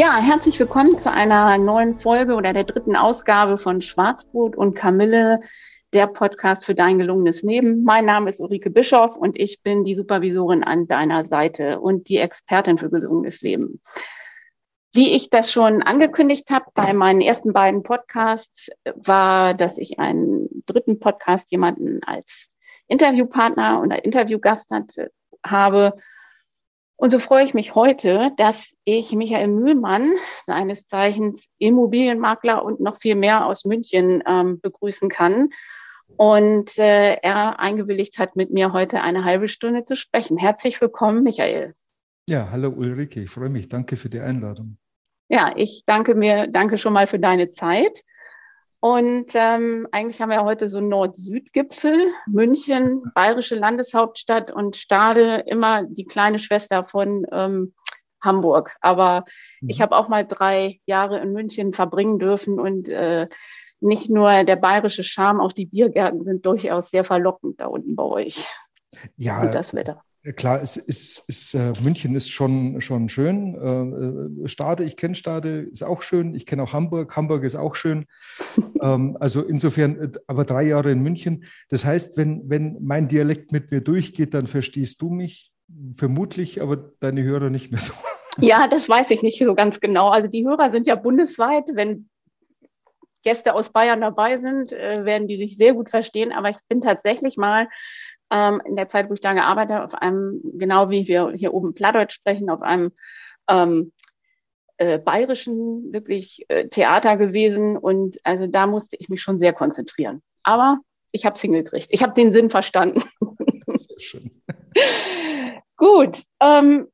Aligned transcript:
Ja, 0.00 0.16
herzlich 0.16 0.58
willkommen 0.58 0.96
zu 0.96 1.12
einer 1.12 1.58
neuen 1.58 1.92
Folge 1.92 2.32
oder 2.32 2.54
der 2.54 2.64
dritten 2.64 2.96
Ausgabe 2.96 3.58
von 3.58 3.82
Schwarzbrot 3.82 4.56
und 4.56 4.72
Kamille, 4.72 5.40
der 5.92 6.06
Podcast 6.06 6.64
für 6.64 6.74
dein 6.74 6.96
gelungenes 6.96 7.42
Leben. 7.42 7.84
Mein 7.84 8.06
Name 8.06 8.30
ist 8.30 8.40
Ulrike 8.40 8.70
Bischoff 8.70 9.14
und 9.14 9.38
ich 9.38 9.60
bin 9.62 9.84
die 9.84 9.94
Supervisorin 9.94 10.64
an 10.64 10.88
deiner 10.88 11.26
Seite 11.26 11.80
und 11.80 12.08
die 12.08 12.16
Expertin 12.16 12.78
für 12.78 12.88
gelungenes 12.88 13.42
Leben. 13.42 13.82
Wie 14.94 15.14
ich 15.14 15.28
das 15.28 15.52
schon 15.52 15.82
angekündigt 15.82 16.48
habe 16.50 16.64
bei 16.72 16.94
meinen 16.94 17.20
ersten 17.20 17.52
beiden 17.52 17.82
Podcasts, 17.82 18.70
war, 18.94 19.52
dass 19.52 19.76
ich 19.76 19.98
einen 19.98 20.62
dritten 20.64 20.98
Podcast 20.98 21.50
jemanden 21.50 22.02
als 22.04 22.48
Interviewpartner 22.88 23.82
oder 23.82 24.02
Interviewgast 24.02 24.70
hatte, 24.70 25.10
habe, 25.44 25.92
und 27.00 27.10
so 27.10 27.18
freue 27.18 27.44
ich 27.44 27.54
mich 27.54 27.74
heute, 27.74 28.30
dass 28.36 28.74
ich 28.84 29.12
Michael 29.12 29.48
Mühlmann, 29.48 30.12
seines 30.46 30.86
Zeichens 30.86 31.48
Immobilienmakler 31.56 32.62
und 32.62 32.80
noch 32.80 32.98
viel 33.00 33.14
mehr 33.14 33.46
aus 33.46 33.64
München, 33.64 34.22
ähm, 34.26 34.60
begrüßen 34.60 35.08
kann. 35.08 35.48
Und 36.18 36.76
äh, 36.76 37.14
er 37.14 37.58
eingewilligt 37.58 38.18
hat, 38.18 38.36
mit 38.36 38.50
mir 38.50 38.74
heute 38.74 39.00
eine 39.00 39.24
halbe 39.24 39.48
Stunde 39.48 39.82
zu 39.82 39.96
sprechen. 39.96 40.36
Herzlich 40.36 40.78
willkommen, 40.82 41.22
Michael. 41.22 41.72
Ja, 42.28 42.50
hallo 42.50 42.68
Ulrike, 42.68 43.22
ich 43.22 43.30
freue 43.30 43.48
mich. 43.48 43.70
Danke 43.70 43.96
für 43.96 44.10
die 44.10 44.20
Einladung. 44.20 44.76
Ja, 45.30 45.54
ich 45.56 45.84
danke 45.86 46.14
mir, 46.14 46.48
danke 46.48 46.76
schon 46.76 46.92
mal 46.92 47.06
für 47.06 47.18
deine 47.18 47.48
Zeit. 47.48 48.02
Und 48.80 49.32
ähm, 49.34 49.86
eigentlich 49.92 50.22
haben 50.22 50.30
wir 50.30 50.42
heute 50.42 50.70
so 50.70 50.80
Nord-Süd-Gipfel, 50.80 52.12
München, 52.26 53.02
bayerische 53.14 53.54
Landeshauptstadt 53.54 54.50
und 54.50 54.74
Stade, 54.74 55.44
immer 55.46 55.84
die 55.84 56.06
kleine 56.06 56.38
Schwester 56.38 56.84
von 56.86 57.26
ähm, 57.30 57.74
Hamburg. 58.22 58.74
Aber 58.80 59.24
mhm. 59.60 59.68
ich 59.68 59.82
habe 59.82 59.94
auch 59.96 60.08
mal 60.08 60.26
drei 60.26 60.80
Jahre 60.86 61.20
in 61.20 61.32
München 61.32 61.74
verbringen 61.74 62.18
dürfen 62.18 62.58
und 62.58 62.88
äh, 62.88 63.28
nicht 63.80 64.08
nur 64.08 64.44
der 64.44 64.56
bayerische 64.56 65.02
Charme, 65.02 65.40
auch 65.40 65.52
die 65.52 65.66
Biergärten 65.66 66.24
sind 66.24 66.46
durchaus 66.46 66.90
sehr 66.90 67.04
verlockend 67.04 67.60
da 67.60 67.66
unten 67.66 67.96
bei 67.96 68.04
euch. 68.04 68.46
Ja, 69.16 69.42
und 69.42 69.54
das 69.54 69.74
Wetter. 69.74 70.02
Äh, 70.22 70.32
klar, 70.32 70.60
es 70.62 70.76
ist, 70.76 71.28
ist 71.28 71.54
äh, 71.54 71.72
München 71.82 72.14
ist 72.14 72.30
schon, 72.30 72.80
schon 72.80 73.08
schön. 73.08 74.42
Äh, 74.44 74.48
Stade, 74.48 74.84
ich 74.84 74.96
kenne 74.96 75.14
Stade, 75.14 75.60
ist 75.60 75.82
auch 75.82 76.02
schön. 76.02 76.34
Ich 76.34 76.46
kenne 76.46 76.62
auch 76.62 76.72
Hamburg. 76.72 77.16
Hamburg 77.16 77.44
ist 77.44 77.56
auch 77.56 77.74
schön. 77.74 78.06
ähm, 78.82 79.16
also 79.20 79.42
insofern, 79.42 80.12
aber 80.26 80.44
drei 80.44 80.64
Jahre 80.64 80.90
in 80.90 81.00
München. 81.00 81.44
Das 81.68 81.84
heißt, 81.84 82.16
wenn, 82.16 82.48
wenn 82.48 82.78
mein 82.80 83.08
Dialekt 83.08 83.52
mit 83.52 83.70
mir 83.70 83.80
durchgeht, 83.80 84.34
dann 84.34 84.46
verstehst 84.46 85.00
du 85.00 85.10
mich 85.10 85.52
vermutlich, 85.94 86.62
aber 86.62 86.76
deine 87.00 87.22
Hörer 87.22 87.50
nicht 87.50 87.70
mehr 87.70 87.80
so. 87.80 87.94
Ja, 88.38 88.68
das 88.68 88.88
weiß 88.88 89.10
ich 89.10 89.22
nicht 89.22 89.44
so 89.44 89.54
ganz 89.56 89.80
genau. 89.80 90.08
Also 90.08 90.28
die 90.28 90.46
Hörer 90.46 90.70
sind 90.70 90.86
ja 90.86 90.94
bundesweit. 90.94 91.64
Wenn 91.74 92.08
Gäste 93.24 93.54
aus 93.54 93.70
Bayern 93.70 94.00
dabei 94.00 94.38
sind, 94.38 94.70
werden 94.70 95.26
die 95.26 95.36
sich 95.36 95.56
sehr 95.56 95.74
gut 95.74 95.90
verstehen. 95.90 96.32
Aber 96.32 96.48
ich 96.48 96.56
bin 96.68 96.80
tatsächlich 96.80 97.36
mal 97.36 97.68
ähm, 98.30 98.62
in 98.64 98.76
der 98.76 98.88
Zeit, 98.88 99.08
wo 99.08 99.14
ich 99.14 99.20
da 99.20 99.32
gearbeitet 99.32 99.74
habe, 99.74 99.84
auf 99.84 99.94
einem, 99.94 100.40
genau 100.54 100.90
wie 100.90 101.08
wir 101.08 101.32
hier 101.32 101.52
oben 101.52 101.74
Plattdeutsch 101.74 102.14
sprechen, 102.14 102.50
auf 102.50 102.62
einem 102.62 102.92
ähm, 103.48 103.92
äh, 104.78 104.98
bayerischen 104.98 105.92
wirklich 105.92 106.44
äh, 106.48 106.68
Theater 106.68 107.16
gewesen. 107.16 107.76
Und 107.76 108.18
also 108.24 108.46
da 108.46 108.66
musste 108.66 108.96
ich 108.96 109.08
mich 109.08 109.20
schon 109.20 109.38
sehr 109.38 109.52
konzentrieren. 109.52 110.22
Aber 110.42 110.78
ich 111.12 111.26
habe 111.26 111.34
es 111.34 111.40
hingekriegt. 111.40 111.88
Ich 111.90 112.02
habe 112.02 112.14
den 112.14 112.32
Sinn 112.32 112.50
verstanden. 112.50 113.02
Sehr 113.66 114.00
schön. 114.00 114.42
Gut. 115.76 116.22
Ähm, 116.40 116.88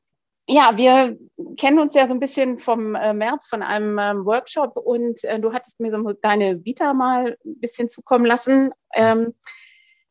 ja, 0.48 0.76
wir 0.76 1.18
kennen 1.58 1.80
uns 1.80 1.94
ja 1.94 2.06
so 2.06 2.14
ein 2.14 2.20
bisschen 2.20 2.58
vom 2.58 2.94
äh, 2.94 3.12
März 3.12 3.48
von 3.48 3.62
einem 3.62 3.98
ähm, 3.98 4.24
Workshop 4.24 4.76
und 4.76 5.22
äh, 5.24 5.40
du 5.40 5.52
hattest 5.52 5.80
mir 5.80 5.90
so 5.90 6.12
deine 6.12 6.64
Vita 6.64 6.94
mal 6.94 7.36
ein 7.44 7.58
bisschen 7.58 7.88
zukommen 7.88 8.24
lassen. 8.24 8.70
Ähm, 8.94 9.34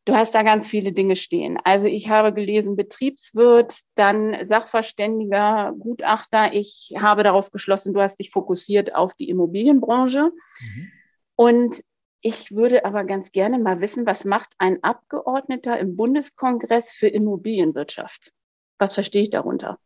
Du 0.05 0.13
hast 0.13 0.35
da 0.35 0.43
ganz 0.43 0.67
viele 0.67 0.93
Dinge 0.93 1.15
stehen. 1.15 1.59
Also 1.63 1.87
ich 1.87 2.09
habe 2.09 2.31
gelesen 2.31 2.75
Betriebswirt, 2.75 3.79
dann 3.95 4.45
Sachverständiger, 4.45 5.73
Gutachter. 5.79 6.53
Ich 6.53 6.93
habe 6.99 7.23
daraus 7.23 7.51
geschlossen, 7.51 7.93
du 7.93 8.01
hast 8.01 8.19
dich 8.19 8.29
fokussiert 8.29 8.93
auf 8.93 9.15
die 9.15 9.29
Immobilienbranche. 9.29 10.31
Mhm. 10.59 10.91
Und 11.35 11.83
ich 12.21 12.51
würde 12.51 12.85
aber 12.85 13.03
ganz 13.03 13.31
gerne 13.31 13.57
mal 13.57 13.81
wissen, 13.81 14.05
was 14.05 14.25
macht 14.25 14.49
ein 14.59 14.83
Abgeordneter 14.83 15.77
im 15.79 15.95
Bundeskongress 15.95 16.93
für 16.93 17.07
Immobilienwirtschaft? 17.07 18.31
Was 18.77 18.93
verstehe 18.93 19.23
ich 19.23 19.31
darunter? 19.31 19.79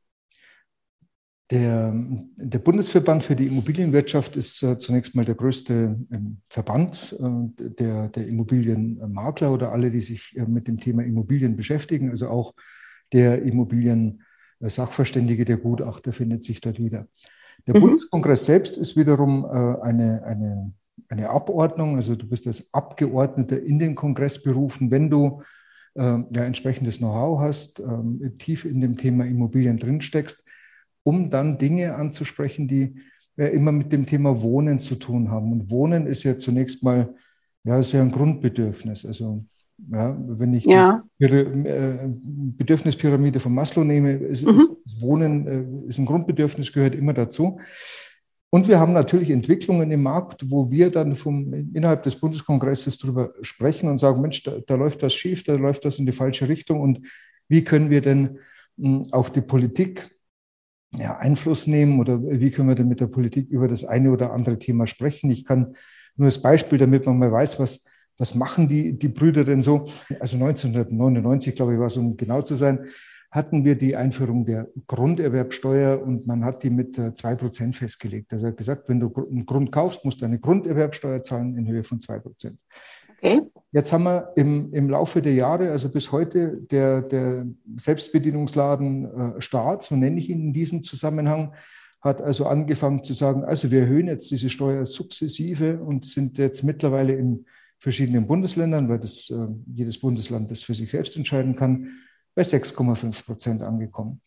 Der, 1.51 1.91
der, 2.35 2.59
Bundesverband 2.59 3.23
für 3.23 3.35
die 3.35 3.47
Immobilienwirtschaft 3.47 4.35
ist 4.35 4.61
äh, 4.61 4.77
zunächst 4.77 5.15
mal 5.15 5.25
der 5.25 5.33
größte 5.33 5.97
ähm, 6.11 6.41
Verband 6.47 7.15
äh, 7.19 7.71
der, 7.71 8.09
der, 8.09 8.27
Immobilienmakler 8.27 9.51
oder 9.51 9.71
alle, 9.71 9.89
die 9.89 10.01
sich 10.01 10.37
äh, 10.37 10.45
mit 10.45 10.67
dem 10.67 10.79
Thema 10.79 11.03
Immobilien 11.03 11.55
beschäftigen. 11.55 12.11
Also 12.11 12.27
auch 12.27 12.53
der 13.13 13.41
Immobilien-Sachverständige, 13.41 15.43
der 15.43 15.57
Gutachter 15.57 16.13
findet 16.13 16.43
sich 16.43 16.61
dort 16.61 16.77
wieder. 16.77 17.07
Der 17.65 17.75
mhm. 17.75 17.81
Bundeskongress 17.81 18.45
selbst 18.45 18.77
ist 18.77 18.95
wiederum 18.95 19.43
äh, 19.45 19.81
eine, 19.81 20.23
eine, 20.23 20.71
eine 21.07 21.29
Abordnung. 21.29 21.95
Also 21.95 22.15
du 22.15 22.27
bist 22.27 22.45
als 22.45 22.71
Abgeordneter 22.75 23.59
in 23.59 23.79
den 23.79 23.95
Kongress 23.95 24.43
berufen, 24.43 24.91
wenn 24.91 25.09
du 25.09 25.41
äh, 25.95 26.01
ja, 26.01 26.43
entsprechendes 26.43 26.99
Know-how 26.99 27.39
hast, 27.39 27.79
ähm, 27.79 28.35
tief 28.37 28.65
in 28.65 28.81
dem 28.81 28.97
Thema 28.97 29.25
Immobilien 29.25 29.77
drinsteckst 29.77 30.45
um 31.03 31.29
dann 31.29 31.57
Dinge 31.57 31.95
anzusprechen, 31.95 32.67
die 32.67 32.95
ja 33.37 33.47
immer 33.47 33.71
mit 33.71 33.91
dem 33.91 34.05
Thema 34.05 34.41
Wohnen 34.41 34.79
zu 34.79 34.95
tun 34.95 35.31
haben. 35.31 35.51
Und 35.51 35.71
Wohnen 35.71 36.07
ist 36.07 36.23
ja 36.23 36.37
zunächst 36.37 36.83
mal, 36.83 37.15
ja, 37.63 37.79
ist 37.79 37.93
ja 37.93 38.01
ein 38.01 38.11
Grundbedürfnis. 38.11 39.05
Also, 39.05 39.45
ja, 39.91 40.17
wenn 40.19 40.53
ich 40.53 40.65
ja. 40.65 41.03
die 41.19 41.25
äh, 41.25 42.09
Bedürfnispyramide 42.09 43.39
von 43.39 43.53
Maslow 43.53 43.85
nehme, 43.85 44.13
ist, 44.13 44.45
mhm. 44.45 44.77
ist 44.85 45.01
Wohnen 45.01 45.47
äh, 45.47 45.87
ist 45.87 45.99
ein 45.99 46.05
Grundbedürfnis, 46.05 46.73
gehört 46.73 46.95
immer 46.95 47.13
dazu. 47.13 47.59
Und 48.51 48.67
wir 48.67 48.79
haben 48.79 48.93
natürlich 48.93 49.29
Entwicklungen 49.29 49.91
im 49.91 50.01
Markt, 50.01 50.49
wo 50.49 50.71
wir 50.71 50.89
dann 50.89 51.15
vom, 51.15 51.53
innerhalb 51.73 52.03
des 52.03 52.15
Bundeskongresses 52.15 52.97
darüber 52.97 53.31
sprechen 53.41 53.89
und 53.89 53.99
sagen, 53.99 54.21
Mensch, 54.21 54.41
da, 54.43 54.53
da 54.65 54.75
läuft 54.75 55.03
was 55.03 55.13
schief, 55.13 55.43
da 55.43 55.53
läuft 55.53 55.85
das 55.85 55.99
in 55.99 56.07
die 56.07 56.11
falsche 56.11 56.49
Richtung. 56.49 56.81
Und 56.81 57.01
wie 57.47 57.63
können 57.63 57.89
wir 57.89 58.01
denn 58.01 58.39
hm, 58.77 59.05
auf 59.11 59.31
die 59.31 59.41
Politik 59.41 60.18
ja, 60.91 61.17
Einfluss 61.17 61.67
nehmen 61.67 61.99
oder 61.99 62.21
wie 62.21 62.51
können 62.51 62.69
wir 62.69 62.75
denn 62.75 62.87
mit 62.87 62.99
der 62.99 63.07
Politik 63.07 63.49
über 63.49 63.67
das 63.67 63.85
eine 63.85 64.11
oder 64.11 64.33
andere 64.33 64.57
Thema 64.57 64.87
sprechen? 64.87 65.29
Ich 65.29 65.45
kann 65.45 65.75
nur 66.15 66.25
als 66.25 66.41
Beispiel, 66.41 66.77
damit 66.77 67.05
man 67.05 67.17
mal 67.17 67.31
weiß, 67.31 67.59
was, 67.59 67.85
was 68.17 68.35
machen 68.35 68.67
die, 68.67 68.97
die 68.97 69.07
Brüder 69.07 69.43
denn 69.43 69.61
so? 69.61 69.85
Also 70.19 70.37
1999, 70.37 71.55
glaube 71.55 71.73
ich, 71.73 71.79
war 71.79 71.87
es, 71.87 71.97
um 71.97 72.17
genau 72.17 72.41
zu 72.41 72.55
sein, 72.55 72.87
hatten 73.31 73.63
wir 73.63 73.75
die 73.75 73.95
Einführung 73.95 74.45
der 74.45 74.67
Grunderwerbsteuer 74.87 76.01
und 76.01 76.25
man 76.25 76.43
hat 76.43 76.63
die 76.63 76.71
mit 76.71 76.97
äh, 76.97 77.13
zwei 77.13 77.35
Prozent 77.35 77.75
festgelegt. 77.75 78.33
Also 78.33 78.47
er 78.47 78.51
hat 78.51 78.57
gesagt, 78.57 78.89
wenn 78.89 78.99
du 78.99 79.13
einen 79.13 79.45
Grund 79.45 79.71
kaufst, 79.71 80.03
musst 80.03 80.21
du 80.21 80.25
eine 80.25 80.39
Grunderwerbsteuer 80.39 81.21
zahlen 81.21 81.55
in 81.55 81.67
Höhe 81.67 81.83
von 81.83 81.99
zwei 81.99 82.17
Prozent. 82.17 82.57
Okay. 83.21 83.41
Jetzt 83.71 83.91
haben 83.91 84.03
wir 84.03 84.31
im, 84.35 84.73
im 84.73 84.89
Laufe 84.89 85.21
der 85.21 85.33
Jahre, 85.33 85.71
also 85.71 85.91
bis 85.91 86.11
heute, 86.11 86.57
der, 86.71 87.01
der 87.01 87.45
Selbstbedienungsladen 87.77 89.35
äh, 89.37 89.41
Staat, 89.41 89.83
so 89.83 89.95
nenne 89.95 90.19
ich 90.19 90.29
ihn 90.29 90.41
in 90.41 90.53
diesem 90.53 90.83
Zusammenhang, 90.83 91.53
hat 92.01 92.21
also 92.21 92.45
angefangen 92.45 93.03
zu 93.03 93.13
sagen, 93.13 93.43
also 93.43 93.71
wir 93.71 93.81
erhöhen 93.81 94.07
jetzt 94.07 94.31
diese 94.31 94.49
Steuer 94.49 94.85
sukzessive 94.85 95.81
und 95.83 96.05
sind 96.05 96.37
jetzt 96.37 96.63
mittlerweile 96.63 97.13
in 97.13 97.45
verschiedenen 97.77 98.25
Bundesländern, 98.25 98.89
weil 98.89 98.99
das 98.99 99.29
äh, 99.29 99.47
jedes 99.67 99.99
Bundesland 99.99 100.49
das 100.49 100.63
für 100.63 100.73
sich 100.73 100.89
selbst 100.89 101.15
entscheiden 101.17 101.55
kann, 101.55 101.89
bei 102.35 102.43
6,5 102.43 103.25
Prozent 103.25 103.61
angekommen. 103.61 104.21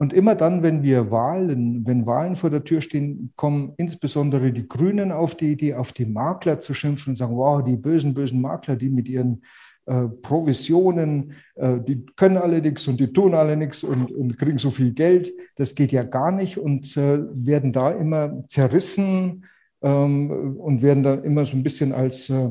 Und 0.00 0.12
immer 0.12 0.36
dann, 0.36 0.62
wenn 0.62 0.84
wir 0.84 1.10
Wahlen, 1.10 1.84
wenn 1.84 2.06
Wahlen 2.06 2.36
vor 2.36 2.50
der 2.50 2.62
Tür 2.62 2.80
stehen, 2.80 3.32
kommen 3.34 3.74
insbesondere 3.78 4.52
die 4.52 4.68
Grünen 4.68 5.10
auf 5.10 5.34
die 5.34 5.52
Idee, 5.52 5.74
auf 5.74 5.92
die 5.92 6.06
Makler 6.06 6.60
zu 6.60 6.72
schimpfen 6.72 7.10
und 7.10 7.16
sagen, 7.16 7.36
wow, 7.36 7.62
die 7.64 7.76
bösen, 7.76 8.14
bösen 8.14 8.40
Makler, 8.40 8.76
die 8.76 8.90
mit 8.90 9.08
ihren 9.08 9.42
äh, 9.86 10.06
Provisionen, 10.22 11.32
äh, 11.56 11.80
die 11.80 12.06
können 12.14 12.36
alle 12.36 12.60
nichts 12.60 12.86
und 12.86 13.00
die 13.00 13.12
tun 13.12 13.34
alle 13.34 13.56
nichts 13.56 13.82
und, 13.82 14.12
und, 14.12 14.38
kriegen 14.38 14.58
so 14.58 14.70
viel 14.70 14.92
Geld. 14.92 15.32
Das 15.56 15.74
geht 15.74 15.90
ja 15.90 16.04
gar 16.04 16.30
nicht 16.30 16.58
und 16.58 16.96
äh, 16.96 17.20
werden 17.32 17.72
da 17.72 17.90
immer 17.90 18.44
zerrissen 18.48 19.46
ähm, 19.82 20.56
und 20.58 20.82
werden 20.82 21.02
dann 21.02 21.24
immer 21.24 21.44
so 21.44 21.56
ein 21.56 21.62
bisschen 21.64 21.92
als, 21.92 22.28
äh, 22.28 22.50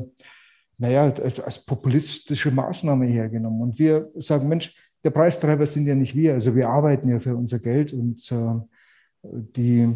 naja, 0.76 1.14
als 1.44 1.64
populistische 1.64 2.50
Maßnahme 2.50 3.06
hergenommen. 3.06 3.62
Und 3.62 3.78
wir 3.78 4.10
sagen, 4.16 4.48
Mensch, 4.48 4.74
der 5.08 5.14
Preistreiber 5.14 5.64
sind 5.64 5.86
ja 5.86 5.94
nicht 5.94 6.14
wir, 6.14 6.34
also 6.34 6.54
wir 6.54 6.68
arbeiten 6.68 7.08
ja 7.08 7.18
für 7.18 7.34
unser 7.34 7.60
Geld 7.60 7.94
und 7.94 8.30
äh, 8.30 8.60
die, 9.22 9.88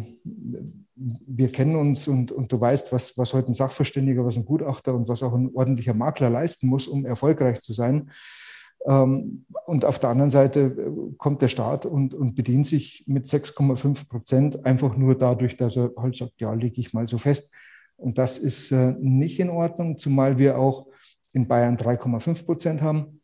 wir 0.95 1.51
kennen 1.51 1.75
uns 1.75 2.07
und, 2.07 2.31
und 2.31 2.51
du 2.51 2.59
weißt, 2.59 2.91
was, 2.91 3.15
was 3.15 3.31
heute 3.35 3.51
ein 3.51 3.53
Sachverständiger, 3.53 4.25
was 4.25 4.37
ein 4.37 4.45
Gutachter 4.45 4.95
und 4.95 5.07
was 5.07 5.21
auch 5.21 5.35
ein 5.35 5.51
ordentlicher 5.53 5.93
Makler 5.93 6.31
leisten 6.31 6.67
muss, 6.67 6.87
um 6.87 7.05
erfolgreich 7.05 7.61
zu 7.61 7.73
sein. 7.73 8.09
Ähm, 8.87 9.45
und 9.67 9.85
auf 9.85 9.99
der 9.99 10.09
anderen 10.09 10.31
Seite 10.31 10.61
äh, 10.61 11.13
kommt 11.17 11.43
der 11.43 11.47
Staat 11.47 11.85
und, 11.85 12.15
und 12.15 12.33
bedient 12.33 12.65
sich 12.65 13.03
mit 13.05 13.27
6,5 13.27 14.09
Prozent 14.09 14.65
einfach 14.65 14.97
nur 14.97 15.15
dadurch, 15.15 15.57
dass 15.57 15.77
er 15.77 15.91
halt 15.95 16.15
sagt, 16.15 16.41
ja, 16.41 16.51
lege 16.53 16.81
ich 16.81 16.91
mal 16.91 17.07
so 17.07 17.19
fest. 17.19 17.53
Und 17.97 18.17
das 18.17 18.39
ist 18.39 18.71
äh, 18.71 18.95
nicht 18.99 19.39
in 19.39 19.51
Ordnung, 19.51 19.99
zumal 19.99 20.39
wir 20.39 20.57
auch 20.57 20.87
in 21.33 21.47
Bayern 21.47 21.77
3,5 21.77 22.45
Prozent 22.45 22.81
haben, 22.81 23.19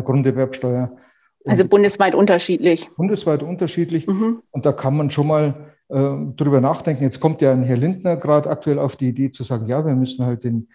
Grunderwerbsteuer. 0.00 0.96
Also 1.44 1.66
bundesweit 1.66 2.14
unterschiedlich. 2.14 2.88
Bundesweit 2.96 3.42
unterschiedlich. 3.42 4.06
Mhm. 4.06 4.42
Und 4.50 4.64
da 4.64 4.72
kann 4.72 4.96
man 4.96 5.10
schon 5.10 5.26
mal 5.26 5.72
äh, 5.88 6.16
drüber 6.36 6.60
nachdenken. 6.60 7.02
Jetzt 7.02 7.20
kommt 7.20 7.42
ja 7.42 7.52
ein 7.52 7.64
Herr 7.64 7.76
Lindner 7.76 8.16
gerade 8.16 8.48
aktuell 8.48 8.78
auf 8.78 8.96
die 8.96 9.08
Idee 9.08 9.30
zu 9.30 9.42
sagen, 9.42 9.66
ja, 9.66 9.84
wir 9.84 9.96
müssen 9.96 10.24
halt 10.24 10.44
den, 10.44 10.68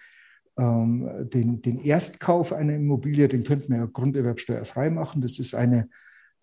ähm, 0.58 1.08
den, 1.32 1.62
den 1.62 1.78
Erstkauf 1.78 2.52
einer 2.52 2.74
Immobilie, 2.74 3.28
den 3.28 3.44
könnten 3.44 3.72
wir 3.72 3.78
ja 3.78 3.86
grunderwerbsteuerfrei 3.86 4.90
machen. 4.90 5.22
Das 5.22 5.38
ist 5.38 5.54
eine, 5.54 5.88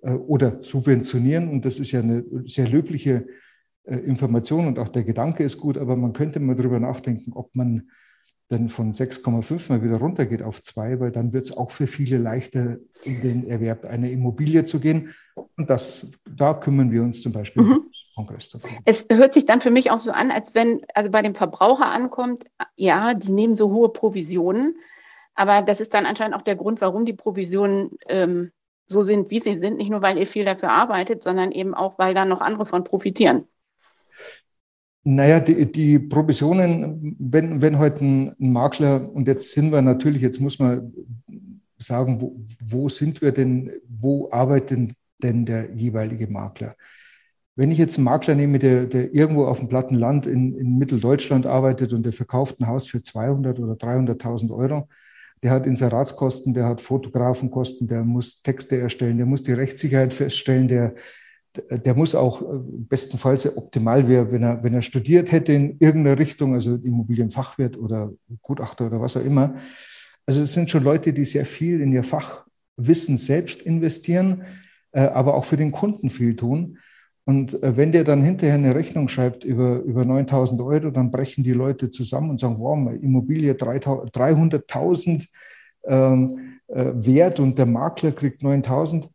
äh, 0.02 0.12
oder 0.12 0.60
subventionieren. 0.64 1.50
Und 1.50 1.66
das 1.66 1.80
ist 1.80 1.92
ja 1.92 2.00
eine 2.00 2.24
sehr 2.46 2.68
löbliche 2.68 3.28
äh, 3.84 3.98
Information 3.98 4.66
und 4.68 4.80
auch 4.80 4.90
der 4.90 5.04
Gedanke 5.04 5.44
ist 5.44 5.60
gut. 5.60 5.78
Aber 5.78 5.96
man 5.96 6.14
könnte 6.14 6.40
mal 6.40 6.56
drüber 6.56 6.80
nachdenken, 6.80 7.34
ob 7.34 7.56
man 7.56 7.90
dann 8.50 8.70
von 8.70 8.94
6,5 8.94 9.72
mal 9.72 9.84
wieder 9.84 9.98
runtergeht 9.98 10.44
auf 10.44 10.62
2, 10.62 11.00
weil 11.00 11.12
dann 11.12 11.34
wird 11.34 11.46
es 11.46 11.58
auch 11.58 11.72
für 11.72 11.88
viele 11.88 12.18
leichter, 12.18 12.78
in 13.04 13.22
den 13.22 13.48
Erwerb 13.48 13.86
einer 13.86 14.10
Immobilie 14.10 14.66
zu 14.66 14.80
gehen. 14.80 15.16
Und 15.58 15.70
das, 15.70 16.08
da 16.30 16.54
kümmern 16.54 16.92
wir 16.92 17.02
uns 17.02 17.22
zum 17.22 17.32
Beispiel 17.32 17.64
mhm. 17.64 17.72
im 17.72 17.92
Kongress 18.16 18.50
davon. 18.50 18.70
Es 18.86 19.08
hört 19.12 19.34
sich 19.34 19.46
dann 19.46 19.62
für 19.62 19.72
mich 19.72 19.90
auch 19.90 19.98
so 19.98 20.12
an, 20.12 20.32
als 20.32 20.54
wenn, 20.54 20.82
also 20.94 21.10
bei 21.10 21.22
dem 21.22 21.36
Verbraucher 21.36 21.88
ankommt, 21.88 22.46
ja, 22.76 23.14
die 23.14 23.32
nehmen 23.32 23.56
so 23.56 23.72
hohe 23.72 23.90
Provisionen, 23.90 24.76
aber 25.36 25.62
das 25.62 25.82
ist 25.82 25.94
dann 25.94 26.06
anscheinend 26.06 26.36
auch 26.36 26.42
der 26.42 26.56
Grund, 26.56 26.82
warum 26.82 27.06
die 27.06 27.14
Provisionen 27.14 27.92
ähm, 28.08 28.52
so 28.88 29.04
sind, 29.04 29.32
wie 29.32 29.40
sie 29.40 29.58
sind. 29.58 29.78
Nicht 29.78 29.90
nur, 29.90 30.02
weil 30.02 30.18
ihr 30.18 30.28
viel 30.28 30.46
dafür 30.46 30.72
arbeitet, 30.72 31.24
sondern 31.24 31.52
eben 31.52 31.74
auch, 31.74 32.00
weil 32.00 32.14
dann 32.14 32.30
noch 32.30 32.42
andere 32.42 32.66
von 32.66 32.84
profitieren. 32.84 33.48
Naja, 35.08 35.40
die, 35.40 35.72
die 35.72 36.00
Provisionen, 36.00 37.16
wenn, 37.20 37.62
wenn 37.62 37.78
heute 37.78 38.04
ein, 38.04 38.36
ein, 38.40 38.52
Makler, 38.52 39.08
und 39.14 39.28
jetzt 39.28 39.52
sind 39.52 39.72
wir 39.72 39.84
natürlich, 39.84 40.24
jetzt 40.24 40.40
muss 40.40 40.58
man 40.58 40.92
sagen, 41.78 42.20
wo, 42.20 42.44
wo 42.64 42.90
sind 42.90 43.22
wir 43.22 43.32
denn, 43.32 43.72
wo 43.88 44.32
arbeitet 44.32 44.94
denn 45.22 45.46
der 45.46 45.72
jeweilige 45.76 46.26
Makler? 46.28 46.74
Wenn 47.56 47.70
ich 47.70 47.78
jetzt 47.78 47.98
einen 47.98 48.06
Makler 48.06 48.34
nehme, 48.34 48.58
der, 48.58 48.88
der 48.88 49.14
irgendwo 49.14 49.46
auf 49.46 49.60
dem 49.60 49.70
platten 49.70 49.94
Land 49.94 50.26
in, 50.26 50.58
in 50.58 50.80
Mitteldeutschland 50.80 51.46
arbeitet 51.46 51.94
und 51.94 52.02
der 52.04 52.12
verkauft 52.12 52.60
ein 52.60 52.66
Haus 52.66 52.88
für 52.88 53.04
200 53.04 53.60
oder 53.60 53.74
300.000 53.74 54.52
Euro, 54.52 54.90
der 55.44 55.52
hat 55.52 55.68
Inseratskosten, 55.68 56.56
der 56.56 56.66
hat 56.66 56.82
Fotografenkosten, 56.82 57.88
der 57.88 58.04
muss 58.04 58.42
Texte 58.42 58.80
erstellen, 58.80 59.18
der 59.18 59.28
muss 59.28 59.44
die 59.44 59.54
Rechtssicherheit 59.54 60.16
feststellen, 60.16 60.68
der, 60.68 60.96
der 61.70 61.96
muss 61.96 62.16
auch 62.16 62.42
äh, 62.42 62.46
bestenfalls 62.90 63.58
optimal 63.58 64.08
wäre, 64.08 64.32
wenn 64.32 64.44
er, 64.44 64.64
wenn 64.64 64.74
er 64.74 64.82
studiert 64.82 65.32
hätte 65.32 65.54
in 65.54 65.78
irgendeiner 65.80 66.20
Richtung, 66.20 66.54
also 66.54 66.76
Immobilienfachwirt 66.76 67.78
oder 67.78 68.12
Gutachter 68.42 68.88
oder 68.88 69.02
was 69.02 69.18
auch 69.18 69.24
immer. 69.24 69.56
Also 70.26 70.42
es 70.42 70.54
sind 70.54 70.70
schon 70.70 70.84
Leute, 70.84 71.14
die 71.14 71.26
sehr 71.26 71.46
viel 71.46 71.82
in 71.82 71.92
ihr 71.92 72.04
Fachwissen 72.04 73.18
selbst 73.18 73.62
investieren, 73.62 74.44
äh, 74.92 75.02
aber 75.02 75.36
auch 75.36 75.46
für 75.46 75.58
den 75.58 75.72
Kunden 75.72 76.10
viel 76.10 76.36
tun. 76.36 76.78
Und 77.26 77.62
äh, 77.64 77.76
wenn 77.76 77.92
der 77.92 78.04
dann 78.04 78.22
hinterher 78.22 78.56
eine 78.56 78.76
Rechnung 78.76 79.08
schreibt 79.08 79.44
über, 79.44 79.80
über 79.80 80.06
9000 80.06 80.62
Euro, 80.62 80.92
dann 80.92 81.12
brechen 81.12 81.44
die 81.44 81.54
Leute 81.54 81.90
zusammen 81.90 82.30
und 82.30 82.40
sagen, 82.40 82.58
wow, 82.60 82.94
Immobilie 83.02 83.54
300.000 83.54 85.28
ähm, 85.88 86.60
äh, 86.68 86.92
wert 86.94 87.40
und 87.40 87.58
der 87.58 87.66
Makler 87.66 88.12
kriegt 88.12 88.44
9000. 88.44 89.10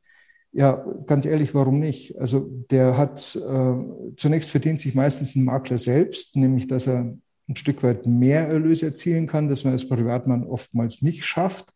Ja, 0.52 0.85
ganz 1.06 1.26
ehrlich, 1.26 1.55
warum 1.55 1.79
nicht? 1.79 2.19
Also 2.19 2.41
der 2.70 2.97
hat, 2.97 3.37
äh, 3.37 4.14
zunächst 4.17 4.50
verdient 4.50 4.81
sich 4.81 4.94
meistens 4.94 5.37
ein 5.37 5.44
Makler 5.44 5.79
selbst, 5.79 6.35
nämlich 6.37 6.67
dass 6.67 6.88
er 6.88 7.17
ein 7.49 7.56
Stück 7.56 7.82
weit 7.82 8.06
mehr 8.06 8.49
Erlöse 8.49 8.87
erzielen 8.87 9.26
kann, 9.26 9.49
das 9.49 9.64
man 9.64 9.75
als 9.75 9.88
Privatmann 9.88 10.44
oftmals 10.44 11.02
nicht 11.02 11.25
schafft. 11.25 11.73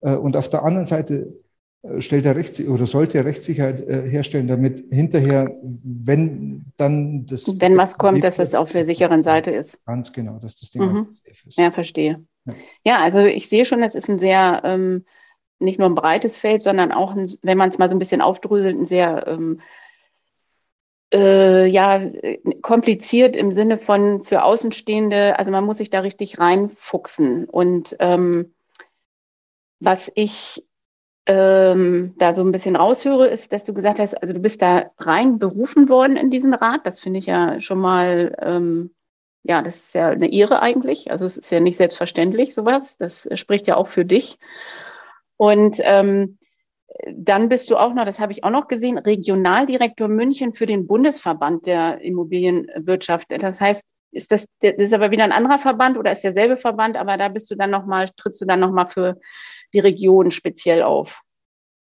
Äh, 0.00 0.14
und 0.14 0.36
auf 0.36 0.48
der 0.48 0.64
anderen 0.64 0.86
Seite 0.86 1.34
äh, 1.82 2.00
stellt 2.00 2.24
er 2.24 2.36
Rechts 2.36 2.60
oder 2.60 2.86
sollte 2.86 3.18
er 3.18 3.24
Rechtssicherheit 3.24 3.86
äh, 3.86 4.08
herstellen, 4.08 4.48
damit 4.48 4.84
hinterher, 4.90 5.54
wenn 5.62 6.66
dann 6.76 7.26
das. 7.26 7.60
Wenn 7.60 7.76
was 7.76 7.98
kommt, 7.98 8.24
dass 8.24 8.38
es 8.38 8.54
auf 8.54 8.72
der 8.72 8.86
sicheren 8.86 9.22
Seite 9.22 9.50
ist. 9.50 9.84
Ganz 9.84 10.12
genau, 10.12 10.38
dass 10.38 10.56
das 10.56 10.70
Ding 10.70 10.82
mhm. 10.82 11.16
ist. 11.24 11.58
Ja, 11.58 11.70
verstehe. 11.70 12.24
Ja. 12.44 12.54
ja. 12.84 12.98
also 12.98 13.18
ich 13.18 13.48
sehe 13.48 13.64
schon, 13.64 13.82
es 13.82 13.94
ist 13.94 14.08
ein 14.08 14.18
sehr 14.18 14.62
ähm, 14.64 15.04
nicht 15.58 15.78
nur 15.78 15.88
ein 15.88 15.94
breites 15.94 16.38
Feld, 16.38 16.62
sondern 16.62 16.92
auch, 16.92 17.14
ein, 17.14 17.30
wenn 17.42 17.58
man 17.58 17.70
es 17.70 17.78
mal 17.78 17.88
so 17.88 17.94
ein 17.94 18.00
bisschen 18.00 18.20
aufdröselt, 18.20 18.78
ein 18.78 18.86
sehr 18.86 19.26
ähm, 19.26 19.60
äh, 21.12 21.66
ja, 21.66 22.00
kompliziert 22.60 23.36
im 23.36 23.54
Sinne 23.54 23.78
von 23.78 24.24
für 24.24 24.42
Außenstehende, 24.42 25.38
also 25.38 25.50
man 25.50 25.64
muss 25.64 25.78
sich 25.78 25.90
da 25.90 26.00
richtig 26.00 26.38
reinfuchsen. 26.38 27.44
Und 27.44 27.96
ähm, 28.00 28.54
was 29.80 30.10
ich 30.14 30.66
ähm, 31.26 32.14
da 32.18 32.34
so 32.34 32.42
ein 32.42 32.52
bisschen 32.52 32.76
raushöre, 32.76 33.28
ist, 33.28 33.52
dass 33.52 33.64
du 33.64 33.72
gesagt 33.72 33.98
hast, 33.98 34.20
also 34.20 34.34
du 34.34 34.40
bist 34.40 34.60
da 34.60 34.90
rein 34.98 35.38
berufen 35.38 35.88
worden 35.88 36.16
in 36.16 36.30
diesen 36.30 36.52
Rat. 36.52 36.84
Das 36.84 37.00
finde 37.00 37.20
ich 37.20 37.26
ja 37.26 37.60
schon 37.60 37.78
mal, 37.78 38.36
ähm, 38.40 38.90
ja, 39.42 39.62
das 39.62 39.76
ist 39.76 39.94
ja 39.94 40.08
eine 40.08 40.32
Ehre 40.32 40.60
eigentlich. 40.60 41.10
Also 41.10 41.26
es 41.26 41.36
ist 41.36 41.50
ja 41.50 41.60
nicht 41.60 41.76
selbstverständlich 41.76 42.54
sowas. 42.54 42.98
Das 42.98 43.28
spricht 43.34 43.66
ja 43.66 43.76
auch 43.76 43.88
für 43.88 44.04
dich. 44.04 44.38
Und 45.36 45.76
ähm, 45.80 46.38
dann 47.12 47.48
bist 47.48 47.70
du 47.70 47.76
auch 47.76 47.94
noch, 47.94 48.04
das 48.04 48.20
habe 48.20 48.32
ich 48.32 48.44
auch 48.44 48.50
noch 48.50 48.68
gesehen, 48.68 48.98
Regionaldirektor 48.98 50.08
München 50.08 50.54
für 50.54 50.66
den 50.66 50.86
Bundesverband 50.86 51.66
der 51.66 52.00
Immobilienwirtschaft. 52.00 53.26
Das 53.30 53.60
heißt, 53.60 53.94
ist 54.12 54.30
das, 54.30 54.46
das 54.60 54.74
ist 54.76 54.94
aber 54.94 55.10
wieder 55.10 55.24
ein 55.24 55.32
anderer 55.32 55.58
Verband 55.58 55.98
oder 55.98 56.12
ist 56.12 56.22
derselbe 56.22 56.56
Verband, 56.56 56.96
aber 56.96 57.16
da 57.16 57.28
bist 57.28 57.50
du 57.50 57.56
dann 57.56 57.70
nochmal, 57.70 58.08
trittst 58.16 58.40
du 58.40 58.46
dann 58.46 58.60
nochmal 58.60 58.86
für 58.86 59.18
die 59.72 59.80
Region 59.80 60.30
speziell 60.30 60.82
auf. 60.82 61.20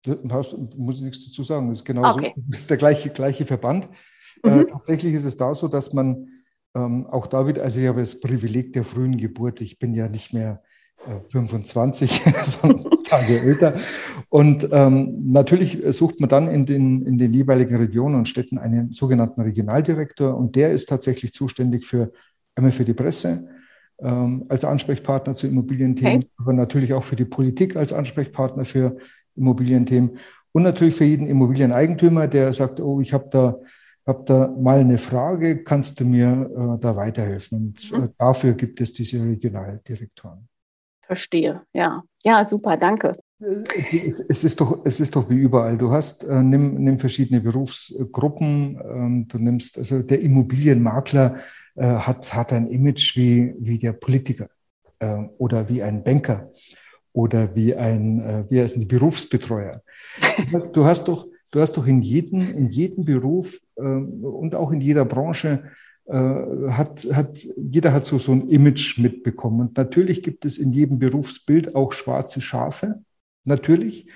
Da 0.03 0.41
muss 0.77 0.97
ich 0.97 1.01
nichts 1.01 1.25
dazu 1.25 1.43
sagen. 1.43 1.69
Das 1.69 1.79
ist 1.79 1.85
genau 1.85 2.09
okay. 2.09 2.33
so. 2.35 2.43
Das 2.47 2.59
ist 2.59 2.69
der 2.69 2.77
gleiche, 2.77 3.09
gleiche 3.09 3.45
Verband. 3.45 3.89
Äh, 4.43 4.49
mhm. 4.49 4.61
Äh, 4.61 4.65
tatsächlich 4.65 5.13
ist 5.15 5.25
es 5.25 5.37
da 5.37 5.53
so, 5.55 5.67
dass 5.67 5.93
man 5.93 6.29
ähm, 6.75 7.07
auch 7.07 7.27
da 7.27 7.47
wieder, 7.47 7.63
also 7.63 7.79
ich 7.79 7.87
habe 7.87 7.99
das 7.99 8.19
Privileg 8.19 8.73
der 8.73 8.83
frühen 8.83 9.17
Geburt. 9.17 9.59
Ich 9.61 9.79
bin 9.79 9.93
ja 9.93 10.07
nicht 10.07 10.33
mehr 10.33 10.61
25, 11.27 12.21
sondern 12.43 12.85
Tage 13.03 13.39
älter. 13.39 13.75
Und 14.29 14.67
ähm, 14.71 15.31
natürlich 15.31 15.79
sucht 15.89 16.19
man 16.19 16.29
dann 16.29 16.47
in 16.47 16.65
den, 16.65 17.05
in 17.05 17.17
den 17.17 17.33
jeweiligen 17.33 17.75
Regionen 17.75 18.15
und 18.15 18.27
Städten 18.27 18.57
einen 18.57 18.91
sogenannten 18.91 19.41
Regionaldirektor 19.41 20.35
und 20.35 20.55
der 20.55 20.71
ist 20.71 20.89
tatsächlich 20.89 21.33
zuständig 21.33 21.85
für 21.85 22.11
einmal 22.55 22.71
für 22.71 22.85
die 22.85 22.93
Presse 22.93 23.47
ähm, 23.99 24.45
als 24.49 24.63
Ansprechpartner 24.65 25.33
zu 25.33 25.47
Immobilienthemen, 25.47 26.23
okay. 26.23 26.29
aber 26.37 26.53
natürlich 26.53 26.93
auch 26.93 27.03
für 27.03 27.15
die 27.15 27.25
Politik 27.25 27.75
als 27.75 27.93
Ansprechpartner 27.93 28.65
für 28.65 28.97
Immobilienthemen 29.35 30.17
und 30.51 30.63
natürlich 30.63 30.95
für 30.95 31.05
jeden 31.05 31.27
Immobilieneigentümer, 31.27 32.27
der 32.27 32.51
sagt, 32.53 32.79
oh, 32.79 33.01
ich 33.01 33.13
habe 33.13 33.29
da 33.31 33.55
habe 34.09 34.23
da 34.25 34.47
mal 34.47 34.79
eine 34.79 34.97
Frage, 34.97 35.63
kannst 35.63 35.99
du 35.99 36.05
mir 36.05 36.49
äh, 36.49 36.81
da 36.81 36.95
weiterhelfen? 36.95 37.59
Und 37.59 37.91
äh, 37.93 37.97
mhm. 37.99 38.09
dafür 38.17 38.53
gibt 38.53 38.81
es 38.81 38.91
diese 38.91 39.21
Regionaldirektoren. 39.21 40.49
Verstehe, 41.09 41.63
ja. 41.73 42.03
Ja, 42.23 42.45
super, 42.45 42.77
danke. 42.77 43.17
Es, 44.05 44.19
es, 44.19 44.43
ist 44.43 44.61
doch, 44.61 44.85
es 44.85 44.99
ist 44.99 45.15
doch 45.15 45.27
wie 45.27 45.37
überall. 45.37 45.75
Du 45.75 45.89
hast, 45.89 46.23
äh, 46.23 46.43
nimm, 46.43 46.75
nimm 46.75 46.99
verschiedene 46.99 47.41
Berufsgruppen. 47.41 48.79
Ähm, 48.79 49.27
du 49.27 49.39
nimmst, 49.39 49.79
also 49.79 50.03
der 50.03 50.21
Immobilienmakler 50.21 51.37
äh, 51.75 51.83
hat, 51.83 52.31
hat 52.35 52.53
ein 52.53 52.67
Image 52.67 53.17
wie, 53.17 53.55
wie 53.57 53.79
der 53.79 53.93
Politiker 53.93 54.49
äh, 54.99 55.23
oder 55.39 55.67
wie 55.67 55.81
ein 55.81 56.03
Banker 56.03 56.51
oder 57.11 57.55
wie 57.55 57.75
ein, 57.75 58.19
äh, 58.21 58.43
wie 58.49 58.61
heißt 58.61 58.77
ein 58.77 58.87
Berufsbetreuer. 58.87 59.81
Du 60.51 60.57
hast, 60.57 60.71
du 60.73 60.85
hast 60.85 61.07
doch, 61.07 61.25
du 61.49 61.59
hast 61.59 61.75
doch 61.75 61.87
in 61.87 62.03
jedem, 62.03 62.41
in 62.55 62.69
jedem 62.69 63.03
Beruf 63.03 63.59
ähm, 63.79 64.23
und 64.23 64.53
auch 64.53 64.69
in 64.69 64.79
jeder 64.79 65.05
Branche 65.05 65.63
äh, 65.63 65.88
hat, 66.11 67.07
hat, 67.13 67.45
jeder 67.55 67.93
hat 67.93 68.05
so, 68.05 68.17
so 68.17 68.31
ein 68.31 68.49
Image 68.49 68.97
mitbekommen. 68.97 69.61
Und 69.61 69.77
natürlich 69.77 70.23
gibt 70.23 70.43
es 70.43 70.57
in 70.57 70.71
jedem 70.71 70.97
Berufsbild 70.97 71.75
auch 71.75 71.93
schwarze 71.93 72.41
Schafe, 72.41 73.03
natürlich. 73.43 74.07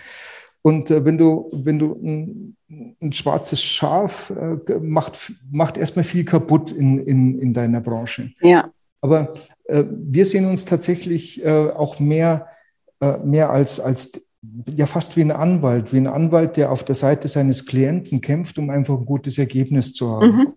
Und 0.64 0.90
äh, 0.90 1.06
wenn 1.06 1.18
du, 1.18 1.50
wenn 1.52 1.78
du 1.78 1.94
ein, 2.02 2.56
ein 3.02 3.14
schwarzes 3.14 3.62
Schaf 3.62 4.32
äh, 4.32 4.80
macht, 4.80 5.34
macht 5.52 5.78
erstmal 5.78 6.06
viel 6.06 6.26
kaputt 6.26 6.72
in, 6.72 7.00
in, 7.00 7.38
in 7.38 7.54
deiner 7.54 7.82
Branche. 7.82 8.32
Ja. 8.42 8.72
Aber 9.02 9.34
äh, 9.66 9.84
wir 9.90 10.26
sehen 10.26 10.46
uns 10.46 10.64
tatsächlich 10.64 11.44
äh, 11.44 11.70
auch 11.70 12.00
mehr, 12.00 12.48
äh, 13.02 13.18
mehr 13.18 13.52
als, 13.52 13.82
als 13.82 14.26
ja 14.74 14.86
fast 14.86 15.18
wie 15.18 15.22
ein 15.22 15.32
Anwalt, 15.32 15.92
wie 15.92 15.98
ein 15.98 16.08
Anwalt, 16.08 16.56
der 16.56 16.72
auf 16.72 16.86
der 16.86 16.96
Seite 16.96 17.28
seines 17.28 17.66
Klienten 17.66 18.22
kämpft, 18.22 18.58
um 18.58 18.70
einfach 18.70 18.98
ein 18.98 19.06
gutes 19.06 19.38
Ergebnis 19.38 19.94
zu 19.94 20.10
haben. 20.12 20.28
Mhm. 20.28 20.54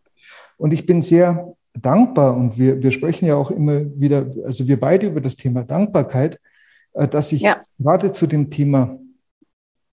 Und 0.56 0.72
ich 0.72 0.86
bin 0.86 1.02
sehr 1.02 1.54
dankbar 1.74 2.36
und 2.36 2.58
wir, 2.58 2.82
wir 2.82 2.90
sprechen 2.90 3.26
ja 3.26 3.36
auch 3.36 3.50
immer 3.50 3.82
wieder, 3.98 4.26
also 4.44 4.66
wir 4.66 4.80
beide 4.80 5.06
über 5.08 5.20
das 5.20 5.36
Thema 5.36 5.64
Dankbarkeit, 5.64 6.38
äh, 6.94 7.06
dass 7.06 7.32
ich 7.32 7.42
ja. 7.42 7.62
gerade 7.78 8.12
zu 8.12 8.26
dem 8.26 8.50
Thema 8.50 8.98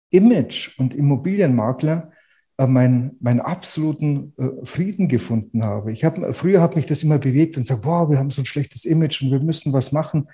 Image 0.09 0.77
und 0.79 0.93
Immobilienmakler 0.93 2.11
äh, 2.57 2.67
meinen, 2.67 3.17
meinen 3.19 3.39
absoluten 3.39 4.33
äh, 4.37 4.65
Frieden 4.65 5.07
gefunden 5.07 5.63
habe. 5.63 5.91
Ich 5.91 6.05
habe 6.05 6.33
früher 6.33 6.61
hat 6.61 6.75
mich 6.75 6.85
das 6.85 7.03
immer 7.03 7.17
bewegt 7.17 7.57
und 7.57 7.65
sagt, 7.65 7.81
boah, 7.81 8.09
wir 8.09 8.19
haben 8.19 8.31
so 8.31 8.41
ein 8.41 8.45
schlechtes 8.45 8.85
Image 8.85 9.21
und 9.21 9.31
wir 9.31 9.39
müssen 9.39 9.73
was 9.73 9.91
machen. 9.91 10.29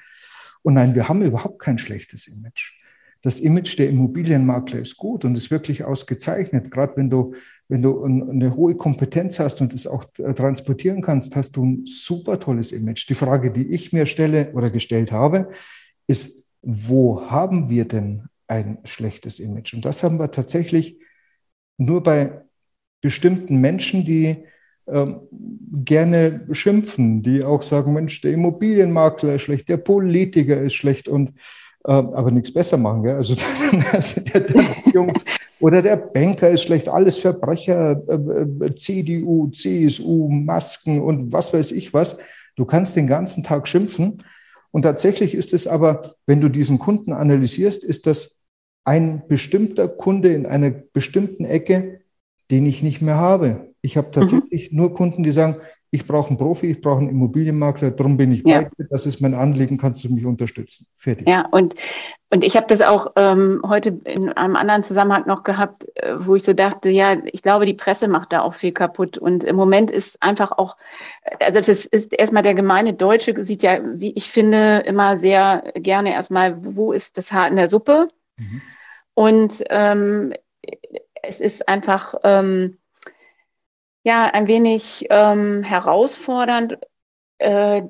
Und 0.61 0.73
nein, 0.73 0.93
wir 0.93 1.07
haben 1.07 1.21
überhaupt 1.21 1.59
kein 1.59 1.77
schlechtes 1.77 2.27
Image 2.27 2.78
das 3.21 3.39
Image 3.39 3.77
der 3.77 3.89
Immobilienmakler 3.89 4.79
ist 4.79 4.95
gut 4.95 5.25
und 5.25 5.35
ist 5.35 5.51
wirklich 5.51 5.83
ausgezeichnet. 5.83 6.71
Gerade 6.71 6.95
wenn 6.95 7.09
du, 7.09 7.33
wenn 7.67 7.81
du 7.81 8.03
eine 8.03 8.55
hohe 8.55 8.75
Kompetenz 8.75 9.39
hast 9.39 9.59
und 9.61 9.73
es 9.73 9.87
auch 9.87 10.05
äh, 10.19 10.33
transportieren 10.33 11.01
kannst, 11.01 11.35
hast 11.35 11.55
du 11.57 11.65
ein 11.65 11.85
super 11.85 12.39
tolles 12.39 12.71
Image. 12.71 13.09
Die 13.09 13.15
Frage, 13.15 13.51
die 13.51 13.67
ich 13.67 13.91
mir 13.91 14.05
stelle 14.05 14.51
oder 14.53 14.69
gestellt 14.69 15.11
habe, 15.11 15.49
ist, 16.07 16.45
wo 16.61 17.29
haben 17.29 17.69
wir 17.69 17.85
denn 17.85 18.27
ein 18.47 18.79
schlechtes 18.85 19.39
Image? 19.39 19.73
Und 19.73 19.83
das 19.83 20.03
haben 20.03 20.17
wir 20.17 20.31
tatsächlich 20.31 20.97
nur 21.77 22.03
bei 22.03 22.41
bestimmten 23.01 23.59
Menschen, 23.59 24.05
die 24.05 24.45
ähm, 24.87 25.21
gerne 25.85 26.47
schimpfen, 26.51 27.21
die 27.21 27.43
auch 27.43 27.63
sagen, 27.63 27.93
Mensch, 27.93 28.21
der 28.21 28.33
Immobilienmakler 28.33 29.35
ist 29.35 29.43
schlecht, 29.43 29.69
der 29.69 29.77
Politiker 29.77 30.61
ist 30.61 30.73
schlecht 30.73 31.07
und 31.07 31.33
aber 31.83 32.31
nichts 32.31 32.53
besser 32.53 32.77
machen. 32.77 33.03
Gell? 33.03 33.15
Also 33.15 33.35
der, 34.33 34.41
der 34.41 34.65
Jungs 34.93 35.25
oder 35.59 35.81
der 35.81 35.97
Banker 35.97 36.49
ist 36.49 36.63
schlecht, 36.63 36.89
alles 36.89 37.17
Verbrecher, 37.19 38.01
äh, 38.07 38.65
äh 38.65 38.75
CDU, 38.75 39.49
CSU, 39.49 40.29
Masken 40.29 41.01
und 41.01 41.31
was 41.31 41.53
weiß 41.53 41.71
ich 41.71 41.93
was. 41.93 42.17
Du 42.55 42.65
kannst 42.65 42.95
den 42.95 43.07
ganzen 43.07 43.43
Tag 43.43 43.67
schimpfen. 43.67 44.23
Und 44.71 44.83
tatsächlich 44.83 45.33
ist 45.33 45.53
es 45.53 45.67
aber, 45.67 46.15
wenn 46.27 46.41
du 46.41 46.49
diesen 46.49 46.77
Kunden 46.77 47.13
analysierst, 47.13 47.83
ist 47.83 48.05
das 48.05 48.41
ein 48.83 49.23
bestimmter 49.27 49.87
Kunde 49.87 50.33
in 50.33 50.45
einer 50.45 50.69
bestimmten 50.69 51.45
Ecke, 51.45 52.01
den 52.51 52.65
ich 52.65 52.83
nicht 52.83 53.01
mehr 53.01 53.15
habe. 53.15 53.73
Ich 53.81 53.97
habe 53.97 54.07
mhm. 54.07 54.11
tatsächlich 54.11 54.71
mhm. 54.71 54.77
nur 54.77 54.93
Kunden, 54.93 55.23
die 55.23 55.31
sagen, 55.31 55.55
ich 55.91 56.05
brauche 56.05 56.29
einen 56.29 56.37
Profi, 56.37 56.67
ich 56.67 56.81
brauche 56.81 56.99
einen 56.99 57.09
Immobilienmakler, 57.09 57.91
darum 57.91 58.17
bin 58.17 58.31
ich 58.31 58.43
ja. 58.45 58.61
bei 58.61 58.69
dir, 58.77 58.87
das 58.89 59.05
ist 59.05 59.21
mein 59.21 59.33
Anliegen, 59.33 59.77
kannst 59.77 60.03
du 60.03 60.13
mich 60.13 60.25
unterstützen. 60.25 60.85
Fertig. 60.95 61.27
Ja, 61.27 61.47
und, 61.49 61.75
und 62.29 62.43
ich 62.43 62.55
habe 62.55 62.67
das 62.67 62.81
auch 62.81 63.13
ähm, 63.15 63.61
heute 63.67 63.89
in 64.05 64.29
einem 64.29 64.55
anderen 64.55 64.83
Zusammenhang 64.83 65.25
noch 65.25 65.43
gehabt, 65.43 65.87
äh, 65.95 66.13
wo 66.17 66.35
ich 66.35 66.43
so 66.43 66.53
dachte, 66.53 66.89
ja, 66.89 67.17
ich 67.25 67.41
glaube, 67.41 67.65
die 67.65 67.73
Presse 67.73 68.07
macht 68.07 68.31
da 68.31 68.41
auch 68.41 68.53
viel 68.53 68.71
kaputt. 68.71 69.17
Und 69.17 69.43
im 69.43 69.55
Moment 69.55 69.89
ist 69.89 70.21
einfach 70.21 70.51
auch, 70.51 70.77
also 71.39 71.59
das 71.59 71.85
ist 71.85 72.13
erstmal 72.13 72.43
der 72.43 72.53
gemeine 72.53 72.93
Deutsche, 72.93 73.45
sieht 73.45 73.63
ja, 73.63 73.79
wie 73.83 74.11
ich 74.11 74.29
finde, 74.29 74.83
immer 74.85 75.17
sehr 75.17 75.71
gerne 75.75 76.13
erstmal, 76.13 76.63
wo 76.63 76.93
ist 76.93 77.17
das 77.17 77.31
Haar 77.31 77.47
in 77.47 77.55
der 77.55 77.67
Suppe? 77.67 78.09
Mhm. 78.37 78.61
Und 79.15 79.63
ähm, 79.69 80.33
es 81.23 81.41
ist 81.41 81.67
einfach, 81.67 82.15
ähm, 82.23 82.77
ja 84.09 84.25
ein 84.25 84.47
wenig 84.47 85.05
ähm, 85.09 85.63
herausfordernd. 85.63 86.77
Äh, 87.37 87.83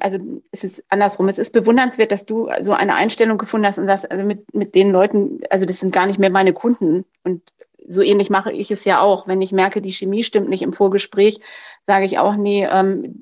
also 0.00 0.18
es 0.50 0.64
ist 0.64 0.84
andersrum. 0.88 1.28
Es 1.28 1.38
ist 1.38 1.52
bewundernswert, 1.52 2.12
dass 2.12 2.26
du 2.26 2.50
so 2.60 2.72
eine 2.72 2.94
Einstellung 2.94 3.38
gefunden 3.38 3.66
hast 3.66 3.78
und 3.78 3.86
sagst, 3.86 4.10
also 4.10 4.24
mit, 4.24 4.52
mit 4.54 4.74
den 4.74 4.90
Leuten, 4.90 5.40
also 5.50 5.64
das 5.64 5.80
sind 5.80 5.92
gar 5.92 6.06
nicht 6.06 6.18
mehr 6.18 6.30
meine 6.30 6.52
Kunden. 6.52 7.04
Und 7.24 7.42
so 7.88 8.02
ähnlich 8.02 8.30
mache 8.30 8.52
ich 8.52 8.70
es 8.70 8.84
ja 8.84 9.00
auch. 9.00 9.26
Wenn 9.28 9.40
ich 9.40 9.52
merke, 9.52 9.80
die 9.80 9.92
Chemie 9.92 10.24
stimmt 10.24 10.48
nicht 10.48 10.62
im 10.62 10.72
Vorgespräch, 10.72 11.40
sage 11.86 12.04
ich 12.04 12.18
auch, 12.18 12.34
nee, 12.36 12.66
ähm, 12.66 13.14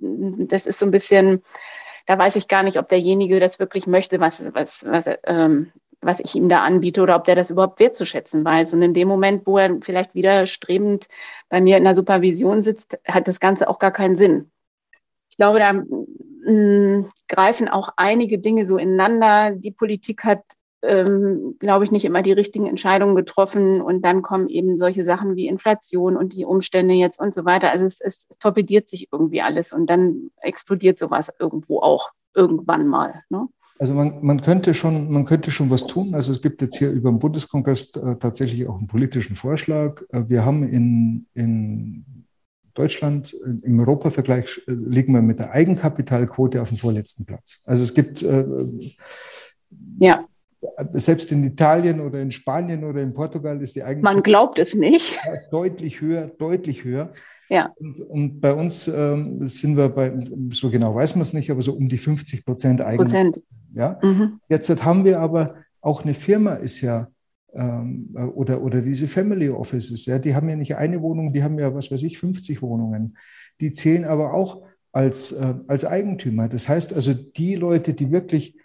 das 0.48 0.66
ist 0.66 0.78
so 0.78 0.86
ein 0.86 0.90
bisschen, 0.90 1.42
da 2.06 2.18
weiß 2.18 2.36
ich 2.36 2.48
gar 2.48 2.62
nicht, 2.62 2.78
ob 2.78 2.88
derjenige 2.88 3.40
das 3.40 3.58
wirklich 3.58 3.86
möchte, 3.86 4.20
was, 4.20 4.54
was, 4.54 4.84
was, 4.86 5.04
ähm, 5.24 5.70
was 6.04 6.20
ich 6.20 6.34
ihm 6.34 6.48
da 6.48 6.62
anbiete 6.62 7.02
oder 7.02 7.16
ob 7.16 7.24
der 7.24 7.34
das 7.34 7.50
überhaupt 7.50 7.80
wertzuschätzen 7.80 8.44
weiß. 8.44 8.74
Und 8.74 8.82
in 8.82 8.94
dem 8.94 9.08
Moment, 9.08 9.46
wo 9.46 9.58
er 9.58 9.78
vielleicht 9.80 10.14
widerstrebend 10.14 11.08
bei 11.48 11.60
mir 11.60 11.76
in 11.76 11.84
der 11.84 11.94
Supervision 11.94 12.62
sitzt, 12.62 12.98
hat 13.06 13.28
das 13.28 13.40
Ganze 13.40 13.68
auch 13.68 13.78
gar 13.78 13.92
keinen 13.92 14.16
Sinn. 14.16 14.50
Ich 15.30 15.36
glaube, 15.36 15.58
da 15.58 15.72
mh, 15.72 16.06
mm, 16.46 17.10
greifen 17.28 17.68
auch 17.68 17.88
einige 17.96 18.38
Dinge 18.38 18.66
so 18.66 18.76
ineinander. 18.76 19.52
Die 19.52 19.72
Politik 19.72 20.24
hat, 20.24 20.42
ähm, 20.82 21.56
glaube 21.58 21.84
ich, 21.84 21.90
nicht 21.90 22.04
immer 22.04 22.22
die 22.22 22.32
richtigen 22.32 22.66
Entscheidungen 22.66 23.16
getroffen. 23.16 23.80
Und 23.80 24.02
dann 24.04 24.22
kommen 24.22 24.48
eben 24.48 24.76
solche 24.76 25.04
Sachen 25.04 25.34
wie 25.36 25.48
Inflation 25.48 26.16
und 26.16 26.34
die 26.34 26.44
Umstände 26.44 26.94
jetzt 26.94 27.18
und 27.18 27.34
so 27.34 27.44
weiter. 27.44 27.70
Also 27.70 27.86
es, 27.86 28.00
es, 28.00 28.26
es 28.28 28.38
torpediert 28.38 28.88
sich 28.88 29.08
irgendwie 29.10 29.42
alles 29.42 29.72
und 29.72 29.86
dann 29.86 30.30
explodiert 30.36 30.98
sowas 30.98 31.32
irgendwo 31.38 31.80
auch 31.80 32.10
irgendwann 32.34 32.86
mal. 32.86 33.22
Ne? 33.30 33.48
Also 33.78 33.92
man, 33.94 34.24
man, 34.24 34.40
könnte 34.40 34.72
schon, 34.72 35.10
man 35.10 35.24
könnte 35.24 35.50
schon 35.50 35.70
was 35.70 35.86
tun. 35.86 36.14
Also 36.14 36.32
es 36.32 36.40
gibt 36.40 36.62
jetzt 36.62 36.78
hier 36.78 36.90
über 36.90 37.10
den 37.10 37.18
Bundeskongress 37.18 37.96
äh, 37.96 38.16
tatsächlich 38.16 38.68
auch 38.68 38.78
einen 38.78 38.86
politischen 38.86 39.34
Vorschlag. 39.34 40.02
Äh, 40.10 40.28
wir 40.28 40.44
haben 40.44 40.62
in, 40.62 41.26
in 41.34 42.26
Deutschland 42.74 43.32
im 43.62 43.80
Europavergleich 43.80 44.62
äh, 44.66 44.72
liegen 44.72 45.12
wir 45.12 45.22
mit 45.22 45.40
der 45.40 45.50
Eigenkapitalquote 45.50 46.62
auf 46.62 46.68
dem 46.68 46.78
vorletzten 46.78 47.24
Platz. 47.24 47.62
Also 47.64 47.82
es 47.82 47.94
gibt 47.94 48.22
äh, 48.22 48.44
ja. 49.98 50.24
Selbst 50.94 51.30
in 51.32 51.44
Italien 51.44 52.00
oder 52.00 52.20
in 52.20 52.30
Spanien 52.30 52.84
oder 52.84 53.02
in 53.02 53.12
Portugal 53.12 53.60
ist 53.60 53.76
die 53.76 53.82
Eigenkapital. 53.82 54.14
Man 54.14 54.22
glaubt 54.22 54.58
es 54.58 54.74
nicht. 54.74 55.18
Deutlich 55.50 56.00
höher, 56.00 56.30
deutlich 56.38 56.84
höher. 56.84 57.12
Ja. 57.48 57.72
Und, 57.76 58.00
und 58.00 58.40
bei 58.40 58.52
uns 58.52 58.88
ähm, 58.88 59.46
sind 59.48 59.76
wir 59.76 59.88
bei, 59.88 60.12
so 60.50 60.70
genau 60.70 60.94
weiß 60.94 61.14
man 61.16 61.22
es 61.22 61.32
nicht, 61.32 61.50
aber 61.50 61.62
so 61.62 61.74
um 61.74 61.88
die 61.88 61.98
50 61.98 62.44
Prozent 62.44 62.80
Eigenkapital. 62.80 63.32
Prozent. 63.32 63.46
Ja? 63.74 63.98
Mhm. 64.02 64.40
Jetzt 64.48 64.84
haben 64.84 65.04
wir 65.04 65.20
aber 65.20 65.56
auch 65.80 66.04
eine 66.04 66.14
Firma, 66.14 66.54
ist 66.54 66.80
ja, 66.80 67.08
ähm, 67.52 68.14
oder, 68.34 68.62
oder 68.62 68.80
diese 68.80 69.06
Family 69.06 69.48
Offices, 69.50 70.06
ja, 70.06 70.18
die 70.18 70.34
haben 70.34 70.48
ja 70.48 70.56
nicht 70.56 70.76
eine 70.76 71.00
Wohnung, 71.02 71.32
die 71.32 71.42
haben 71.42 71.58
ja, 71.58 71.74
was 71.74 71.90
weiß 71.90 72.02
ich, 72.02 72.18
50 72.18 72.62
Wohnungen. 72.62 73.16
Die 73.60 73.72
zählen 73.72 74.04
aber 74.04 74.34
auch 74.34 74.62
als, 74.92 75.32
äh, 75.32 75.54
als 75.66 75.84
Eigentümer. 75.84 76.48
Das 76.48 76.68
heißt 76.68 76.94
also, 76.94 77.12
die 77.12 77.56
Leute, 77.56 77.94
die 77.94 78.10
wirklich 78.10 78.56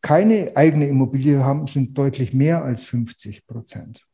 keine 0.00 0.56
eigene 0.56 0.86
Immobilie 0.86 1.44
haben, 1.44 1.66
sind 1.66 1.96
deutlich 1.96 2.32
mehr 2.32 2.64
als 2.64 2.84
50 2.84 3.46
Prozent. 3.46 4.06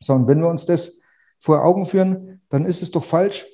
So, 0.00 0.14
und 0.14 0.26
wenn 0.26 0.40
wir 0.40 0.48
uns 0.48 0.66
das 0.66 1.00
vor 1.38 1.64
Augen 1.64 1.84
führen, 1.84 2.42
dann 2.48 2.66
ist 2.66 2.82
es 2.82 2.90
doch 2.90 3.04
falsch, 3.04 3.46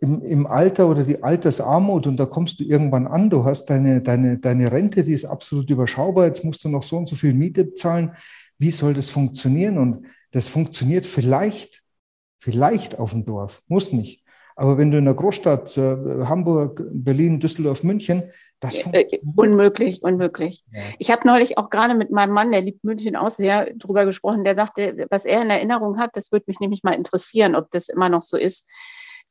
im, 0.00 0.22
im 0.22 0.46
Alter 0.46 0.88
oder 0.88 1.04
die 1.04 1.22
Altersarmut 1.22 2.06
und 2.06 2.16
da 2.16 2.26
kommst 2.26 2.60
du 2.60 2.64
irgendwann 2.64 3.06
an, 3.06 3.30
du 3.30 3.44
hast 3.44 3.66
deine, 3.66 4.02
deine, 4.02 4.38
deine 4.38 4.70
Rente, 4.70 5.02
die 5.02 5.14
ist 5.14 5.24
absolut 5.24 5.70
überschaubar, 5.70 6.26
jetzt 6.26 6.44
musst 6.44 6.64
du 6.64 6.68
noch 6.68 6.82
so 6.82 6.98
und 6.98 7.08
so 7.08 7.16
viel 7.16 7.32
Miete 7.32 7.64
bezahlen. 7.64 8.14
Wie 8.58 8.70
soll 8.70 8.94
das 8.94 9.10
funktionieren? 9.10 9.78
Und 9.78 10.06
das 10.30 10.48
funktioniert 10.48 11.06
vielleicht, 11.06 11.82
vielleicht 12.38 12.98
auf 12.98 13.12
dem 13.12 13.24
Dorf, 13.24 13.62
muss 13.68 13.92
nicht. 13.92 14.22
Aber 14.56 14.76
wenn 14.76 14.90
du 14.90 14.98
in 14.98 15.06
der 15.06 15.14
Großstadt, 15.14 15.76
äh, 15.78 15.96
Hamburg, 16.26 16.82
Berlin, 16.92 17.40
Düsseldorf, 17.40 17.82
München, 17.82 18.24
das 18.62 18.76
äh, 18.76 18.82
funktioniert. 18.82 19.22
Unmöglich, 19.36 20.02
unmöglich. 20.02 20.64
Ja. 20.72 20.80
Ich 20.98 21.10
habe 21.10 21.26
neulich 21.26 21.58
auch 21.58 21.68
gerade 21.68 21.94
mit 21.94 22.10
meinem 22.10 22.32
Mann, 22.32 22.52
der 22.52 22.62
liebt 22.62 22.84
München 22.84 23.16
auch 23.16 23.30
sehr, 23.30 23.74
drüber 23.74 24.06
gesprochen. 24.06 24.44
Der 24.44 24.54
sagte, 24.54 25.06
was 25.10 25.24
er 25.24 25.42
in 25.42 25.50
Erinnerung 25.50 25.98
hat, 25.98 26.10
das 26.14 26.32
würde 26.32 26.44
mich 26.46 26.60
nämlich 26.60 26.82
mal 26.82 26.94
interessieren, 26.94 27.54
ob 27.54 27.70
das 27.70 27.88
immer 27.88 28.08
noch 28.08 28.22
so 28.22 28.36
ist 28.36 28.68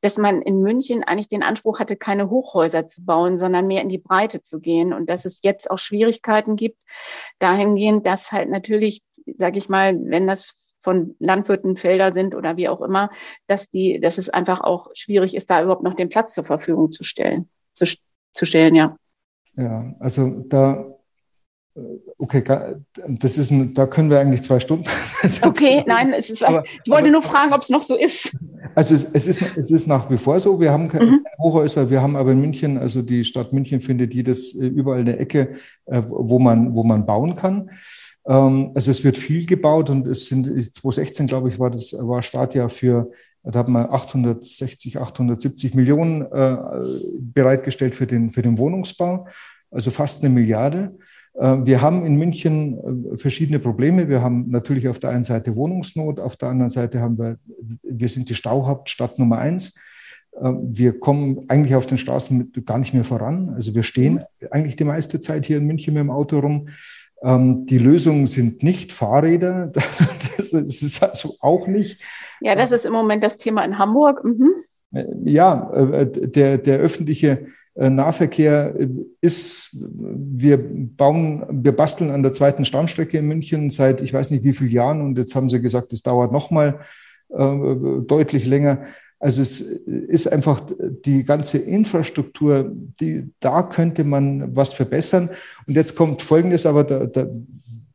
dass 0.02 0.18
man 0.18 0.42
in 0.42 0.62
München 0.62 1.04
eigentlich 1.04 1.30
den 1.30 1.44
Anspruch 1.44 1.80
hatte, 1.80 1.96
keine 1.96 2.30
Hochhäuser 2.30 2.88
zu 2.88 3.06
bauen, 3.06 3.38
sondern 3.38 3.68
mehr 3.68 3.82
in 3.82 3.90
die 3.90 4.00
Breite 4.00 4.42
zu 4.42 4.60
gehen 4.60 4.94
und 4.94 5.08
dass 5.10 5.26
es 5.26 5.42
jetzt 5.44 5.70
auch 5.70 5.78
Schwierigkeiten 5.78 6.56
gibt, 6.56 6.82
dahingehend, 7.40 8.06
dass 8.06 8.32
halt 8.32 8.50
natürlich, 8.50 9.02
sage 9.38 9.60
ich 9.60 9.70
mal, 9.70 9.96
wenn 10.02 10.28
das 10.28 10.56
von 10.82 11.16
Landwirten 11.20 11.78
Felder 11.78 12.12
sind 12.12 12.34
oder 12.34 12.58
wie 12.58 12.68
auch 12.68 12.82
immer, 12.82 13.12
dass 13.46 13.70
die, 13.70 14.00
dass 14.00 14.18
es 14.18 14.30
einfach 14.30 14.62
auch 14.62 14.88
schwierig 14.96 15.36
ist, 15.36 15.52
da 15.52 15.62
überhaupt 15.62 15.84
noch 15.84 15.94
den 15.94 16.10
Platz 16.10 16.34
zur 16.34 16.44
Verfügung 16.44 16.92
zu 16.92 17.04
stellen, 17.04 17.50
zu, 17.74 17.86
zu 18.34 18.46
stellen, 18.46 18.76
ja. 18.76 18.98
Ja, 19.56 19.94
also 20.00 20.46
da 20.48 20.92
Okay, 22.18 22.44
das 23.08 23.38
ist 23.38 23.50
ein, 23.50 23.74
da 23.74 23.88
können 23.88 24.10
wir 24.10 24.20
eigentlich 24.20 24.44
zwei 24.44 24.60
Stunden. 24.60 24.86
Okay, 25.42 25.84
nein, 25.86 26.14
es 26.14 26.30
ist, 26.30 26.44
aber, 26.44 26.64
ich 26.66 26.90
wollte 26.90 27.06
aber, 27.06 27.12
nur 27.12 27.22
fragen, 27.22 27.54
ob 27.54 27.62
es 27.62 27.70
noch 27.70 27.84
so 27.84 27.96
ist. 27.96 28.36
Also 28.76 28.96
es, 28.96 29.08
es, 29.14 29.28
ist, 29.28 29.44
es 29.56 29.72
ist 29.72 29.88
nach 29.88 30.10
wie 30.10 30.18
vor 30.18 30.40
so. 30.40 30.60
Wir 30.60 30.72
haben 30.72 30.90
keine 30.90 31.06
mhm. 31.06 31.26
Hochhäuser, 31.38 31.90
wir 31.90 32.02
haben 32.02 32.16
aber 32.16 32.32
in 32.32 32.42
München, 32.42 32.78
also 32.78 33.02
die 33.02 33.24
Stadt 33.24 33.54
München 33.54 33.82
findet 33.82 34.14
jedes 34.14 34.60
äh, 34.60 34.66
überall 34.66 35.02
eine 35.02 35.18
Ecke, 35.18 35.54
äh, 35.86 36.02
wo 36.08 36.40
man, 36.40 36.76
wo 36.76 36.84
man 36.84 37.06
bauen 37.06 37.36
kann. 37.36 37.70
Ähm, 38.26 38.72
also 38.76 38.92
es 38.92 39.04
wird 39.04 39.18
viel 39.18 39.46
gebaut 39.46 39.90
und 39.90 40.08
es 40.08 40.28
sind 40.28 40.46
2016, 40.46 41.28
glaube 41.28 41.50
ich, 41.50 41.60
war 41.60 41.70
das 41.70 41.94
war 41.94 42.22
Startjahr 42.22 42.70
für 42.70 43.12
da 43.44 43.60
haben 43.60 43.74
wir 43.74 43.92
860, 43.92 45.00
870 45.00 45.74
Millionen 45.74 46.22
äh, 46.22 46.58
bereitgestellt 47.20 47.96
für 47.96 48.08
den, 48.08 48.30
für 48.30 48.42
den 48.42 48.58
Wohnungsbau, 48.58 49.28
also 49.72 49.92
fast 49.92 50.24
eine 50.24 50.34
Milliarde. 50.34 50.98
Äh, 51.34 51.58
wir 51.64 51.82
haben 51.82 52.06
in 52.06 52.18
München 52.18 53.14
äh, 53.14 53.18
verschiedene 53.18 53.60
Probleme. 53.60 54.10
Wir 54.10 54.22
haben 54.22 54.50
natürlich 54.50 54.88
auf 54.88 55.00
der 55.00 55.12
einen 55.12 55.24
Seite 55.24 55.56
Wohnungsnot, 55.56 56.20
auf 56.20 56.38
der 56.38 56.50
anderen 56.50 56.70
Seite 56.70 57.02
haben 57.02 57.18
wir, 57.18 57.38
wir 57.84 58.10
sind 58.10 58.30
die 58.30 58.36
Stauhauptstadt 58.36 59.18
Nummer 59.18 59.40
eins. 59.40 59.76
Äh, 60.34 60.52
wir 60.64 61.00
kommen 61.00 61.46
eigentlich 61.48 61.76
auf 61.76 61.86
den 61.86 61.98
Straßen 61.98 62.52
gar 62.66 62.78
nicht 62.78 62.94
mehr 62.94 63.04
voran. 63.04 63.50
Also 63.56 63.74
wir 63.74 63.84
stehen 63.84 64.22
eigentlich 64.52 64.76
die 64.76 64.84
meiste 64.84 65.20
Zeit 65.20 65.46
hier 65.46 65.58
in 65.58 65.66
München 65.66 65.94
mit 65.94 66.02
dem 66.02 66.12
Auto 66.12 66.40
rum. 66.40 66.68
Ähm, 67.24 67.66
die 67.66 67.78
Lösungen 67.78 68.28
sind 68.28 68.64
nicht 68.64 68.92
Fahrräder. 68.92 69.72
Das 70.54 70.82
ist 70.82 71.02
also 71.02 71.36
auch 71.40 71.66
nicht. 71.66 72.02
Ja, 72.42 72.56
das 72.56 72.74
ist 72.74 72.86
im 72.86 72.92
Moment 72.92 73.24
das 73.24 73.38
Thema 73.38 73.64
in 73.64 73.78
Hamburg. 73.78 74.22
Mhm. 74.26 74.52
Ja, 75.24 75.72
der, 76.04 76.58
der 76.58 76.80
öffentliche 76.80 77.46
äh, 77.76 77.90
Nahverkehr 77.90 78.76
äh, 78.78 78.90
ist, 79.22 79.70
wir 79.74 80.60
bauen, 80.62 81.46
wir 81.50 81.74
basteln 81.74 82.12
an 82.12 82.24
der 82.24 82.34
zweiten 82.34 82.66
Stammstrecke 82.66 83.18
in 83.18 83.28
München 83.28 83.70
seit 83.70 84.02
ich 84.02 84.12
weiß 84.12 84.30
nicht 84.32 84.44
wie 84.44 84.52
vielen 84.52 84.72
Jahren 84.72 85.02
und 85.02 85.18
jetzt 85.18 85.36
haben 85.36 85.50
sie 85.50 85.62
gesagt, 85.62 85.94
es 85.94 86.02
dauert 86.02 86.34
nochmal 86.34 86.82
äh, 87.30 87.56
deutlich 88.06 88.46
länger. 88.46 88.84
Also 89.22 89.42
es 89.42 89.62
ist 89.62 90.28
einfach 90.28 90.64
die 91.06 91.24
ganze 91.24 91.60
Infrastruktur, 91.60 92.72
die, 93.00 93.30
da 93.40 93.64
könnte 93.64 94.04
man 94.04 94.56
was 94.56 94.74
verbessern. 94.74 95.30
Und 95.68 95.76
jetzt 95.76 95.96
kommt 95.96 96.22
Folgendes, 96.22 96.66
aber 96.66 96.84
da, 96.84 97.06
da, 97.06 97.28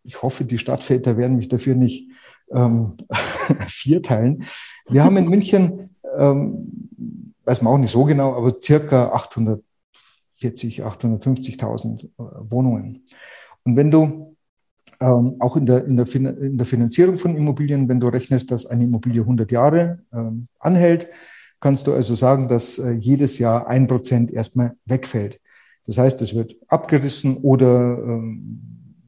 ich 0.05 0.23
hoffe, 0.23 0.45
die 0.45 0.59
Stadtväter 0.59 1.17
werden 1.17 1.37
mich 1.37 1.49
dafür 1.49 1.75
nicht 1.75 2.09
ähm, 2.53 2.95
vierteilen. 3.69 4.45
Wir 4.89 5.03
haben 5.03 5.17
in 5.17 5.29
München 5.29 5.91
ähm, 6.17 7.27
weiß 7.47 7.63
man 7.63 7.73
auch 7.73 7.79
nicht 7.79 7.93
so 7.93 8.05
genau, 8.05 8.35
aber 8.35 8.61
circa 8.61 9.13
840, 9.13 10.85
850.000 10.85 12.05
äh, 12.05 12.09
Wohnungen. 12.51 13.05
Und 13.65 13.77
wenn 13.77 13.91
du 13.91 14.36
ähm, 15.01 15.37
auch 15.41 15.57
in 15.57 15.67
der, 15.67 15.85
in, 15.85 15.97
der 15.97 16.07
in 16.15 16.57
der 16.57 16.67
Finanzierung 16.67 17.19
von 17.19 17.37
Immobilien, 17.37 17.89
wenn 17.89 18.01
du 18.01 18.09
rechnest, 18.09 18.51
dass 18.51 18.67
eine 18.67 18.85
Immobilie 18.85 19.23
100 19.23 19.51
Jahre 19.53 20.01
ähm, 20.13 20.49
anhält, 20.59 21.09
kannst 21.61 21.87
du 21.87 21.95
also 21.95 22.15
sagen, 22.15 22.49
dass 22.49 22.79
äh, 22.79 22.93
jedes 22.93 23.39
Jahr 23.39 23.67
ein 23.67 23.87
Prozent 23.87 24.31
erstmal 24.33 24.75
wegfällt. 24.85 25.41
Das 25.87 25.99
heißt, 25.99 26.21
es 26.23 26.35
wird 26.35 26.57
abgerissen 26.69 27.39
oder 27.39 27.99
ähm, 28.03 28.61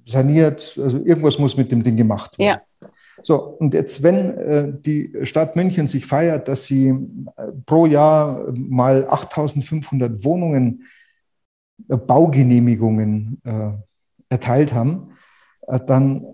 saniert. 0.04 0.78
Also 0.82 0.98
irgendwas 0.98 1.38
muss 1.38 1.56
mit 1.56 1.72
dem 1.72 1.82
Ding 1.82 1.96
gemacht 1.96 2.38
werden. 2.38 2.60
Ja. 2.80 2.88
So, 3.20 3.36
und 3.36 3.74
jetzt, 3.74 4.02
wenn 4.02 4.38
äh, 4.38 4.72
die 4.72 5.12
Stadt 5.24 5.56
München 5.56 5.88
sich 5.88 6.06
feiert, 6.06 6.46
dass 6.46 6.66
sie 6.66 6.88
äh, 6.88 7.52
pro 7.66 7.86
Jahr 7.86 8.46
mal 8.54 9.08
8500 9.08 10.24
Wohnungen, 10.24 10.84
äh, 11.88 11.96
Baugenehmigungen 11.96 13.40
äh, 13.44 13.70
erteilt 14.28 14.72
haben, 14.72 15.08
äh, 15.10 15.17
dann, 15.76 16.24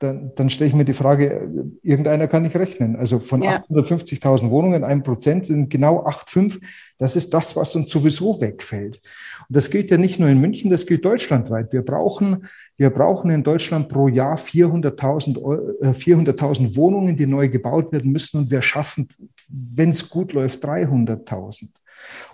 dann, 0.00 0.32
dann 0.34 0.50
stelle 0.50 0.68
ich 0.68 0.74
mir 0.74 0.84
die 0.84 0.92
Frage, 0.92 1.48
irgendeiner 1.82 2.26
kann 2.26 2.42
nicht 2.42 2.56
rechnen. 2.56 2.96
Also 2.96 3.20
von 3.20 3.42
ja. 3.42 3.62
850.000 3.70 4.50
Wohnungen, 4.50 4.82
ein 4.82 5.04
Prozent 5.04 5.46
sind 5.46 5.70
genau 5.70 6.04
8,5. 6.04 6.60
Das 6.98 7.14
ist 7.14 7.32
das, 7.32 7.54
was 7.54 7.76
uns 7.76 7.90
sowieso 7.90 8.40
wegfällt. 8.40 9.00
Und 9.48 9.56
das 9.56 9.70
gilt 9.70 9.90
ja 9.90 9.98
nicht 9.98 10.18
nur 10.18 10.28
in 10.28 10.40
München, 10.40 10.68
das 10.68 10.86
gilt 10.86 11.04
deutschlandweit. 11.04 11.72
Wir 11.72 11.82
brauchen, 11.82 12.46
wir 12.76 12.90
brauchen 12.90 13.30
in 13.30 13.44
Deutschland 13.44 13.88
pro 13.88 14.08
Jahr 14.08 14.36
400.000 14.36 15.94
400 15.94 16.42
äh, 16.42 16.76
Wohnungen, 16.76 17.16
die 17.16 17.26
neu 17.26 17.48
gebaut 17.48 17.92
werden 17.92 18.10
müssen. 18.10 18.38
Und 18.38 18.50
wir 18.50 18.62
schaffen, 18.62 19.06
wenn 19.48 19.90
es 19.90 20.08
gut 20.08 20.32
läuft, 20.32 20.64
300.000. 20.64 21.68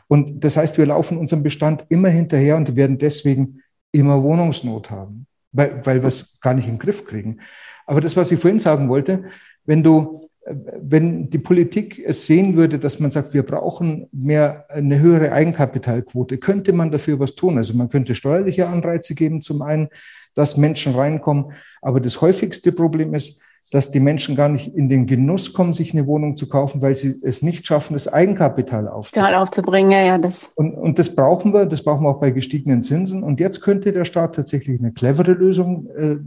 Und 0.08 0.42
das 0.44 0.56
heißt, 0.56 0.78
wir 0.78 0.86
laufen 0.86 1.18
unserem 1.18 1.42
Bestand 1.42 1.84
immer 1.90 2.08
hinterher 2.08 2.56
und 2.56 2.74
werden 2.74 2.96
deswegen 2.96 3.60
immer 3.92 4.22
Wohnungsnot 4.22 4.90
haben 4.90 5.26
weil, 5.54 5.80
weil 5.86 6.02
wir 6.02 6.08
es 6.08 6.38
gar 6.40 6.52
nicht 6.52 6.68
in 6.68 6.74
den 6.74 6.80
Griff 6.80 7.06
kriegen. 7.06 7.40
Aber 7.86 8.00
das, 8.00 8.16
was 8.16 8.30
ich 8.30 8.40
vorhin 8.40 8.60
sagen 8.60 8.88
wollte, 8.88 9.24
wenn 9.64 9.82
du, 9.82 10.28
wenn 10.46 11.30
die 11.30 11.38
Politik 11.38 12.02
es 12.04 12.26
sehen 12.26 12.56
würde, 12.56 12.78
dass 12.78 13.00
man 13.00 13.10
sagt, 13.10 13.32
wir 13.32 13.44
brauchen 13.44 14.08
mehr, 14.12 14.66
eine 14.68 14.98
höhere 14.98 15.32
Eigenkapitalquote, 15.32 16.36
könnte 16.36 16.72
man 16.72 16.90
dafür 16.90 17.18
was 17.18 17.34
tun. 17.34 17.56
Also 17.56 17.74
man 17.74 17.88
könnte 17.88 18.14
steuerliche 18.14 18.68
Anreize 18.68 19.14
geben, 19.14 19.40
zum 19.40 19.62
einen, 19.62 19.88
dass 20.34 20.58
Menschen 20.58 20.94
reinkommen. 20.94 21.52
Aber 21.80 22.00
das 22.00 22.20
häufigste 22.20 22.72
Problem 22.72 23.14
ist, 23.14 23.42
dass 23.74 23.90
die 23.90 23.98
Menschen 23.98 24.36
gar 24.36 24.48
nicht 24.48 24.72
in 24.76 24.88
den 24.88 25.08
Genuss 25.08 25.52
kommen, 25.52 25.74
sich 25.74 25.94
eine 25.94 26.06
Wohnung 26.06 26.36
zu 26.36 26.48
kaufen, 26.48 26.80
weil 26.80 26.94
sie 26.94 27.20
es 27.24 27.42
nicht 27.42 27.66
schaffen, 27.66 27.94
das 27.94 28.06
Eigenkapital 28.06 28.86
aufzubringen. 28.86 29.34
aufzubringen. 29.34 29.90
Ja, 29.90 30.04
ja, 30.04 30.16
das. 30.16 30.48
Und, 30.54 30.74
und 30.74 30.96
das 30.96 31.16
brauchen 31.16 31.52
wir, 31.52 31.66
das 31.66 31.82
brauchen 31.82 32.04
wir 32.04 32.10
auch 32.10 32.20
bei 32.20 32.30
gestiegenen 32.30 32.84
Zinsen. 32.84 33.24
Und 33.24 33.40
jetzt 33.40 33.62
könnte 33.62 33.90
der 33.90 34.04
Staat 34.04 34.36
tatsächlich 34.36 34.78
eine 34.78 34.92
clevere 34.92 35.32
Lösung 35.32 35.88
äh, 35.88 36.18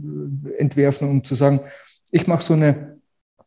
entwerfen, 0.60 1.08
um 1.08 1.24
zu 1.24 1.34
sagen, 1.34 1.60
ich 2.10 2.26
mache 2.26 2.42
so 2.42 2.52
eine, 2.52 2.98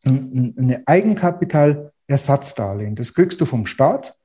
eine 0.03 0.81
Eigenkapitalersatzdarlehen. 0.87 2.95
Das 2.95 3.13
kriegst 3.13 3.39
du 3.39 3.45
vom 3.45 3.67
Staat. 3.67 4.17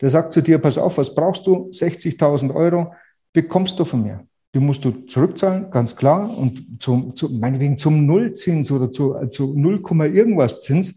Der 0.00 0.08
sagt 0.08 0.32
zu 0.32 0.40
dir, 0.40 0.58
pass 0.58 0.78
auf, 0.78 0.96
was 0.96 1.14
brauchst 1.14 1.46
du? 1.46 1.68
60.000 1.70 2.54
Euro 2.54 2.94
bekommst 3.34 3.78
du 3.78 3.84
von 3.84 4.02
mir. 4.02 4.26
Die 4.54 4.60
musst 4.60 4.84
du 4.84 4.90
zurückzahlen, 4.90 5.70
ganz 5.70 5.94
klar, 5.94 6.36
und 6.36 6.82
zum, 6.82 7.14
zu, 7.14 7.28
meinetwegen 7.28 7.76
zum 7.76 8.06
Nullzins 8.06 8.72
oder 8.72 8.90
zu, 8.90 9.14
zu 9.28 9.54
0, 9.54 9.82
irgendwas 10.14 10.62
Zins. 10.62 10.96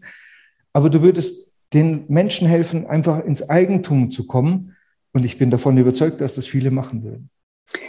Aber 0.72 0.88
du 0.88 1.02
würdest 1.02 1.54
den 1.72 2.04
Menschen 2.08 2.48
helfen, 2.48 2.86
einfach 2.86 3.24
ins 3.24 3.48
Eigentum 3.48 4.10
zu 4.10 4.26
kommen. 4.26 4.76
Und 5.12 5.24
ich 5.24 5.36
bin 5.36 5.50
davon 5.50 5.76
überzeugt, 5.76 6.20
dass 6.20 6.34
das 6.34 6.46
viele 6.46 6.70
machen 6.70 7.02
würden. 7.02 7.30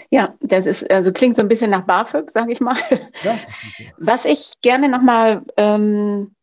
Ja, 0.10 0.34
das 0.42 0.66
ist, 0.66 0.90
also 0.92 1.12
klingt 1.12 1.36
so 1.36 1.42
ein 1.42 1.48
bisschen 1.48 1.72
nach 1.72 1.86
BAföG, 1.86 2.32
sage 2.32 2.52
ich 2.52 2.62
mal. 2.62 2.78
Ja, 3.24 3.38
Was 3.98 4.26
ich 4.26 4.54
gerne 4.62 4.90
nochmal 4.90 5.42
ähm, 5.58 6.36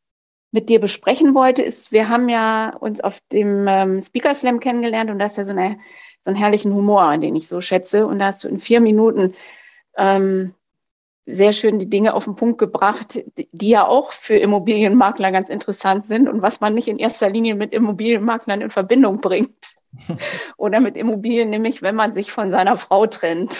mit 0.52 0.68
dir 0.68 0.80
besprechen 0.80 1.34
wollte, 1.34 1.62
ist, 1.62 1.92
wir 1.92 2.08
haben 2.08 2.28
ja 2.28 2.74
uns 2.76 3.00
auf 3.00 3.20
dem 3.32 3.66
ähm, 3.68 4.02
Speaker 4.02 4.34
Slam 4.34 4.60
kennengelernt 4.60 5.10
und 5.10 5.18
das 5.18 5.32
ist 5.32 5.36
ja 5.38 5.44
so 5.44 5.52
eine 5.52 5.78
so 6.22 6.30
einen 6.30 6.36
herrlichen 6.38 6.74
Humor, 6.74 7.16
den 7.18 7.36
ich 7.36 7.48
so 7.48 7.60
schätze. 7.60 8.06
Und 8.06 8.18
da 8.18 8.26
hast 8.26 8.44
du 8.44 8.48
in 8.48 8.58
vier 8.58 8.80
Minuten 8.80 9.34
ähm, 9.96 10.54
sehr 11.26 11.52
schön 11.52 11.78
die 11.78 11.88
Dinge 11.88 12.14
auf 12.14 12.24
den 12.24 12.34
Punkt 12.34 12.58
gebracht, 12.58 13.20
die 13.52 13.68
ja 13.68 13.86
auch 13.86 14.12
für 14.12 14.36
Immobilienmakler 14.36 15.32
ganz 15.32 15.48
interessant 15.48 16.06
sind 16.06 16.28
und 16.28 16.42
was 16.42 16.60
man 16.60 16.74
nicht 16.74 16.88
in 16.88 16.98
erster 16.98 17.30
Linie 17.30 17.54
mit 17.54 17.72
Immobilienmaklern 17.72 18.60
in 18.60 18.70
Verbindung 18.70 19.20
bringt. 19.20 19.74
Oder 20.56 20.80
mit 20.80 20.96
Immobilien, 20.96 21.50
nämlich 21.50 21.82
wenn 21.82 21.96
man 21.96 22.14
sich 22.14 22.30
von 22.32 22.50
seiner 22.50 22.76
Frau 22.76 23.06
trennt. 23.06 23.58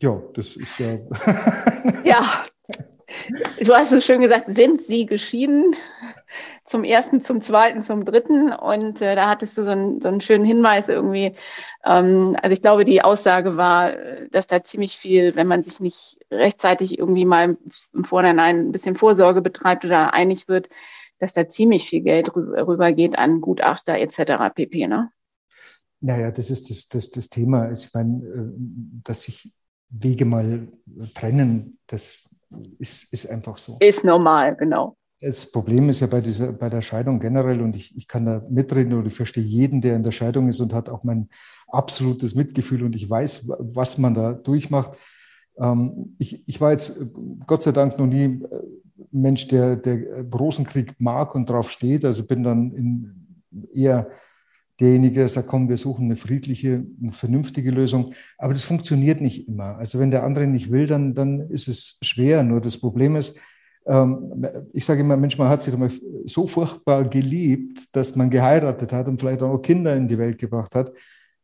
Ja, 0.00 0.20
das 0.34 0.56
ist 0.56 0.78
ja. 0.78 0.98
ja, 2.04 2.44
du 3.60 3.74
hast 3.74 3.92
es 3.92 4.04
schön 4.04 4.20
gesagt, 4.20 4.46
sind 4.48 4.84
sie 4.84 5.06
geschieden? 5.06 5.76
Zum 6.64 6.84
ersten, 6.84 7.22
zum 7.22 7.40
zweiten, 7.40 7.82
zum 7.82 8.04
dritten. 8.04 8.52
Und 8.52 9.00
äh, 9.02 9.14
da 9.14 9.28
hattest 9.28 9.58
du 9.58 9.62
so 9.62 9.70
einen, 9.70 10.00
so 10.00 10.08
einen 10.08 10.20
schönen 10.20 10.44
Hinweis 10.44 10.88
irgendwie. 10.88 11.34
Ähm, 11.84 12.36
also 12.42 12.54
ich 12.54 12.62
glaube, 12.62 12.84
die 12.84 13.02
Aussage 13.02 13.56
war, 13.56 13.92
dass 14.30 14.46
da 14.46 14.62
ziemlich 14.64 14.96
viel, 14.96 15.36
wenn 15.36 15.46
man 15.46 15.62
sich 15.62 15.80
nicht 15.80 16.18
rechtzeitig 16.30 16.98
irgendwie 16.98 17.24
mal 17.24 17.56
im 17.92 18.04
Vorhinein 18.04 18.68
ein 18.68 18.72
bisschen 18.72 18.96
Vorsorge 18.96 19.42
betreibt 19.42 19.84
oder 19.84 20.14
einig 20.14 20.48
wird, 20.48 20.68
dass 21.18 21.32
da 21.32 21.46
ziemlich 21.48 21.88
viel 21.88 22.02
Geld 22.02 22.34
rüber, 22.34 22.92
geht 22.92 23.18
an 23.18 23.40
Gutachter 23.40 23.98
etc. 23.98 24.54
pp. 24.54 24.86
Ne? 24.86 25.10
Naja, 26.00 26.30
das 26.30 26.50
ist 26.50 26.70
das, 26.70 26.88
das, 26.88 27.10
das 27.10 27.28
Thema. 27.30 27.62
Also 27.62 27.86
ich 27.86 27.94
meine, 27.94 28.24
äh, 28.24 28.52
dass 29.04 29.22
sich 29.22 29.54
Wege 29.88 30.24
mal 30.24 30.68
trennen, 31.14 31.78
das 31.86 32.40
ist, 32.78 33.12
ist 33.12 33.30
einfach 33.30 33.58
so. 33.58 33.76
Ist 33.80 34.04
normal, 34.04 34.56
genau. 34.56 34.96
Das 35.24 35.50
Problem 35.50 35.88
ist 35.88 36.00
ja 36.00 36.06
bei, 36.06 36.20
dieser, 36.20 36.52
bei 36.52 36.68
der 36.68 36.82
Scheidung 36.82 37.18
generell, 37.18 37.62
und 37.62 37.74
ich, 37.76 37.96
ich 37.96 38.06
kann 38.06 38.26
da 38.26 38.44
mitreden 38.50 38.92
oder 38.92 39.06
ich 39.06 39.14
verstehe 39.14 39.42
jeden, 39.42 39.80
der 39.80 39.96
in 39.96 40.02
der 40.02 40.12
Scheidung 40.12 40.48
ist 40.48 40.60
und 40.60 40.74
hat 40.74 40.90
auch 40.90 41.02
mein 41.02 41.28
absolutes 41.66 42.34
Mitgefühl 42.34 42.82
und 42.82 42.94
ich 42.94 43.08
weiß, 43.08 43.48
was 43.58 43.96
man 43.96 44.12
da 44.12 44.34
durchmacht. 44.34 44.98
Ähm, 45.58 46.14
ich, 46.18 46.46
ich 46.46 46.60
war 46.60 46.72
jetzt 46.72 47.00
Gott 47.46 47.62
sei 47.62 47.72
Dank 47.72 47.98
noch 47.98 48.06
nie 48.06 48.24
ein 48.24 48.42
Mensch, 49.12 49.48
der, 49.48 49.76
der 49.76 50.24
Rosenkrieg 50.30 50.94
mag 50.98 51.34
und 51.34 51.48
drauf 51.48 51.70
steht. 51.70 52.04
Also 52.04 52.24
bin 52.24 52.42
dann 52.42 53.14
eher 53.72 54.08
derjenige, 54.78 55.20
der 55.20 55.28
sagt, 55.28 55.48
komm, 55.48 55.68
wir 55.70 55.78
suchen 55.78 56.06
eine 56.06 56.16
friedliche, 56.16 56.84
eine 57.02 57.12
vernünftige 57.12 57.70
Lösung. 57.70 58.12
Aber 58.36 58.52
das 58.52 58.64
funktioniert 58.64 59.22
nicht 59.22 59.48
immer. 59.48 59.76
Also 59.78 59.98
wenn 60.00 60.10
der 60.10 60.24
andere 60.24 60.46
nicht 60.46 60.70
will, 60.70 60.86
dann, 60.86 61.14
dann 61.14 61.40
ist 61.48 61.68
es 61.68 61.98
schwer. 62.02 62.42
Nur 62.42 62.60
das 62.60 62.76
Problem 62.76 63.16
ist, 63.16 63.38
ich 64.72 64.84
sage 64.84 65.00
immer, 65.00 65.16
Mensch, 65.16 65.36
man 65.36 65.48
hat 65.48 65.60
sich 65.60 65.74
so 66.24 66.46
furchtbar 66.46 67.04
geliebt, 67.04 67.94
dass 67.94 68.16
man 68.16 68.30
geheiratet 68.30 68.92
hat 68.92 69.08
und 69.08 69.20
vielleicht 69.20 69.42
auch 69.42 69.58
Kinder 69.58 69.94
in 69.94 70.08
die 70.08 70.18
Welt 70.18 70.38
gebracht 70.38 70.74
hat, 70.74 70.92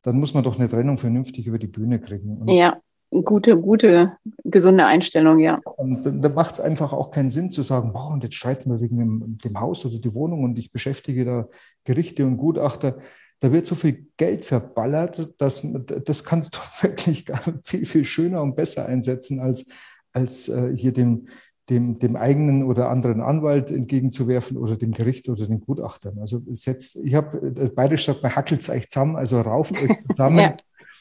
dann 0.03 0.19
muss 0.19 0.33
man 0.33 0.43
doch 0.43 0.59
eine 0.59 0.69
Trennung 0.69 0.97
vernünftig 0.97 1.47
über 1.47 1.59
die 1.59 1.67
Bühne 1.67 2.01
kriegen. 2.01 2.39
Und 2.39 2.49
ja, 2.49 2.79
gute, 3.11 3.59
gute, 3.59 4.17
gesunde 4.45 4.87
Einstellung, 4.87 5.39
ja. 5.39 5.61
Und 5.77 6.03
da 6.25 6.29
macht 6.31 6.53
es 6.53 6.61
einfach 6.61 6.95
auch 6.95 7.11
keinen 7.11 7.29
Sinn 7.29 7.51
zu 7.51 7.63
sagen, 7.63 7.93
boah, 7.93 8.11
und 8.11 8.25
jetzt 8.25 8.37
streiten 8.37 8.71
wir 8.71 8.81
wegen 8.81 8.99
dem, 8.99 9.39
dem 9.39 9.61
Haus 9.61 9.85
oder 9.85 9.99
die 9.99 10.15
Wohnung 10.15 10.43
und 10.43 10.59
ich 10.59 10.73
beschäftige 10.73 11.27
da 11.27 11.49
Gerichte 11.85 12.25
und 12.25 12.39
Gutachter 12.39 12.97
da 13.41 13.51
wird 13.51 13.67
so 13.67 13.75
viel 13.75 14.07
Geld 14.17 14.45
verballert, 14.45 15.41
dass 15.41 15.67
das 16.05 16.25
kannst 16.25 16.55
du 16.55 16.59
wirklich 16.87 17.25
viel, 17.65 17.87
viel 17.87 18.05
schöner 18.05 18.43
und 18.43 18.55
besser 18.55 18.87
einsetzen, 18.87 19.41
als, 19.41 19.67
als 20.13 20.49
äh, 20.49 20.77
hier 20.77 20.93
dem, 20.93 21.27
dem, 21.71 21.99
dem 21.99 22.17
eigenen 22.17 22.65
oder 22.65 22.91
anderen 22.91 23.21
Anwalt 23.21 23.71
entgegenzuwerfen 23.71 24.57
oder 24.57 24.77
dem 24.77 24.93
Gericht 24.93 25.29
oder 25.29 25.47
den 25.47 25.61
Gutachtern. 25.61 26.19
Also 26.19 26.43
setzt, 26.53 26.97
ich 26.97 27.15
habe 27.15 27.71
beide 27.75 27.97
sagt, 27.97 28.23
man 28.23 28.35
hackelt 28.35 28.61
es 28.61 28.69
euch 28.69 28.91
zusammen, 28.91 29.17
also 29.17 29.41
rauft 29.41 29.81
euch 29.81 30.01
zusammen 30.07 30.39
ja. 30.39 30.57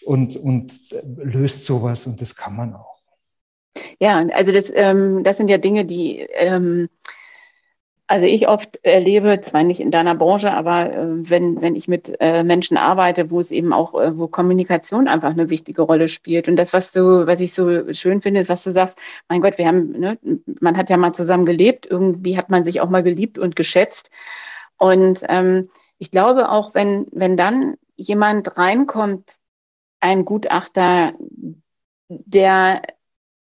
und, 0.06 0.36
und 0.38 0.72
äh, 0.94 1.02
löst 1.06 1.66
sowas 1.66 2.06
und 2.06 2.22
das 2.22 2.36
kann 2.36 2.56
man 2.56 2.76
auch. 2.76 3.00
Ja, 4.00 4.26
also 4.34 4.52
das, 4.52 4.72
ähm, 4.74 5.24
das 5.24 5.38
sind 5.38 5.50
ja 5.50 5.58
Dinge, 5.58 5.86
die 5.86 6.20
ähm, 6.20 6.88
also 8.10 8.26
ich 8.26 8.48
oft 8.48 8.84
erlebe, 8.84 9.40
zwar 9.42 9.62
nicht 9.62 9.80
in 9.80 9.92
deiner 9.92 10.16
Branche, 10.16 10.52
aber 10.52 10.92
äh, 10.92 11.30
wenn, 11.30 11.62
wenn 11.62 11.76
ich 11.76 11.88
mit 11.88 12.20
äh, 12.20 12.44
Menschen 12.44 12.76
arbeite, 12.76 13.30
wo 13.30 13.40
es 13.40 13.52
eben 13.52 13.72
auch, 13.72 13.94
äh, 14.02 14.18
wo 14.18 14.28
Kommunikation 14.28 15.08
einfach 15.08 15.30
eine 15.30 15.52
wichtige 15.52 15.84
Rolle 15.84 16.08
spielt. 16.08 16.48
Und 16.48 16.56
das, 16.56 16.74
was 16.74 16.92
du, 16.92 17.28
was 17.28 17.40
ich 17.40 17.54
so 17.54 17.94
schön 17.94 18.20
finde, 18.22 18.40
ist, 18.40 18.50
was 18.50 18.64
du 18.64 18.72
sagst, 18.72 18.98
mein 19.28 19.42
Gott, 19.42 19.60
wir 19.60 19.68
haben, 19.68 19.92
ne, 19.92 20.18
man 20.60 20.76
hat 20.76 20.90
ja 20.90 20.98
mal 20.98 21.14
zusammen 21.14 21.46
gelebt, 21.46 21.86
irgendwie 21.86 22.36
hat 22.36 22.50
man 22.50 22.64
sich 22.64 22.82
auch 22.82 22.90
mal 22.90 23.04
geliebt 23.04 23.38
und 23.38 23.56
geschätzt. 23.56 24.10
Und 24.78 25.24
ähm, 25.30 25.70
ich 26.00 26.10
glaube 26.10 26.50
auch, 26.50 26.74
wenn, 26.74 27.06
wenn 27.12 27.38
dann 27.38 27.76
jemand 27.96 28.58
reinkommt, 28.58 29.36
ein 30.00 30.26
Gutachter, 30.26 31.14
der 32.08 32.82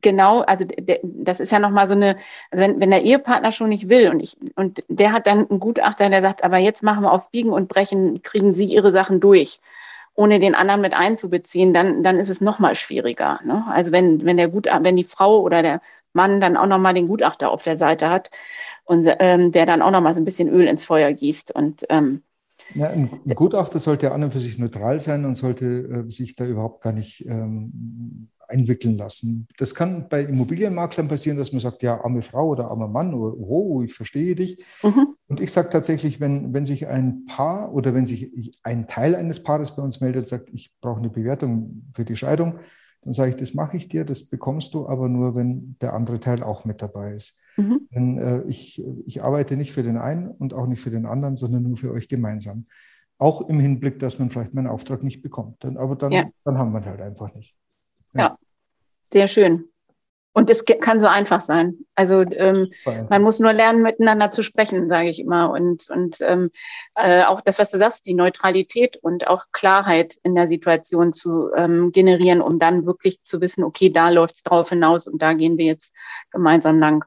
genau, 0.03 0.41
also 0.41 0.65
das 1.03 1.41
ist 1.41 1.53
ja 1.53 1.59
nochmal 1.59 1.89
so 1.89 1.95
eine, 1.95 2.17
also 2.51 2.65
wenn, 2.65 2.81
wenn 2.81 2.91
der 2.91 3.03
Ehepartner 3.03 3.53
schon 3.53 3.69
nicht 3.69 3.89
will 3.89 4.11
und 4.11 4.21
ich, 4.21 4.37
und 4.55 4.83
der 4.89 5.13
hat 5.13 5.27
dann 5.27 5.49
einen 5.49 5.61
Gutachter, 5.61 6.09
der 6.09 6.23
sagt, 6.23 6.45
aber 6.45 6.59
jetzt 6.59 6.83
machen 6.83 7.03
wir 7.03 7.13
auf 7.13 7.31
Biegen 7.31 7.53
und 7.53 7.69
Brechen, 7.69 8.23
kriegen 8.23 8.53
Sie 8.53 8.67
Ihre 8.67 8.93
Sachen 8.93 9.21
durch, 9.21 9.61
ohne 10.15 10.41
den 10.41 10.55
anderen 10.55 10.81
mit 10.81 10.95
einzubeziehen, 10.95 11.73
dann, 11.73 12.03
dann 12.03 12.19
ist 12.19 12.31
es 12.31 12.41
nochmal 12.41 12.75
schwieriger. 12.75 13.41
Ne? 13.45 13.65
Also 13.69 13.93
wenn, 13.93 14.25
wenn 14.25 14.37
der 14.37 14.49
Gutachter, 14.49 14.85
wenn 14.85 14.97
die 14.97 15.05
Frau 15.05 15.41
oder 15.41 15.63
der 15.63 15.81
Mann 16.13 16.41
dann 16.41 16.57
auch 16.57 16.67
nochmal 16.67 16.95
den 16.95 17.09
Gutachter 17.09 17.51
auf 17.51 17.63
der 17.63 17.77
Seite 17.77 18.09
hat 18.09 18.31
und 18.85 19.07
ähm, 19.19 19.53
der 19.53 19.67
dann 19.67 19.83
auch 19.83 19.91
nochmal 19.91 20.15
so 20.15 20.21
ein 20.21 20.25
bisschen 20.25 20.49
Öl 20.49 20.67
ins 20.67 20.85
Feuer 20.85 21.13
gießt 21.13 21.55
und 21.55 21.85
ähm, 21.91 22.23
ja, 22.75 22.89
ein 22.89 23.11
Gutachter 23.35 23.79
sollte 23.79 24.13
an 24.13 24.25
und 24.25 24.33
für 24.33 24.41
sich 24.41 24.59
neutral 24.59 24.99
sein 25.01 25.25
und 25.25 25.35
sollte 25.35 25.67
äh, 26.07 26.11
sich 26.11 26.35
da 26.35 26.45
überhaupt 26.45 26.83
gar 26.83 26.93
nicht 26.93 27.25
ähm, 27.27 28.29
einwickeln 28.49 28.97
lassen. 28.97 29.49
Das 29.59 29.75
kann 29.75 30.09
bei 30.09 30.23
Immobilienmaklern 30.23 31.09
passieren, 31.09 31.39
dass 31.39 31.53
man 31.53 31.61
sagt, 31.61 31.83
ja, 31.83 32.01
arme 32.03 32.23
Frau 32.23 32.49
oder 32.49 32.71
armer 32.71 32.89
Mann 32.89 33.15
oder 33.15 33.37
oh, 33.37 33.83
ich 33.83 33.95
verstehe 33.95 34.35
dich. 34.35 34.65
Mhm. 34.83 35.15
Und 35.29 35.41
ich 35.41 35.53
sage 35.53 35.71
tatsächlich, 35.71 36.21
wenn, 36.21 36.53
wenn 36.53 36.67
sich 36.67 36.87
ein 36.87 37.25
Paar 37.27 37.73
oder 37.73 37.95
wenn 37.95 38.07
sich 38.07 38.53
ein 38.63 38.87
Teil 38.87 39.15
eines 39.15 39.43
Paares 39.43 39.75
bei 39.75 39.83
uns 39.83 40.01
meldet, 40.01 40.27
sagt, 40.27 40.51
ich 40.53 40.73
brauche 40.81 41.01
eine 41.01 41.11
Bewertung 41.11 41.91
für 41.93 42.05
die 42.05 42.17
Scheidung, 42.17 42.59
dann 43.07 43.13
sage 43.13 43.31
ich, 43.31 43.37
das 43.37 43.55
mache 43.55 43.77
ich 43.77 43.89
dir, 43.89 44.05
das 44.05 44.25
bekommst 44.25 44.75
du 44.75 44.89
aber 44.89 45.09
nur, 45.09 45.37
wenn 45.37 45.77
der 45.81 45.95
andere 45.95 46.19
Teil 46.19 46.43
auch 46.43 46.65
mit 46.65 46.83
dabei 46.83 47.15
ist. 47.15 47.39
Mhm. 47.57 47.89
Denn 47.95 48.19
äh, 48.19 48.43
ich, 48.49 48.83
ich 49.07 49.23
arbeite 49.23 49.57
nicht 49.57 49.73
für 49.73 49.85
den 49.85 49.97
einen 49.97 50.29
und 50.29 50.53
auch 50.55 50.67
nicht 50.67 50.81
für 50.81 50.91
den 50.91 51.07
anderen, 51.07 51.37
sondern 51.37 51.63
nur 51.63 51.77
für 51.77 51.93
euch 51.93 52.09
gemeinsam. 52.09 52.65
Auch 53.19 53.49
im 53.49 53.61
Hinblick, 53.61 54.01
dass 54.01 54.19
man 54.19 54.29
vielleicht 54.29 54.55
meinen 54.55 54.67
Auftrag 54.67 55.05
nicht 55.05 55.23
bekommt. 55.23 55.63
Dann, 55.63 55.77
aber 55.77 55.95
dann, 55.95 56.13
ja. 56.13 56.25
dann 56.45 56.59
haben 56.59 56.73
wir 56.73 56.81
ihn 56.81 56.87
halt 56.87 57.01
einfach 57.01 57.33
nicht. 57.35 57.55
Ja, 58.19 58.39
sehr 59.13 59.29
schön. 59.29 59.69
Und 60.37 60.51
es 60.51 60.67
kann 60.67 61.01
so 61.01 61.07
einfach 61.07 61.41
sein. 61.41 61.79
Also 61.95 62.21
ähm, 62.21 62.71
man 63.09 63.23
muss 63.23 63.41
nur 63.41 63.55
lernen, 63.55 63.81
miteinander 63.81 64.31
zu 64.31 64.43
sprechen, 64.43 64.87
sage 64.87 65.09
ich 65.09 65.19
immer. 65.19 65.51
Und, 65.51 65.89
und 65.89 66.19
ähm, 66.21 66.51
äh, 66.95 67.25
auch 67.25 67.41
das, 67.41 67.59
was 67.59 67.71
du 67.71 67.79
sagst, 67.79 68.05
die 68.05 68.13
Neutralität 68.13 68.99
und 68.99 69.29
auch 69.29 69.47
Klarheit 69.53 70.19
in 70.25 70.35
der 70.35 70.47
Situation 70.47 71.15
zu 71.15 71.49
ähm, 71.57 71.91
generieren, 71.91 72.43
um 72.43 72.59
dann 72.59 72.85
wirklich 72.85 73.19
zu 73.23 73.41
wissen, 73.41 73.65
okay, 73.65 73.89
da 73.89 74.11
läuft 74.11 74.35
es 74.35 74.43
drauf 74.43 74.69
hinaus 74.69 75.07
und 75.07 75.23
da 75.23 75.33
gehen 75.33 75.57
wir 75.57 75.65
jetzt 75.65 75.95
gemeinsam 76.31 76.81
lang. 76.81 77.07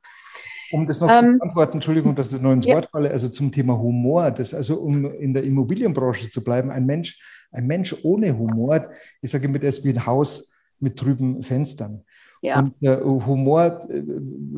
Um 0.71 0.87
das 0.87 0.99
noch 0.99 1.11
ähm, 1.11 1.33
zu 1.33 1.37
beantworten, 1.37 1.73
Entschuldigung, 1.73 2.15
dass 2.15 2.33
ich 2.33 2.41
noch 2.41 2.53
ins 2.53 2.65
ja. 2.65 2.77
Wort 2.77 2.89
falle, 2.89 3.11
also 3.11 3.29
zum 3.29 3.51
Thema 3.51 3.77
Humor, 3.77 4.31
das 4.31 4.55
also 4.55 4.79
um 4.79 5.05
in 5.05 5.35
der 5.35 5.43
Immobilienbranche 5.43 6.31
zu 6.31 6.43
bleiben, 6.43 6.71
ein 6.71 6.87
Mensch, 6.87 7.21
ein 7.51 7.67
Mensch 7.67 7.95
ohne 8.01 8.35
Humor, 8.35 8.89
ich 9.21 9.29
sage 9.29 9.47
immer, 9.47 9.59
das 9.59 9.77
ist 9.77 9.85
wie 9.85 9.89
ein 9.89 10.07
Haus 10.07 10.49
mit 10.79 10.97
trüben 10.97 11.43
Fenstern. 11.43 12.03
Ja. 12.41 12.59
Und 12.59 12.73
der 12.79 13.03
Humor 13.03 13.87
äh, 13.89 14.03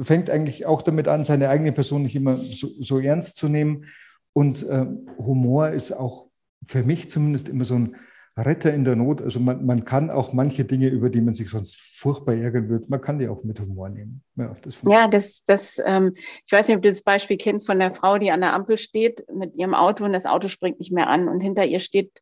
fängt 0.04 0.30
eigentlich 0.30 0.66
auch 0.66 0.82
damit 0.82 1.08
an, 1.08 1.24
seine 1.24 1.50
eigene 1.50 1.72
Person 1.72 2.04
nicht 2.04 2.16
immer 2.16 2.38
so, 2.38 2.68
so 2.80 3.00
ernst 3.00 3.38
zu 3.38 3.48
nehmen. 3.48 3.86
Und 4.34 4.68
äh, 4.68 4.86
Humor 5.18 5.70
ist 5.70 5.92
auch 5.92 6.28
für 6.68 6.84
mich 6.84 7.10
zumindest 7.10 7.50
immer 7.50 7.66
so 7.66 7.76
ein 7.76 7.96
Retter 8.38 8.74
in 8.74 8.86
der 8.86 8.96
Not. 8.96 9.22
Also 9.22 9.40
man, 9.40 9.66
man 9.66 9.84
kann 9.84 10.10
auch 10.10 10.32
manche 10.32 10.64
Dinge, 10.64 10.88
über 10.88 11.10
die 11.10 11.22
man 11.22 11.34
sich 11.34 11.50
sonst 11.50 11.80
furchtbar 12.00 12.36
ärgern 12.36 12.70
würde, 12.70 12.86
man 12.88 13.02
kann 13.02 13.20
die 13.20 13.28
auch 13.28 13.44
mit 13.44 13.60
Humor 13.60 13.90
nehmen. 13.90 14.24
Ja, 14.36 14.56
das, 14.62 14.82
ja, 14.88 15.08
das, 15.08 15.44
das 15.46 15.82
ähm, 15.86 16.14
ich 16.16 16.52
weiß 16.52 16.68
nicht, 16.68 16.78
ob 16.78 16.84
du 16.84 16.90
das 16.90 17.04
Beispiel 17.04 17.38
kennst 17.38 17.68
von 17.68 17.80
der 17.80 17.94
Frau, 17.94 18.18
die 18.18 18.32
an 18.32 18.42
der 18.42 18.54
Ampel 18.54 18.78
steht 18.78 19.26
mit 19.34 19.56
ihrem 19.56 19.74
Auto 19.74 20.06
und 20.06 20.14
das 20.14 20.26
Auto 20.26 20.48
springt 20.48 20.80
nicht 20.80 20.92
mehr 20.92 21.08
an 21.08 21.28
und 21.28 21.42
hinter 21.42 21.66
ihr 21.66 21.80
steht 21.80 22.22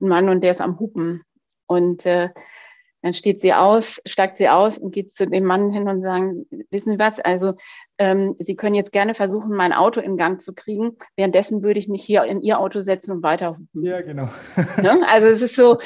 ein 0.00 0.08
Mann 0.08 0.28
und 0.28 0.42
der 0.42 0.52
ist 0.52 0.60
am 0.60 0.78
Hupen. 0.78 1.22
Und 1.66 2.06
äh, 2.06 2.30
dann 3.02 3.14
steht 3.14 3.40
sie 3.40 3.52
aus, 3.52 4.00
steigt 4.06 4.38
sie 4.38 4.48
aus 4.48 4.76
und 4.76 4.92
geht 4.92 5.12
zu 5.12 5.26
dem 5.26 5.44
Mann 5.44 5.70
hin 5.70 5.88
und 5.88 6.02
sagen, 6.02 6.46
wissen 6.70 6.92
Sie 6.92 6.98
was, 6.98 7.20
also 7.20 7.54
ähm, 7.98 8.34
Sie 8.38 8.56
können 8.56 8.74
jetzt 8.74 8.92
gerne 8.92 9.14
versuchen, 9.14 9.54
mein 9.54 9.72
Auto 9.72 10.00
in 10.00 10.16
Gang 10.16 10.40
zu 10.40 10.52
kriegen. 10.52 10.96
Währenddessen 11.16 11.62
würde 11.62 11.78
ich 11.78 11.88
mich 11.88 12.04
hier 12.04 12.24
in 12.24 12.40
Ihr 12.42 12.58
Auto 12.58 12.80
setzen 12.80 13.12
und 13.12 13.22
weiter. 13.22 13.56
Ja, 13.72 14.00
genau. 14.00 14.28
ne? 14.82 15.00
Also 15.08 15.28
es 15.28 15.42
ist 15.42 15.54
so, 15.54 15.78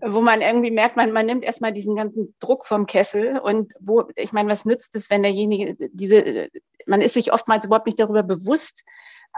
wo 0.00 0.20
man 0.20 0.42
irgendwie 0.42 0.70
merkt, 0.70 0.96
man, 0.96 1.12
man 1.12 1.26
nimmt 1.26 1.44
erstmal 1.44 1.72
diesen 1.72 1.96
ganzen 1.96 2.34
Druck 2.38 2.66
vom 2.66 2.86
Kessel 2.86 3.38
und 3.38 3.72
wo, 3.80 4.04
ich 4.14 4.32
meine, 4.32 4.48
was 4.48 4.64
nützt 4.64 4.94
es, 4.94 5.10
wenn 5.10 5.22
derjenige 5.22 5.76
diese, 5.92 6.48
man 6.86 7.00
ist 7.00 7.14
sich 7.14 7.32
oftmals 7.32 7.64
überhaupt 7.64 7.86
nicht 7.86 7.98
darüber 7.98 8.22
bewusst, 8.22 8.84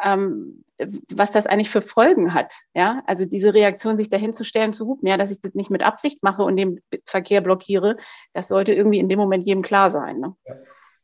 ähm, 0.03 0.65
was 1.13 1.31
das 1.31 1.47
eigentlich 1.47 1.71
für 1.71 1.83
Folgen 1.83 2.35
hat. 2.35 2.55
Ja, 2.75 3.03
also 3.07 3.25
diese 3.25 3.55
Reaktion, 3.55 3.97
sich 3.97 4.09
dahinzustellen, 4.09 4.73
zu 4.73 4.87
hupen, 4.87 5.09
ja, 5.09 5.17
dass 5.17 5.31
ich 5.31 5.41
das 5.41 5.55
nicht 5.55 5.71
mit 5.71 5.83
Absicht 5.83 6.23
mache 6.23 6.43
und 6.43 6.57
den 6.57 6.81
Verkehr 7.05 7.41
blockiere, 7.41 7.97
das 8.33 8.49
sollte 8.49 8.73
irgendwie 8.73 8.99
in 8.99 9.09
dem 9.09 9.19
Moment 9.19 9.47
jedem 9.47 9.63
klar 9.63 9.91
sein. 9.91 10.19
Ne? 10.19 10.35
Ja. 10.47 10.55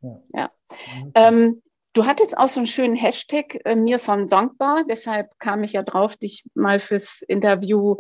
ja. 0.03 0.21
ja. 0.33 0.51
Ähm, 1.15 1.63
du 1.93 2.07
hattest 2.07 2.37
auch 2.37 2.49
so 2.49 2.61
einen 2.61 2.67
schönen 2.67 2.97
Hashtag, 2.97 3.61
äh, 3.65 3.77
mir 3.77 3.99
son 3.99 4.29
dankbar, 4.29 4.85
deshalb 4.89 5.39
kam 5.39 5.63
ich 5.63 5.75
ja 5.75 5.83
drauf, 5.83 6.17
dich 6.17 6.45
mal 6.55 6.81
fürs 6.81 7.23
Interview 7.23 7.97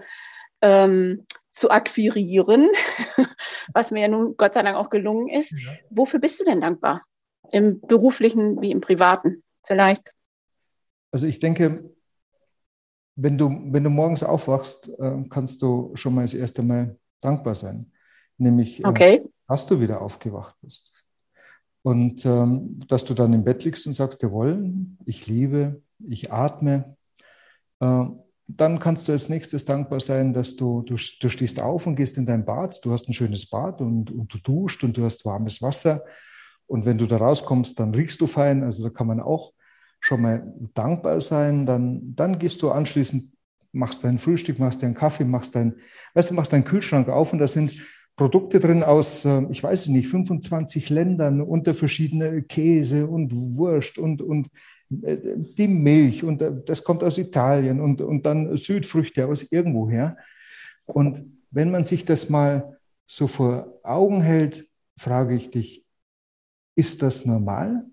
ähm, 0.62 1.27
zu 1.53 1.70
akquirieren, 1.70 2.68
was 3.74 3.90
mir 3.90 4.03
ja 4.03 4.09
nun 4.09 4.37
Gott 4.37 4.55
sei 4.55 4.62
Dank 4.62 4.77
auch 4.77 4.90
gelungen 4.90 5.29
ist. 5.29 5.53
Ja. 5.53 5.72
Wofür 5.90 6.20
bist 6.20 6.40
du 6.40 6.44
denn 6.44 6.61
dankbar? 6.61 7.03
Im 7.51 7.81
beruflichen 7.81 8.61
wie 8.61 8.70
im 8.70 8.81
privaten 8.81 9.42
vielleicht? 9.64 10.12
Also 11.11 11.27
ich 11.27 11.38
denke, 11.38 11.90
wenn 13.16 13.37
du, 13.37 13.49
wenn 13.73 13.85
du 13.85 13.90
morgens 13.90 14.23
aufwachst, 14.23 14.90
äh, 14.99 15.25
kannst 15.29 15.61
du 15.62 15.90
schon 15.94 16.14
mal 16.14 16.23
das 16.23 16.35
erste 16.35 16.62
Mal 16.62 16.97
dankbar 17.21 17.55
sein. 17.55 17.90
Nämlich, 18.37 18.85
äh, 18.85 18.87
okay. 18.87 19.23
dass 19.49 19.66
du 19.66 19.81
wieder 19.81 20.01
aufgewacht 20.01 20.55
bist. 20.62 20.92
Und 21.83 22.25
ähm, 22.27 22.81
dass 22.87 23.05
du 23.05 23.14
dann 23.14 23.33
im 23.33 23.44
Bett 23.44 23.64
liegst 23.64 23.87
und 23.87 23.92
sagst, 23.94 24.23
jawohl, 24.23 24.73
ich 25.05 25.27
liebe, 25.27 25.83
ich 26.07 26.33
atme. 26.33 26.97
Äh, 27.81 28.05
dann 28.47 28.79
kannst 28.79 29.09
du 29.09 29.12
als 29.12 29.29
nächstes 29.29 29.64
dankbar 29.64 30.01
sein, 30.01 30.33
dass 30.33 30.57
du, 30.57 30.83
du, 30.83 30.94
du 30.94 31.29
stehst 31.29 31.61
auf 31.61 31.87
und 31.87 31.97
gehst 31.97 32.16
in 32.18 32.27
dein 32.27 32.44
Bad. 32.44 32.85
Du 32.85 32.92
hast 32.92 33.09
ein 33.09 33.12
schönes 33.12 33.49
Bad 33.49 33.81
und, 33.81 34.11
und 34.11 34.33
du 34.33 34.38
duscht 34.38 34.85
und 34.85 34.97
du 34.97 35.05
hast 35.05 35.25
warmes 35.25 35.61
Wasser. 35.61 36.03
Und 36.66 36.87
wenn 36.87 36.99
du 36.99 37.07
da 37.07 37.18
rauskommst, 37.18 37.79
dann 37.79 37.94
riechst 37.94 38.21
du 38.21 38.27
fein. 38.27 38.62
Also 38.62 38.85
da 38.85 38.90
kann 38.90 39.07
man 39.07 39.21
auch 39.21 39.53
schon 40.01 40.23
mal 40.23 40.53
dankbar 40.75 41.21
sein, 41.21 41.67
dann, 41.67 42.15
dann 42.15 42.39
gehst 42.39 42.63
du 42.63 42.71
anschließend, 42.71 43.33
machst 43.73 44.05
dein 44.05 44.19
Frühstück, 44.19 44.59
machst 44.59 44.83
deinen 44.83 44.95
Kaffee, 44.95 45.25
machst 45.25 45.55
dein, 45.55 45.75
weißt 46.15 46.31
du, 46.31 46.35
machst 46.35 46.53
deinen 46.53 46.65
Kühlschrank 46.65 47.09
auf 47.09 47.33
und 47.33 47.39
da 47.39 47.49
sind 47.49 47.73
Produkte 48.19 48.59
drin 48.59 48.83
aus, 48.83 49.25
äh, 49.25 49.43
ich 49.51 49.63
weiß 49.63 49.83
es 49.83 49.89
nicht, 49.89 50.09
25 50.09 50.91
Ländern 50.91 51.41
unter 51.41 51.73
verschiedene 51.73 52.43
Käse 52.43 53.07
und 53.07 53.33
Wurst 53.57 53.97
und, 53.97 54.21
und 54.21 54.49
äh, 55.03 55.17
die 55.37 55.69
Milch 55.69 56.25
und 56.25 56.43
äh, 56.43 56.53
das 56.67 56.83
kommt 56.83 57.05
aus 57.05 57.17
Italien 57.17 57.81
und, 57.81 58.01
und 58.01 58.27
dann 58.27 58.57
Südfrüchte 58.57 59.27
aus 59.27 59.53
irgendwoher. 59.53 60.17
Und 60.85 61.25
wenn 61.51 61.71
man 61.71 61.85
sich 61.85 62.05
das 62.05 62.29
mal 62.29 62.79
so 63.07 63.27
vor 63.27 63.79
Augen 63.85 64.21
hält, 64.21 64.69
frage 64.99 65.37
ich 65.37 65.51
dich, 65.51 65.85
ist 66.75 67.03
das 67.03 67.25
normal? 67.25 67.87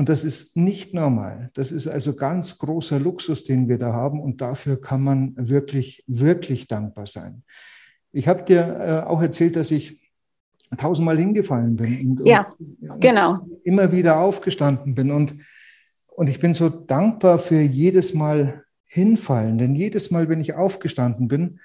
Und 0.00 0.08
das 0.08 0.24
ist 0.24 0.56
nicht 0.56 0.94
normal. 0.94 1.50
Das 1.52 1.70
ist 1.70 1.86
also 1.86 2.14
ganz 2.14 2.56
großer 2.56 2.98
Luxus, 2.98 3.44
den 3.44 3.68
wir 3.68 3.76
da 3.76 3.92
haben. 3.92 4.18
Und 4.18 4.40
dafür 4.40 4.80
kann 4.80 5.02
man 5.02 5.34
wirklich, 5.36 6.02
wirklich 6.06 6.66
dankbar 6.66 7.06
sein. 7.06 7.42
Ich 8.10 8.26
habe 8.26 8.42
dir 8.42 8.60
äh, 8.80 9.06
auch 9.06 9.20
erzählt, 9.20 9.56
dass 9.56 9.70
ich 9.70 10.10
tausendmal 10.78 11.18
hingefallen 11.18 11.76
bin. 11.76 12.16
Und, 12.18 12.26
ja, 12.26 12.48
und, 12.80 12.98
genau. 12.98 13.40
Immer 13.62 13.92
wieder 13.92 14.20
aufgestanden 14.20 14.94
bin. 14.94 15.10
Und, 15.10 15.34
und 16.16 16.30
ich 16.30 16.40
bin 16.40 16.54
so 16.54 16.70
dankbar 16.70 17.38
für 17.38 17.60
jedes 17.60 18.14
Mal 18.14 18.64
hinfallen. 18.86 19.58
Denn 19.58 19.74
jedes 19.74 20.10
Mal, 20.10 20.30
wenn 20.30 20.40
ich 20.40 20.54
aufgestanden 20.54 21.28
bin, 21.28 21.60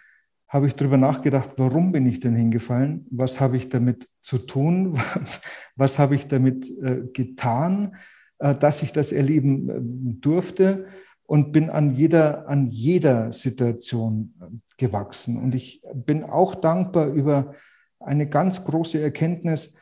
habe 0.50 0.68
ich 0.68 0.76
darüber 0.76 0.98
nachgedacht, 0.98 1.52
warum 1.56 1.94
bin 1.94 2.06
ich 2.06 2.20
denn 2.20 2.36
hingefallen? 2.36 3.08
Was 3.12 3.40
habe 3.40 3.56
ich 3.56 3.70
damit 3.70 4.10
zu 4.22 4.40
tun? 4.40 5.00
Was 5.78 6.00
habe 6.00 6.16
ich 6.16 6.28
damit 6.28 6.70
äh, 6.82 7.04
getan? 7.14 7.96
Äh, 8.40 8.56
dass 8.56 8.84
ich 8.84 8.92
das 8.92 9.14
erleben 9.14 9.70
äh, 9.70 9.76
durfte 10.20 10.88
und 11.26 11.54
bin 11.54 11.70
an 11.70 11.96
jeder, 11.96 12.50
an 12.50 12.70
jeder 12.70 13.32
Situation 13.32 14.34
äh, 14.42 14.46
gewachsen. 14.78 15.38
Und 15.38 15.56
ich 15.56 15.82
bin 15.94 16.26
auch 16.26 16.54
dankbar 16.54 17.08
über 17.08 17.54
eine 18.00 18.28
ganz 18.28 18.66
große 18.66 19.00
Erkenntnis, 19.02 19.76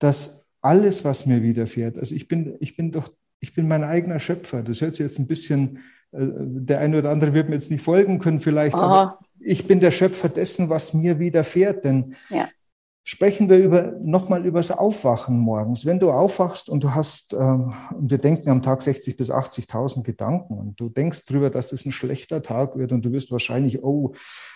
dass 0.00 0.50
alles, 0.60 1.04
was 1.04 1.26
mir 1.26 1.44
widerfährt, 1.44 1.96
also 1.96 2.14
ich 2.14 2.26
bin, 2.26 2.56
ich 2.58 2.76
bin 2.76 2.90
doch, 2.90 3.08
ich 3.38 3.54
bin 3.54 3.68
mein 3.68 3.84
eigener 3.84 4.18
Schöpfer. 4.18 4.64
Das 4.64 4.80
hört 4.80 4.94
sich 4.94 5.06
jetzt 5.06 5.18
ein 5.18 5.28
bisschen, 5.28 5.78
der 6.12 6.80
eine 6.80 6.98
oder 6.98 7.10
andere 7.10 7.34
wird 7.34 7.48
mir 7.48 7.54
jetzt 7.54 7.70
nicht 7.70 7.82
folgen 7.82 8.18
können 8.18 8.40
vielleicht, 8.40 8.74
Aha. 8.74 8.82
aber 8.82 9.18
ich 9.40 9.66
bin 9.66 9.80
der 9.80 9.90
Schöpfer 9.90 10.28
dessen, 10.28 10.68
was 10.68 10.92
mir 10.92 11.18
widerfährt. 11.18 11.84
Denn 11.84 12.14
ja 12.30 12.48
sprechen 13.04 13.48
wir 13.48 13.58
über, 13.58 13.94
nochmal 14.00 14.46
über 14.46 14.60
das 14.60 14.70
Aufwachen 14.70 15.38
morgens. 15.38 15.84
Wenn 15.84 15.98
du 15.98 16.12
aufwachst 16.12 16.68
und 16.68 16.84
du 16.84 16.94
hast, 16.94 17.32
äh, 17.32 17.36
und 17.36 18.10
wir 18.10 18.18
denken 18.18 18.48
am 18.48 18.62
Tag 18.62 18.82
60 18.82 19.16
bis 19.16 19.30
80.000 19.30 20.04
Gedanken 20.04 20.54
und 20.54 20.78
du 20.78 20.88
denkst 20.88 21.26
drüber, 21.26 21.50
dass 21.50 21.72
es 21.72 21.84
ein 21.84 21.92
schlechter 21.92 22.42
Tag 22.42 22.78
wird 22.78 22.92
und 22.92 23.04
du 23.04 23.12
wirst 23.12 23.32
wahrscheinlich, 23.32 23.82
oh, 23.82 24.12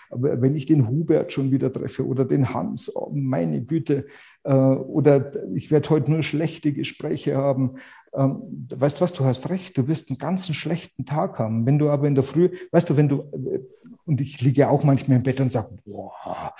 aber 0.09 0.41
wenn 0.41 0.55
ich 0.55 0.65
den 0.65 0.87
Hubert 0.87 1.33
schon 1.33 1.51
wieder 1.51 1.71
treffe 1.73 2.07
oder 2.07 2.23
den 2.23 2.53
Hans, 2.53 2.95
oh, 2.95 3.11
meine 3.13 3.61
Güte, 3.61 4.05
äh, 4.43 4.53
oder 4.53 5.31
ich 5.53 5.69
werde 5.69 5.89
heute 5.89 6.11
nur 6.11 6.23
schlechte 6.23 6.71
Gespräche 6.71 7.35
haben. 7.35 7.75
Ähm, 8.13 8.67
weißt 8.69 8.97
du 8.97 9.01
was, 9.01 9.11
du 9.11 9.25
hast 9.25 9.49
recht, 9.49 9.77
du 9.77 9.89
wirst 9.89 10.09
einen 10.09 10.19
ganzen 10.19 10.55
schlechten 10.55 11.05
Tag 11.05 11.37
haben. 11.37 11.65
Wenn 11.65 11.79
du 11.79 11.89
aber 11.89 12.07
in 12.07 12.15
der 12.15 12.23
Früh, 12.23 12.49
weißt 12.71 12.89
du, 12.89 12.95
wenn 12.95 13.09
du, 13.09 13.23
äh, 13.33 13.59
und 14.05 14.21
ich 14.21 14.39
liege 14.39 14.61
ja 14.61 14.69
auch 14.69 14.85
manchmal 14.85 15.17
im 15.17 15.23
Bett 15.23 15.41
und 15.41 15.51
sage, 15.51 15.77
boah, 15.83 16.53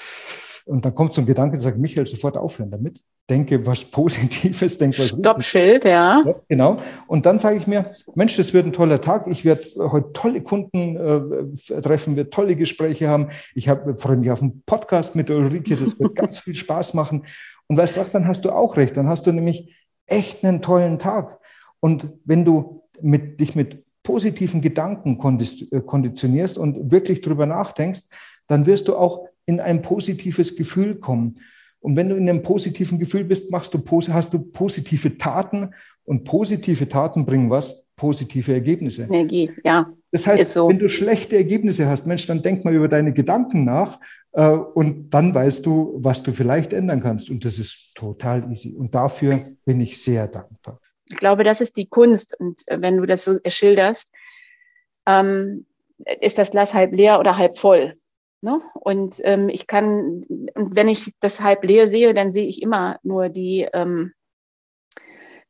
und 0.67 0.83
dann 0.83 0.93
kommt 0.93 1.13
so 1.13 1.21
ein 1.21 1.25
Gedanke, 1.25 1.53
der 1.53 1.61
sagt, 1.61 1.77
Michael, 1.77 2.05
sofort 2.05 2.37
aufhören 2.37 2.69
damit. 2.69 3.01
Denke 3.29 3.65
was 3.65 3.83
Positives, 3.91 4.77
denke 4.77 4.99
was 4.99 5.09
Stoppschild, 5.09 5.85
ja. 5.85 6.23
ja. 6.25 6.35
Genau. 6.47 6.77
Und 7.07 7.25
dann 7.25 7.39
sage 7.39 7.57
ich 7.57 7.67
mir, 7.67 7.91
Mensch, 8.15 8.35
das 8.37 8.53
wird 8.53 8.65
ein 8.65 8.73
toller 8.73 9.01
Tag. 9.01 9.27
Ich 9.27 9.45
werde 9.45 9.63
heute 9.77 10.11
tolle 10.13 10.41
Kunden 10.41 10.95
äh, 10.95 11.81
treffen, 11.81 12.15
werde 12.15 12.29
tolle 12.29 12.55
Gespräche 12.55 13.07
haben. 13.07 13.29
Ich 13.55 13.69
freue 13.97 14.17
mich 14.17 14.29
auf 14.31 14.41
einen 14.41 14.61
Podcast 14.65 15.15
mit 15.15 15.29
Ulrike. 15.29 15.75
Das 15.75 15.99
wird 15.99 16.15
ganz 16.15 16.39
viel 16.39 16.55
Spaß 16.55 16.93
machen. 16.93 17.25
Und 17.67 17.77
weißt 17.77 17.95
du 17.95 18.01
was, 18.01 18.09
dann 18.09 18.27
hast 18.27 18.45
du 18.45 18.51
auch 18.51 18.77
recht. 18.77 18.97
Dann 18.97 19.07
hast 19.07 19.25
du 19.25 19.31
nämlich 19.31 19.73
echt 20.05 20.43
einen 20.43 20.61
tollen 20.61 20.99
Tag. 20.99 21.39
Und 21.79 22.09
wenn 22.25 22.45
du 22.45 22.83
mit, 23.01 23.39
dich 23.39 23.55
mit 23.55 23.83
positiven 24.03 24.61
Gedanken 24.61 25.19
äh, 25.71 25.81
konditionierst 25.81 26.57
und 26.57 26.91
wirklich 26.91 27.21
drüber 27.21 27.45
nachdenkst, 27.45 28.03
dann 28.47 28.65
wirst 28.65 28.87
du 28.87 28.95
auch 28.95 29.27
in 29.47 29.59
ein 29.59 29.81
positives 29.81 30.55
Gefühl 30.55 30.95
kommen. 30.95 31.35
Und 31.79 31.95
wenn 31.95 32.09
du 32.09 32.15
in 32.15 32.29
einem 32.29 32.43
positiven 32.43 32.99
Gefühl 32.99 33.23
bist, 33.23 33.51
machst 33.51 33.73
du, 33.73 33.81
hast 34.09 34.33
du 34.33 34.39
positive 34.39 35.17
Taten 35.17 35.73
und 36.03 36.23
positive 36.25 36.87
Taten 36.87 37.25
bringen 37.25 37.49
was? 37.49 37.87
Positive 37.95 38.53
Ergebnisse. 38.53 39.03
Energie, 39.03 39.51
ja. 39.63 39.91
Das 40.11 40.27
heißt, 40.27 40.51
so. 40.51 40.69
wenn 40.69 40.79
du 40.79 40.89
schlechte 40.89 41.35
Ergebnisse 41.35 41.87
hast, 41.87 42.05
Mensch, 42.05 42.25
dann 42.27 42.41
denk 42.41 42.63
mal 42.63 42.73
über 42.73 42.87
deine 42.87 43.13
Gedanken 43.13 43.65
nach 43.65 43.99
äh, 44.33 44.49
und 44.49 45.09
dann 45.09 45.33
weißt 45.33 45.65
du, 45.65 45.95
was 45.97 46.23
du 46.23 46.31
vielleicht 46.31 46.73
ändern 46.73 47.01
kannst. 47.01 47.29
Und 47.29 47.43
das 47.43 47.57
ist 47.57 47.93
total 47.95 48.49
easy. 48.51 48.75
Und 48.75 48.93
dafür 48.93 49.55
bin 49.65 49.79
ich 49.81 50.01
sehr 50.01 50.27
dankbar. 50.27 50.79
Ich 51.05 51.17
glaube, 51.17 51.43
das 51.43 51.61
ist 51.61 51.75
die 51.77 51.87
Kunst. 51.87 52.37
Und 52.39 52.63
wenn 52.67 52.97
du 52.97 53.05
das 53.05 53.25
so 53.25 53.39
schilderst, 53.47 54.09
ähm, 55.05 55.65
ist 56.21 56.37
das 56.37 56.51
Glas 56.51 56.73
halb 56.73 56.93
leer 56.93 57.19
oder 57.19 57.37
halb 57.37 57.57
voll. 57.57 57.97
Ne? 58.41 58.61
Und 58.73 59.19
ähm, 59.23 59.49
ich 59.49 59.67
kann, 59.67 60.23
und 60.53 60.75
wenn 60.75 60.87
ich 60.87 61.11
das 61.19 61.41
halb 61.41 61.63
leer 61.63 61.87
sehe, 61.87 62.13
dann 62.13 62.31
sehe 62.31 62.47
ich 62.47 62.61
immer 62.61 62.99
nur 63.03 63.29
die, 63.29 63.67
ähm, 63.73 64.13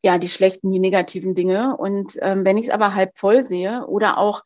ja, 0.02 0.17
die 0.17 0.30
schlechten, 0.30 0.71
die 0.71 0.80
negativen 0.80 1.36
Dinge. 1.36 1.76
Und 1.78 2.17
ähm, 2.21 2.45
wenn 2.45 2.58
ich 2.58 2.67
es 2.67 2.73
aber 2.73 2.93
halb 2.93 3.17
voll 3.17 3.43
sehe 3.43 3.86
oder 3.88 4.17
auch, 4.17 4.43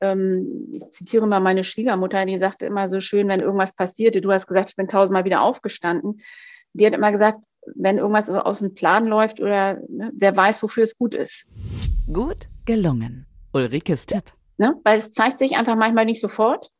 ähm, 0.00 0.70
ich 0.72 0.90
zitiere 0.90 1.26
mal 1.26 1.40
meine 1.40 1.62
Schwiegermutter, 1.62 2.24
die 2.26 2.38
sagte 2.38 2.66
immer 2.66 2.90
so 2.90 3.00
schön, 3.00 3.28
wenn 3.28 3.40
irgendwas 3.40 3.72
passierte, 3.72 4.20
du 4.20 4.32
hast 4.32 4.46
gesagt, 4.46 4.70
ich 4.70 4.76
bin 4.76 4.88
tausendmal 4.88 5.24
wieder 5.24 5.42
aufgestanden. 5.42 6.20
Die 6.72 6.84
hat 6.84 6.94
immer 6.94 7.12
gesagt, 7.12 7.44
wenn 7.76 7.98
irgendwas 7.98 8.28
aus 8.28 8.58
dem 8.58 8.74
Plan 8.74 9.06
läuft 9.06 9.40
oder 9.40 9.78
ne, 9.88 10.10
wer 10.14 10.36
weiß, 10.36 10.62
wofür 10.62 10.82
es 10.82 10.96
gut 10.96 11.14
ist. 11.14 11.46
Gut 12.12 12.48
gelungen. 12.66 13.26
Ulrikes 13.52 14.06
Tipp. 14.06 14.24
Ne? 14.58 14.74
Weil 14.82 14.98
es 14.98 15.12
zeigt 15.12 15.38
sich 15.38 15.56
einfach 15.56 15.76
manchmal 15.76 16.04
nicht 16.06 16.20
sofort. 16.20 16.70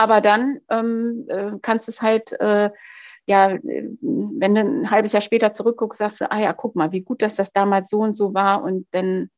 Aber 0.00 0.22
dann 0.22 0.60
ähm, 0.70 1.26
äh, 1.28 1.58
kannst 1.60 1.86
du 1.86 1.90
es 1.90 2.00
halt, 2.00 2.32
äh, 2.40 2.70
ja, 3.26 3.58
wenn 3.60 4.54
du 4.54 4.60
ein 4.62 4.90
halbes 4.90 5.12
Jahr 5.12 5.20
später 5.20 5.52
zurückguckst, 5.52 5.98
sagst 5.98 6.22
du, 6.22 6.30
ah 6.30 6.38
ja, 6.38 6.54
guck 6.54 6.74
mal, 6.74 6.90
wie 6.90 7.02
gut, 7.02 7.20
dass 7.20 7.36
das 7.36 7.52
damals 7.52 7.90
so 7.90 7.98
und 7.98 8.14
so 8.14 8.32
war 8.32 8.62
und 8.62 8.86
dann, 8.92 9.28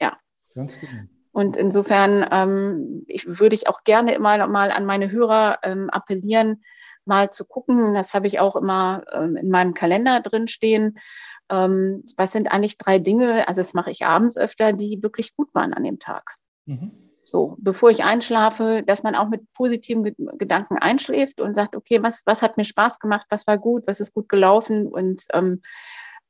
ja. 0.00 0.18
Ganz 0.52 0.80
gut. 0.80 0.88
Und 1.30 1.56
insofern 1.56 2.26
ähm, 2.28 3.04
ich, 3.06 3.38
würde 3.38 3.54
ich 3.54 3.68
auch 3.68 3.84
gerne 3.84 4.16
immer 4.16 4.36
noch 4.36 4.48
mal 4.48 4.72
an 4.72 4.84
meine 4.84 5.12
Hörer 5.12 5.60
ähm, 5.62 5.90
appellieren, 5.90 6.64
mal 7.04 7.30
zu 7.30 7.44
gucken. 7.44 7.94
Das 7.94 8.14
habe 8.14 8.26
ich 8.26 8.40
auch 8.40 8.56
immer 8.56 9.04
ähm, 9.12 9.36
in 9.36 9.48
meinem 9.48 9.74
Kalender 9.74 10.18
drin 10.22 10.48
stehen. 10.48 10.98
Ähm, 11.50 12.02
was 12.16 12.32
sind 12.32 12.48
eigentlich 12.48 12.78
drei 12.78 12.98
Dinge, 12.98 13.46
also 13.46 13.60
das 13.60 13.74
mache 13.74 13.92
ich 13.92 14.04
abends 14.04 14.36
öfter, 14.36 14.72
die 14.72 15.04
wirklich 15.04 15.36
gut 15.36 15.54
waren 15.54 15.72
an 15.72 15.84
dem 15.84 16.00
Tag. 16.00 16.34
Mhm. 16.66 17.03
So, 17.24 17.56
bevor 17.58 17.90
ich 17.90 18.04
einschlafe, 18.04 18.82
dass 18.86 19.02
man 19.02 19.14
auch 19.14 19.28
mit 19.28 19.52
positiven 19.54 20.14
Gedanken 20.38 20.78
einschläft 20.78 21.40
und 21.40 21.54
sagt, 21.54 21.74
okay, 21.74 22.02
was, 22.02 22.20
was 22.26 22.42
hat 22.42 22.56
mir 22.56 22.64
Spaß 22.64 22.98
gemacht, 22.98 23.26
was 23.30 23.46
war 23.46 23.58
gut, 23.58 23.84
was 23.86 24.00
ist 24.00 24.12
gut 24.12 24.28
gelaufen 24.28 24.86
und 24.86 25.24
ähm, 25.32 25.62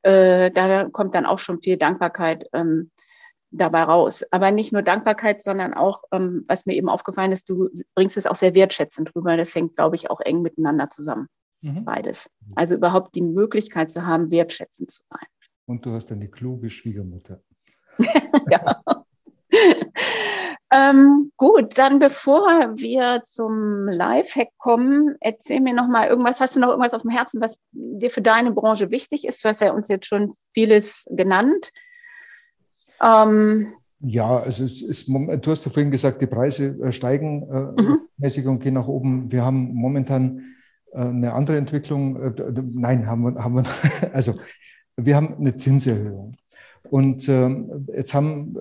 äh, 0.03 0.51
da 0.51 0.85
kommt 0.91 1.15
dann 1.15 1.27
auch 1.27 1.39
schon 1.39 1.61
viel 1.61 1.77
Dankbarkeit 1.77 2.47
ähm, 2.53 2.91
dabei 3.51 3.85
raus. 3.85 4.25
Aber 4.31 4.51
nicht 4.51 4.73
nur 4.73 4.83
Dankbarkeit, 4.83 5.43
sondern 5.43 5.75
auch, 5.75 6.03
ähm, 6.13 6.45
was 6.47 6.67
mir 6.67 6.75
eben 6.75 6.89
aufgefallen 6.89 7.33
ist, 7.33 7.49
du 7.49 7.71
bringst 7.95 8.17
es 8.17 8.27
auch 8.27 8.35
sehr 8.35 8.55
wertschätzend 8.55 9.15
drüber. 9.15 9.37
Das 9.37 9.55
hängt, 9.55 9.77
glaube 9.77 9.97
ich, 9.97 10.11
auch 10.11 10.21
eng 10.21 10.43
miteinander 10.43 10.91
zusammen. 10.91 11.29
Mhm. 11.63 11.85
Beides. 11.85 12.31
Also 12.55 12.75
überhaupt 12.75 13.15
die 13.15 13.23
Möglichkeit 13.23 13.91
zu 13.91 14.05
haben, 14.05 14.31
wertschätzend 14.31 14.91
zu 14.91 15.03
sein. 15.07 15.27
Und 15.67 15.87
du 15.87 15.93
hast 15.93 16.11
dann 16.11 16.21
die 16.21 16.31
kluge 16.31 16.69
Schwiegermutter. 16.69 17.43
ja. 18.51 19.04
Ähm, 20.75 21.31
gut, 21.37 21.79
dann 21.79 22.01
bevor 22.01 22.77
wir 22.77 23.23
zum 23.25 23.87
Lifehack 23.87 24.49
kommen, 24.59 25.15
erzähl 25.21 25.61
mir 25.61 25.73
noch 25.73 25.87
mal 25.87 26.09
irgendwas. 26.09 26.41
Hast 26.41 26.57
du 26.57 26.61
noch 26.61 26.71
irgendwas 26.71 26.95
auf 26.95 27.03
dem 27.03 27.13
Herzen, 27.13 27.41
was 27.41 27.57
dir 27.71 28.11
für 28.11 28.23
deine 28.23 28.51
Branche 28.51 28.91
wichtig 28.91 29.25
ist? 29.25 29.45
Du 29.45 29.49
hast 29.49 29.61
ja 29.61 29.73
uns 29.73 29.87
jetzt 29.87 30.07
schon 30.07 30.35
vieles 30.53 31.07
genannt. 31.11 31.71
Ähm, 33.01 33.73
ja, 34.01 34.39
also 34.39 34.65
es 34.65 34.83
ist, 34.83 35.09
du 35.09 35.51
hast 35.51 35.65
ja 35.65 35.71
vorhin 35.71 35.93
gesagt, 35.93 36.21
die 36.21 36.27
Preise 36.27 36.77
äh, 36.83 36.91
steigen 36.91 37.43
äh, 37.43 37.83
mhm. 37.83 37.99
mäßig 38.17 38.47
und 38.47 38.59
gehen 38.59 38.75
nach 38.75 38.89
oben. 38.89 39.31
Wir 39.31 39.45
haben 39.45 39.75
momentan 39.75 40.43
äh, 40.93 40.99
eine 40.99 41.35
andere 41.35 41.57
Entwicklung. 41.57 42.21
Äh, 42.21 42.53
nein, 42.75 43.07
haben 43.07 43.23
wir, 43.23 43.45
haben 43.45 43.55
wir, 43.55 43.65
also 44.13 44.35
wir 44.97 45.15
haben 45.15 45.37
eine 45.37 45.57
Zinserhöhung. 45.57 46.35
Und 46.91 47.29
ähm, 47.29 47.87
jetzt 47.95 48.13
haben 48.13 48.57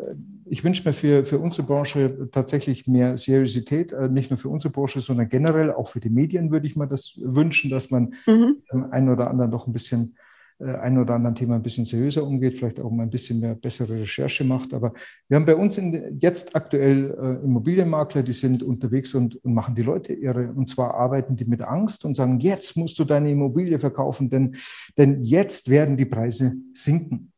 ich 0.45 0.63
wünsche 0.63 0.87
mir 0.87 0.93
für, 0.93 1.25
für 1.25 1.39
unsere 1.39 1.63
Branche 1.63 2.29
tatsächlich 2.31 2.87
mehr 2.87 3.17
Seriosität, 3.17 3.91
äh, 3.91 4.09
nicht 4.09 4.29
nur 4.29 4.37
für 4.37 4.49
unsere 4.49 4.71
Branche, 4.71 5.01
sondern 5.01 5.29
generell 5.29 5.71
auch 5.71 5.87
für 5.87 5.99
die 5.99 6.09
Medien 6.09 6.51
würde 6.51 6.67
ich 6.67 6.75
mir 6.75 6.87
das 6.87 7.19
wünschen, 7.21 7.69
dass 7.69 7.91
man 7.91 8.13
mhm. 8.25 8.57
einen 8.91 9.09
oder 9.09 9.29
anderen 9.29 9.51
doch 9.51 9.67
ein 9.67 9.73
bisschen 9.73 10.15
äh, 10.59 10.75
ein 10.75 10.97
oder 10.97 11.15
anderen 11.15 11.35
Thema 11.35 11.55
ein 11.55 11.63
bisschen 11.63 11.85
seriöser 11.85 12.23
umgeht, 12.23 12.55
vielleicht 12.55 12.79
auch 12.79 12.91
mal 12.91 13.03
ein 13.03 13.09
bisschen 13.09 13.39
mehr 13.39 13.55
bessere 13.55 13.99
Recherche 13.99 14.43
macht. 14.43 14.73
Aber 14.73 14.93
wir 15.27 15.35
haben 15.35 15.45
bei 15.45 15.55
uns 15.55 15.77
in, 15.77 16.19
jetzt 16.19 16.55
aktuell 16.55 17.11
äh, 17.11 17.45
Immobilienmakler, 17.45 18.23
die 18.23 18.33
sind 18.33 18.63
unterwegs 18.63 19.13
und, 19.13 19.43
und 19.43 19.53
machen 19.53 19.75
die 19.75 19.81
Leute 19.81 20.13
irre. 20.13 20.51
Und 20.53 20.69
zwar 20.69 20.93
arbeiten 20.93 21.35
die 21.35 21.45
mit 21.45 21.61
Angst 21.61 22.05
und 22.05 22.15
sagen, 22.15 22.39
jetzt 22.39 22.77
musst 22.77 22.97
du 22.99 23.03
deine 23.03 23.31
Immobilie 23.31 23.79
verkaufen, 23.79 24.29
denn, 24.29 24.55
denn 24.97 25.23
jetzt 25.23 25.69
werden 25.69 25.97
die 25.97 26.05
Preise 26.05 26.53
sinken. 26.73 27.32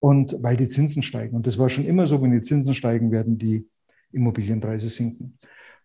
Und 0.00 0.36
weil 0.40 0.56
die 0.56 0.68
Zinsen 0.68 1.02
steigen. 1.02 1.36
Und 1.36 1.46
das 1.46 1.58
war 1.58 1.68
schon 1.68 1.84
immer 1.84 2.06
so, 2.06 2.20
wenn 2.22 2.32
die 2.32 2.42
Zinsen 2.42 2.74
steigen, 2.74 3.12
werden 3.12 3.38
die 3.38 3.68
Immobilienpreise 4.12 4.88
sinken. 4.88 5.36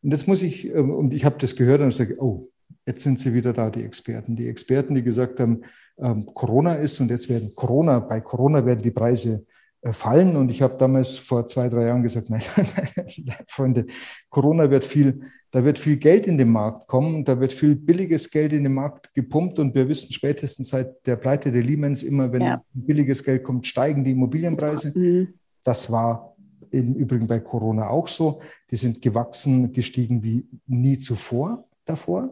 Und 0.01 0.11
jetzt 0.11 0.27
muss 0.27 0.41
ich, 0.41 0.67
ähm, 0.67 0.91
und 0.91 1.13
ich 1.13 1.25
habe 1.25 1.37
das 1.39 1.55
gehört 1.55 1.81
und 1.81 1.93
sage, 1.93 2.15
oh, 2.21 2.49
jetzt 2.85 3.03
sind 3.03 3.19
sie 3.19 3.33
wieder 3.33 3.53
da, 3.53 3.69
die 3.69 3.83
Experten. 3.83 4.35
Die 4.35 4.47
Experten, 4.47 4.95
die 4.95 5.03
gesagt 5.03 5.39
haben, 5.39 5.61
ähm, 5.97 6.25
Corona 6.33 6.75
ist 6.75 6.99
und 6.99 7.09
jetzt 7.09 7.29
werden 7.29 7.53
Corona, 7.55 7.99
bei 7.99 8.21
Corona 8.21 8.65
werden 8.65 8.81
die 8.81 8.91
Preise 8.91 9.45
fallen. 9.91 10.35
Und 10.35 10.49
ich 10.49 10.61
habe 10.61 10.77
damals 10.77 11.17
vor 11.17 11.47
zwei, 11.47 11.69
drei 11.69 11.85
Jahren 11.87 12.03
gesagt, 12.03 12.29
nein, 12.29 12.41
nein, 12.55 13.35
Freunde, 13.47 13.85
Corona 14.29 14.69
wird 14.69 14.85
viel, 14.85 15.21
da 15.51 15.63
wird 15.63 15.79
viel 15.79 15.97
Geld 15.97 16.27
in 16.27 16.37
den 16.37 16.49
Markt 16.49 16.87
kommen, 16.87 17.23
da 17.23 17.39
wird 17.39 17.53
viel 17.53 17.75
billiges 17.75 18.29
Geld 18.29 18.53
in 18.53 18.63
den 18.63 18.73
Markt 18.73 19.13
gepumpt 19.13 19.59
und 19.59 19.75
wir 19.75 19.87
wissen 19.87 20.11
spätestens 20.11 20.69
seit 20.69 21.05
der 21.05 21.15
Pleite 21.15 21.51
der 21.51 21.63
Lehmans 21.63 22.03
immer, 22.03 22.31
wenn 22.31 22.41
ja. 22.41 22.63
billiges 22.73 23.23
Geld 23.23 23.43
kommt, 23.43 23.67
steigen 23.67 24.03
die 24.03 24.11
Immobilienpreise. 24.11 24.97
Mhm. 24.97 25.33
Das 25.63 25.91
war 25.91 26.35
im 26.71 26.93
Übrigen 26.95 27.27
bei 27.27 27.39
Corona 27.39 27.89
auch 27.89 28.07
so. 28.07 28.41
Die 28.71 28.75
sind 28.75 29.01
gewachsen, 29.01 29.71
gestiegen 29.71 30.23
wie 30.23 30.45
nie 30.67 30.97
zuvor 30.97 31.65
davor. 31.85 32.29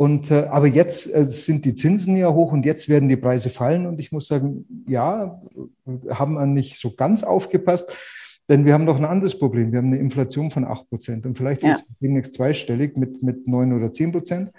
Und, 0.00 0.30
äh, 0.30 0.44
aber 0.44 0.68
jetzt 0.68 1.12
äh, 1.12 1.24
sind 1.24 1.64
die 1.64 1.74
Zinsen 1.74 2.16
ja 2.16 2.32
hoch 2.32 2.52
und 2.52 2.64
jetzt 2.64 2.88
werden 2.88 3.08
die 3.08 3.16
Preise 3.16 3.50
fallen. 3.50 3.84
Und 3.84 3.98
ich 3.98 4.12
muss 4.12 4.28
sagen, 4.28 4.84
ja, 4.86 5.42
haben 6.08 6.34
wir 6.34 6.46
nicht 6.46 6.78
so 6.78 6.94
ganz 6.94 7.24
aufgepasst, 7.24 7.92
denn 8.48 8.64
wir 8.64 8.74
haben 8.74 8.84
noch 8.84 8.98
ein 8.98 9.04
anderes 9.04 9.36
Problem. 9.36 9.72
Wir 9.72 9.78
haben 9.78 9.88
eine 9.88 9.98
Inflation 9.98 10.52
von 10.52 10.64
8 10.64 10.88
Prozent 10.88 11.26
und 11.26 11.36
vielleicht 11.36 11.64
ja. 11.64 11.74
demnächst 12.00 12.34
zweistellig 12.34 12.96
mit, 12.96 13.24
mit 13.24 13.48
9 13.48 13.72
oder 13.72 13.92
10 13.92 14.12
Prozent. 14.12 14.52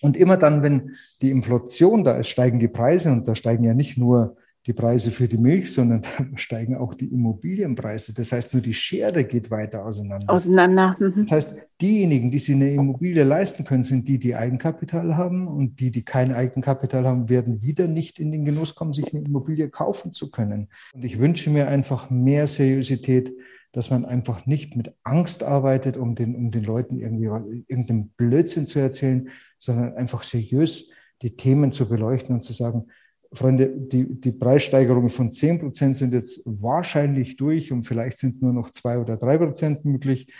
Und 0.00 0.16
immer 0.16 0.38
dann, 0.38 0.62
wenn 0.62 0.96
die 1.20 1.30
Inflation 1.30 2.02
da 2.02 2.12
ist, 2.16 2.28
steigen 2.28 2.58
die 2.58 2.68
Preise 2.68 3.12
und 3.12 3.28
da 3.28 3.34
steigen 3.34 3.64
ja 3.64 3.74
nicht 3.74 3.98
nur 3.98 4.38
die 4.68 4.74
Preise 4.74 5.10
für 5.10 5.26
die 5.26 5.38
Milch, 5.38 5.72
sondern 5.72 6.02
da 6.18 6.26
steigen 6.36 6.76
auch 6.76 6.94
die 6.94 7.06
Immobilienpreise. 7.06 8.14
Das 8.14 8.30
heißt, 8.32 8.52
nur 8.52 8.62
die 8.62 8.74
Schere 8.74 9.24
geht 9.24 9.50
weiter 9.50 9.84
auseinander. 9.84 10.32
Auseinander. 10.32 10.96
Mhm. 11.00 11.22
Das 11.22 11.32
heißt, 11.32 11.68
diejenigen, 11.80 12.30
die 12.30 12.38
sich 12.38 12.54
eine 12.54 12.72
Immobilie 12.72 13.24
leisten 13.24 13.64
können, 13.64 13.82
sind 13.82 14.06
die, 14.06 14.18
die 14.18 14.36
Eigenkapital 14.36 15.16
haben 15.16 15.48
und 15.48 15.80
die, 15.80 15.90
die 15.90 16.04
kein 16.04 16.32
Eigenkapital 16.32 17.06
haben, 17.06 17.30
werden 17.30 17.62
wieder 17.62 17.88
nicht 17.88 18.20
in 18.20 18.30
den 18.30 18.44
Genuss 18.44 18.74
kommen, 18.74 18.92
sich 18.92 19.12
eine 19.12 19.24
Immobilie 19.24 19.70
kaufen 19.70 20.12
zu 20.12 20.30
können. 20.30 20.68
Und 20.92 21.04
ich 21.04 21.18
wünsche 21.18 21.48
mir 21.48 21.68
einfach 21.68 22.10
mehr 22.10 22.46
Seriosität, 22.46 23.32
dass 23.72 23.90
man 23.90 24.04
einfach 24.04 24.44
nicht 24.44 24.76
mit 24.76 24.94
Angst 25.02 25.42
arbeitet, 25.42 25.96
um 25.96 26.14
den, 26.14 26.36
um 26.36 26.50
den 26.50 26.64
Leuten 26.64 26.98
irgendwie 26.98 27.26
irgendeinen 27.68 28.10
Blödsinn 28.10 28.66
zu 28.66 28.80
erzählen, 28.80 29.30
sondern 29.56 29.94
einfach 29.94 30.22
seriös 30.22 30.90
die 31.22 31.36
Themen 31.36 31.72
zu 31.72 31.88
beleuchten 31.88 32.34
und 32.34 32.44
zu 32.44 32.52
sagen, 32.52 32.86
Freunde, 33.32 33.68
die, 33.68 34.20
die 34.20 34.32
Preissteigerungen 34.32 35.10
von 35.10 35.32
10 35.32 35.60
Prozent 35.60 35.96
sind 35.96 36.12
jetzt 36.12 36.42
wahrscheinlich 36.46 37.36
durch 37.36 37.72
und 37.72 37.82
vielleicht 37.82 38.18
sind 38.18 38.40
nur 38.40 38.52
noch 38.52 38.70
zwei 38.70 38.98
oder 38.98 39.16
drei 39.16 39.36
Prozent 39.36 39.84
möglich 39.84 40.32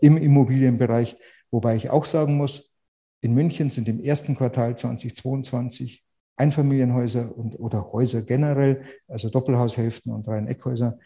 im 0.00 0.16
Immobilienbereich. 0.16 1.16
Wobei 1.50 1.76
ich 1.76 1.90
auch 1.90 2.04
sagen 2.04 2.36
muss, 2.36 2.72
in 3.20 3.34
München 3.34 3.70
sind 3.70 3.88
im 3.88 4.00
ersten 4.00 4.36
Quartal 4.36 4.76
2022 4.76 6.04
Einfamilienhäuser 6.36 7.36
und, 7.36 7.58
oder 7.58 7.92
Häuser 7.92 8.22
generell, 8.22 8.82
also 9.06 9.30
Doppelhaushälften 9.30 10.12
und 10.12 10.26
Reiheneckhäuser, 10.26 10.98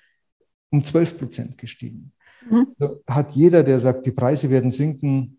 um 0.71 0.83
12 0.83 1.19
Prozent 1.19 1.59
gestiegen. 1.59 2.12
Mhm. 2.51 2.69
Hat 3.07 3.33
jeder, 3.33 3.62
der 3.62 3.79
sagt, 3.79 4.07
die 4.07 4.12
Preise 4.12 4.49
werden 4.49 4.71
sinken, 4.71 5.38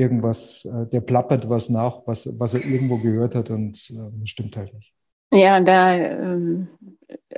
irgendwas, 0.00 0.64
äh, 0.64 0.86
der 0.86 1.00
plappert 1.00 1.48
was 1.48 1.68
nach, 1.68 2.00
was, 2.06 2.38
was 2.38 2.54
er 2.54 2.64
irgendwo 2.64 2.98
gehört 2.98 3.34
hat 3.34 3.50
und 3.50 3.90
äh, 3.90 4.26
stimmt 4.26 4.56
halt 4.56 4.74
nicht. 4.74 4.92
Ja, 5.32 5.60
da 5.60 5.94
ähm, 5.94 6.68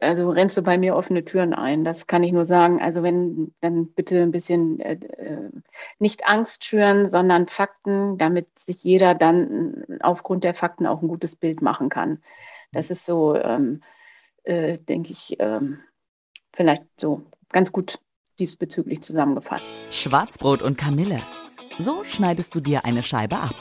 also 0.01 0.31
rennst 0.31 0.57
du 0.57 0.63
bei 0.63 0.79
mir 0.79 0.97
offene 0.97 1.25
Türen 1.25 1.53
ein. 1.53 1.85
Das 1.85 2.07
kann 2.07 2.23
ich 2.23 2.33
nur 2.33 2.47
sagen. 2.47 2.81
Also 2.81 3.03
wenn, 3.03 3.55
dann 3.61 3.89
bitte 3.93 4.23
ein 4.23 4.31
bisschen 4.31 4.81
äh, 4.81 4.95
äh, 4.95 5.51
nicht 5.99 6.27
Angst 6.27 6.65
schüren, 6.65 7.11
sondern 7.11 7.49
Fakten, 7.49 8.17
damit 8.19 8.47
sich 8.67 8.83
jeder 8.83 9.15
dann 9.15 9.85
aufgrund 10.01 10.45
der 10.45 10.55
Fakten 10.55 10.87
auch 10.87 11.03
ein 11.03 11.09
gutes 11.09 11.37
Bild 11.37 11.63
machen 11.63 11.89
kann. 11.89 12.23
Das 12.73 12.91
ist 12.91 13.05
so, 13.05 13.37
ähm, 13.37 13.83
äh, 14.45 14.79
denke 14.79 15.13
ich, 15.13 15.37
ähm, 15.39 15.79
vielleicht 16.53 16.85
so 16.99 17.23
ganz 17.51 17.73
gut 17.73 17.99
diesbezüglich 18.39 19.03
zusammengefasst. 19.03 19.67
Schwarzbrot 19.91 20.63
und 20.63 20.79
Kamille. 20.79 21.21
So 21.79 22.05
schneidest 22.05 22.55
du 22.55 22.61
dir 22.61 22.85
eine 22.85 23.03
Scheibe 23.03 23.37
ab. 23.37 23.55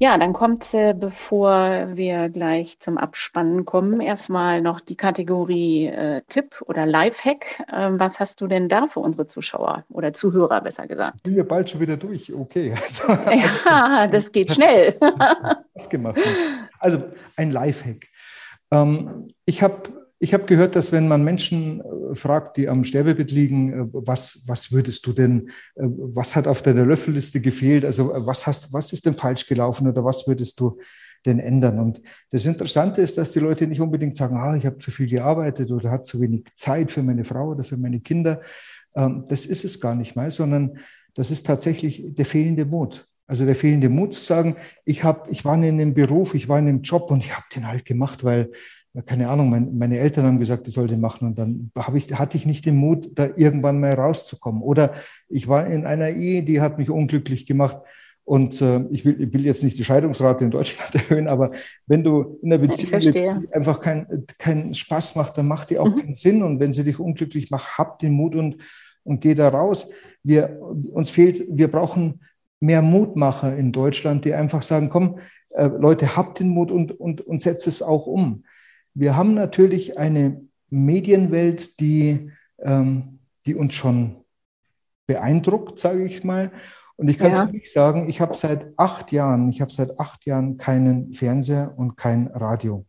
Ja, 0.00 0.18
dann 0.18 0.32
kommt, 0.32 0.74
äh, 0.74 0.92
bevor 0.92 1.96
wir 1.96 2.28
gleich 2.28 2.80
zum 2.80 2.98
Abspannen 2.98 3.64
kommen, 3.64 4.00
erstmal 4.00 4.60
noch 4.60 4.80
die 4.80 4.96
Kategorie 4.96 5.86
äh, 5.86 6.22
Tipp 6.28 6.62
oder 6.66 6.84
Lifehack. 6.84 7.64
Ähm, 7.72 8.00
was 8.00 8.18
hast 8.18 8.40
du 8.40 8.48
denn 8.48 8.68
da 8.68 8.88
für 8.88 9.00
unsere 9.00 9.28
Zuschauer 9.28 9.84
oder 9.88 10.12
Zuhörer, 10.12 10.60
besser 10.62 10.88
gesagt? 10.88 11.20
Sind 11.24 11.36
wir 11.36 11.46
bald 11.46 11.70
schon 11.70 11.80
wieder 11.80 11.96
durch? 11.96 12.34
Okay. 12.34 12.74
Also, 12.84 13.12
ja, 13.30 14.08
das 14.08 14.32
geht 14.32 14.52
schnell. 14.52 14.98
Was 15.74 15.88
gemacht. 15.88 16.18
Also 16.80 17.02
ein 17.36 17.50
Lifehack. 17.50 18.08
Ähm, 18.72 19.28
ich 19.46 19.62
habe 19.62 20.03
ich 20.18 20.32
habe 20.32 20.44
gehört, 20.44 20.76
dass 20.76 20.92
wenn 20.92 21.08
man 21.08 21.24
Menschen 21.24 21.80
äh, 21.80 22.14
fragt, 22.14 22.56
die 22.56 22.68
am 22.68 22.84
Sterbebett 22.84 23.30
liegen, 23.30 23.72
äh, 23.72 23.86
was, 23.92 24.42
was 24.46 24.72
würdest 24.72 25.06
du 25.06 25.12
denn, 25.12 25.48
äh, 25.74 25.82
was 25.84 26.36
hat 26.36 26.46
auf 26.46 26.62
deiner 26.62 26.84
Löffelliste 26.84 27.40
gefehlt, 27.40 27.84
also 27.84 28.12
was, 28.26 28.46
hast, 28.46 28.72
was 28.72 28.92
ist 28.92 29.06
denn 29.06 29.14
falsch 29.14 29.46
gelaufen 29.46 29.88
oder 29.88 30.04
was 30.04 30.26
würdest 30.26 30.60
du 30.60 30.78
denn 31.26 31.38
ändern? 31.38 31.78
Und 31.78 32.00
das 32.30 32.46
Interessante 32.46 33.02
ist, 33.02 33.18
dass 33.18 33.32
die 33.32 33.40
Leute 33.40 33.66
nicht 33.66 33.80
unbedingt 33.80 34.16
sagen, 34.16 34.36
ah, 34.36 34.56
ich 34.56 34.66
habe 34.66 34.78
zu 34.78 34.90
viel 34.90 35.08
gearbeitet 35.08 35.70
oder 35.70 35.90
habe 35.90 36.02
zu 36.02 36.20
wenig 36.20 36.44
Zeit 36.54 36.92
für 36.92 37.02
meine 37.02 37.24
Frau 37.24 37.50
oder 37.50 37.64
für 37.64 37.76
meine 37.76 38.00
Kinder. 38.00 38.40
Ähm, 38.94 39.24
das 39.28 39.46
ist 39.46 39.64
es 39.64 39.80
gar 39.80 39.94
nicht 39.94 40.16
mal, 40.16 40.30
sondern 40.30 40.78
das 41.14 41.30
ist 41.30 41.46
tatsächlich 41.46 42.04
der 42.06 42.26
fehlende 42.26 42.64
Mut. 42.64 43.06
Also 43.26 43.46
der 43.46 43.54
fehlende 43.54 43.88
Mut 43.88 44.14
zu 44.14 44.20
sagen, 44.20 44.56
ich, 44.84 45.02
hab, 45.02 45.30
ich 45.30 45.44
war 45.44 45.54
in 45.54 45.64
einem 45.64 45.94
Beruf, 45.94 46.34
ich 46.34 46.48
war 46.48 46.58
in 46.58 46.68
einem 46.68 46.82
Job 46.82 47.10
und 47.10 47.20
ich 47.20 47.34
habe 47.34 47.46
den 47.54 47.66
halt 47.66 47.86
gemacht, 47.86 48.22
weil 48.22 48.50
keine 49.02 49.28
Ahnung, 49.28 49.50
mein, 49.50 49.76
meine 49.76 49.98
Eltern 49.98 50.26
haben 50.26 50.38
gesagt, 50.38 50.68
ich 50.68 50.74
sollte 50.74 50.96
machen 50.96 51.28
und 51.28 51.38
dann 51.38 51.72
ich, 51.94 52.14
hatte 52.14 52.36
ich 52.36 52.46
nicht 52.46 52.64
den 52.64 52.76
Mut, 52.76 53.10
da 53.14 53.28
irgendwann 53.36 53.80
mal 53.80 53.94
rauszukommen. 53.94 54.62
Oder 54.62 54.92
ich 55.28 55.48
war 55.48 55.66
in 55.66 55.84
einer 55.84 56.10
Ehe, 56.10 56.42
die 56.42 56.60
hat 56.60 56.78
mich 56.78 56.90
unglücklich 56.90 57.46
gemacht 57.46 57.78
und 58.24 58.62
äh, 58.62 58.80
ich, 58.90 59.04
will, 59.04 59.20
ich 59.20 59.32
will 59.32 59.44
jetzt 59.44 59.62
nicht 59.62 59.76
die 59.78 59.84
Scheidungsrate 59.84 60.44
in 60.44 60.50
Deutschland 60.50 60.94
erhöhen, 60.94 61.28
aber 61.28 61.50
wenn 61.86 62.02
du 62.02 62.38
in 62.42 62.52
einer 62.52 62.66
Beziehung 62.66 63.00
die 63.00 63.52
einfach 63.52 63.80
keinen 63.80 64.26
kein 64.38 64.72
Spaß 64.72 65.16
macht, 65.16 65.36
dann 65.36 65.46
macht 65.46 65.70
die 65.70 65.78
auch 65.78 65.88
mhm. 65.88 65.96
keinen 65.96 66.14
Sinn. 66.14 66.42
Und 66.42 66.58
wenn 66.58 66.72
sie 66.72 66.84
dich 66.84 66.98
unglücklich 66.98 67.50
macht, 67.50 67.76
hab 67.76 67.98
den 67.98 68.12
Mut 68.12 68.34
und, 68.34 68.56
und 69.02 69.20
geh 69.20 69.34
da 69.34 69.48
raus. 69.48 69.90
Wir, 70.22 70.58
uns 70.92 71.10
fehlt, 71.10 71.44
wir 71.50 71.70
brauchen 71.70 72.20
mehr 72.60 72.80
Mutmacher 72.80 73.54
in 73.56 73.72
Deutschland, 73.72 74.24
die 74.24 74.32
einfach 74.32 74.62
sagen, 74.62 74.88
komm, 74.88 75.18
äh, 75.50 75.66
Leute, 75.66 76.16
habt 76.16 76.40
den 76.40 76.48
Mut 76.48 76.70
und, 76.70 76.98
und, 76.98 77.20
und 77.20 77.42
setzt 77.42 77.66
es 77.66 77.82
auch 77.82 78.06
um. 78.06 78.44
Wir 78.94 79.16
haben 79.16 79.34
natürlich 79.34 79.98
eine 79.98 80.40
Medienwelt, 80.70 81.80
die, 81.80 82.30
ähm, 82.60 83.18
die 83.46 83.54
uns 83.54 83.74
schon 83.74 84.24
beeindruckt, 85.06 85.78
sage 85.78 86.04
ich 86.04 86.24
mal. 86.24 86.52
Und 86.96 87.08
ich 87.08 87.18
kann 87.18 87.32
ja. 87.32 87.46
für 87.46 87.52
mich 87.52 87.72
sagen, 87.72 88.08
ich 88.08 88.20
habe 88.20 88.34
seit 88.34 88.72
acht 88.78 89.10
Jahren, 89.10 89.48
ich 89.48 89.60
habe 89.60 89.72
seit 89.72 89.98
acht 89.98 90.26
Jahren 90.26 90.58
keinen 90.58 91.12
Fernseher 91.12 91.74
und 91.76 91.96
kein 91.96 92.28
Radio. 92.28 92.86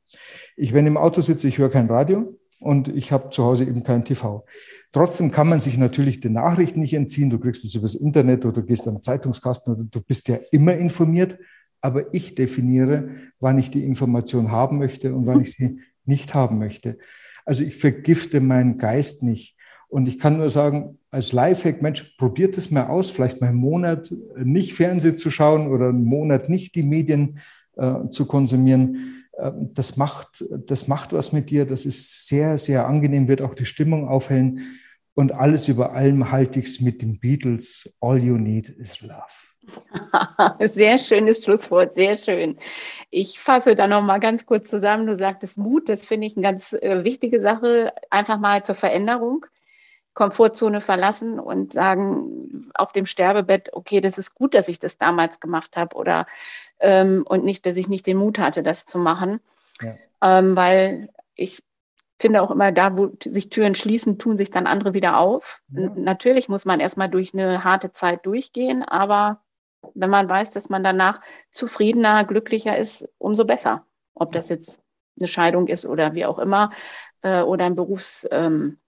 Ich, 0.55 0.73
wenn 0.73 0.85
im 0.85 0.97
Auto 0.97 1.21
sitze, 1.21 1.47
ich 1.47 1.57
höre 1.57 1.71
kein 1.71 1.87
Radio 1.87 2.37
und 2.59 2.87
ich 2.87 3.11
habe 3.11 3.31
zu 3.31 3.43
Hause 3.43 3.65
eben 3.65 3.83
kein 3.83 4.05
TV. 4.05 4.45
Trotzdem 4.91 5.31
kann 5.31 5.49
man 5.49 5.59
sich 5.59 5.77
natürlich 5.77 6.19
den 6.19 6.33
Nachrichten 6.33 6.81
nicht 6.81 6.93
entziehen. 6.93 7.31
Du 7.31 7.39
kriegst 7.39 7.65
es 7.65 7.73
übers 7.73 7.95
Internet 7.95 8.45
oder 8.45 8.61
gehst 8.61 8.87
am 8.87 9.01
Zeitungskasten 9.01 9.73
oder 9.73 9.83
du 9.83 10.01
bist 10.01 10.27
ja 10.27 10.37
immer 10.51 10.75
informiert. 10.75 11.37
Aber 11.81 12.13
ich 12.13 12.33
definiere, 12.35 13.09
wann 13.39 13.59
ich 13.59 13.69
die 13.69 13.85
Information 13.85 14.51
haben 14.51 14.77
möchte 14.77 15.13
und 15.13 15.25
wann 15.25 15.41
ich 15.41 15.51
sie 15.51 15.79
nicht 16.07 16.33
haben 16.33 16.57
möchte. 16.57 16.97
Also 17.45 17.63
ich 17.63 17.75
vergifte 17.75 18.39
meinen 18.39 18.77
Geist 18.77 19.23
nicht. 19.23 19.55
Und 19.87 20.07
ich 20.07 20.19
kann 20.19 20.37
nur 20.37 20.49
sagen, 20.49 20.99
als 21.11 21.31
Lifehack, 21.31 21.81
Mensch, 21.81 22.15
probiert 22.17 22.57
es 22.57 22.71
mal 22.71 22.87
aus, 22.87 23.11
vielleicht 23.11 23.39
mal 23.39 23.47
einen 23.47 23.57
Monat 23.57 24.13
nicht 24.35 24.73
Fernsehen 24.73 25.17
zu 25.17 25.29
schauen 25.29 25.67
oder 25.67 25.89
einen 25.89 26.03
Monat 26.03 26.49
nicht 26.49 26.75
die 26.75 26.83
Medien 26.83 27.39
äh, 27.77 28.09
zu 28.09 28.25
konsumieren. 28.25 29.25
Äh, 29.33 29.51
das, 29.73 29.95
macht, 29.95 30.43
das 30.65 30.87
macht 30.87 31.13
was 31.13 31.31
mit 31.31 31.49
dir. 31.49 31.65
Das 31.65 31.85
ist 31.85 32.27
sehr, 32.27 32.57
sehr 32.57 32.87
angenehm, 32.87 33.27
wird 33.27 33.41
auch 33.41 33.55
die 33.55 33.65
Stimmung 33.65 34.07
aufhellen. 34.07 34.61
Und 35.13 35.31
alles 35.31 35.69
über 35.69 35.93
allem 35.93 36.31
halte 36.31 36.59
ich 36.59 36.65
es 36.65 36.81
mit 36.81 37.01
den 37.01 37.19
Beatles. 37.19 37.95
All 38.01 38.21
you 38.21 38.37
need 38.37 38.69
is 38.69 39.01
love. 39.01 39.45
Sehr 40.73 40.97
schönes 40.97 41.43
Schlusswort, 41.43 41.95
sehr 41.95 42.15
schön. 42.17 42.55
Ich 43.09 43.39
fasse 43.39 43.75
da 43.75 43.87
noch 43.87 44.01
mal 44.01 44.19
ganz 44.19 44.45
kurz 44.45 44.69
zusammen. 44.69 45.07
Du 45.07 45.17
sagtest 45.17 45.57
Mut, 45.57 45.89
das 45.89 46.05
finde 46.05 46.27
ich 46.27 46.35
eine 46.35 46.43
ganz 46.43 46.73
äh, 46.73 47.03
wichtige 47.03 47.41
Sache, 47.41 47.93
einfach 48.09 48.39
mal 48.39 48.63
zur 48.63 48.75
Veränderung. 48.75 49.45
Komfortzone 50.15 50.79
verlassen 50.79 51.39
und 51.39 51.73
sagen 51.73 52.71
auf 52.73 52.93
dem 52.93 53.05
Sterbebett, 53.05 53.73
okay, 53.73 53.99
das 53.99 54.17
ist 54.17 54.33
gut, 54.33 54.53
dass 54.53 54.69
ich 54.69 54.79
das 54.79 54.97
damals 54.97 55.41
gemacht 55.41 55.75
habe 55.75 55.95
oder 55.97 56.25
ähm, 56.79 57.25
und 57.27 57.43
nicht, 57.43 57.65
dass 57.65 57.75
ich 57.75 57.89
nicht 57.89 58.07
den 58.07 58.17
Mut 58.17 58.39
hatte, 58.39 58.63
das 58.63 58.85
zu 58.85 58.97
machen. 58.97 59.41
Ja. 59.81 59.95
Ähm, 60.21 60.55
weil 60.55 61.09
ich 61.35 61.61
finde 62.17 62.41
auch 62.41 62.49
immer, 62.49 62.71
da, 62.71 62.97
wo 62.97 63.11
sich 63.21 63.49
Türen 63.49 63.75
schließen, 63.75 64.17
tun 64.17 64.37
sich 64.37 64.51
dann 64.51 64.67
andere 64.67 64.93
wieder 64.93 65.17
auf. 65.17 65.61
Ja. 65.69 65.91
Natürlich 65.95 66.47
muss 66.47 66.63
man 66.63 66.79
erstmal 66.79 67.09
durch 67.09 67.33
eine 67.33 67.65
harte 67.65 67.91
Zeit 67.91 68.25
durchgehen, 68.25 68.83
aber 68.83 69.41
wenn 69.93 70.09
man 70.09 70.29
weiß, 70.29 70.51
dass 70.51 70.69
man 70.69 70.83
danach 70.83 71.21
zufriedener, 71.51 72.23
glücklicher 72.23 72.77
ist, 72.77 73.07
umso 73.17 73.45
besser. 73.45 73.85
Ob 74.13 74.31
das 74.31 74.49
jetzt 74.49 74.79
eine 75.19 75.27
Scheidung 75.27 75.67
ist 75.67 75.85
oder 75.85 76.13
wie 76.13 76.25
auch 76.25 76.39
immer, 76.39 76.71
äh, 77.21 77.41
oder 77.41 77.65
ein 77.65 77.75
Berufs, 77.75 78.27
ähm, 78.31 78.79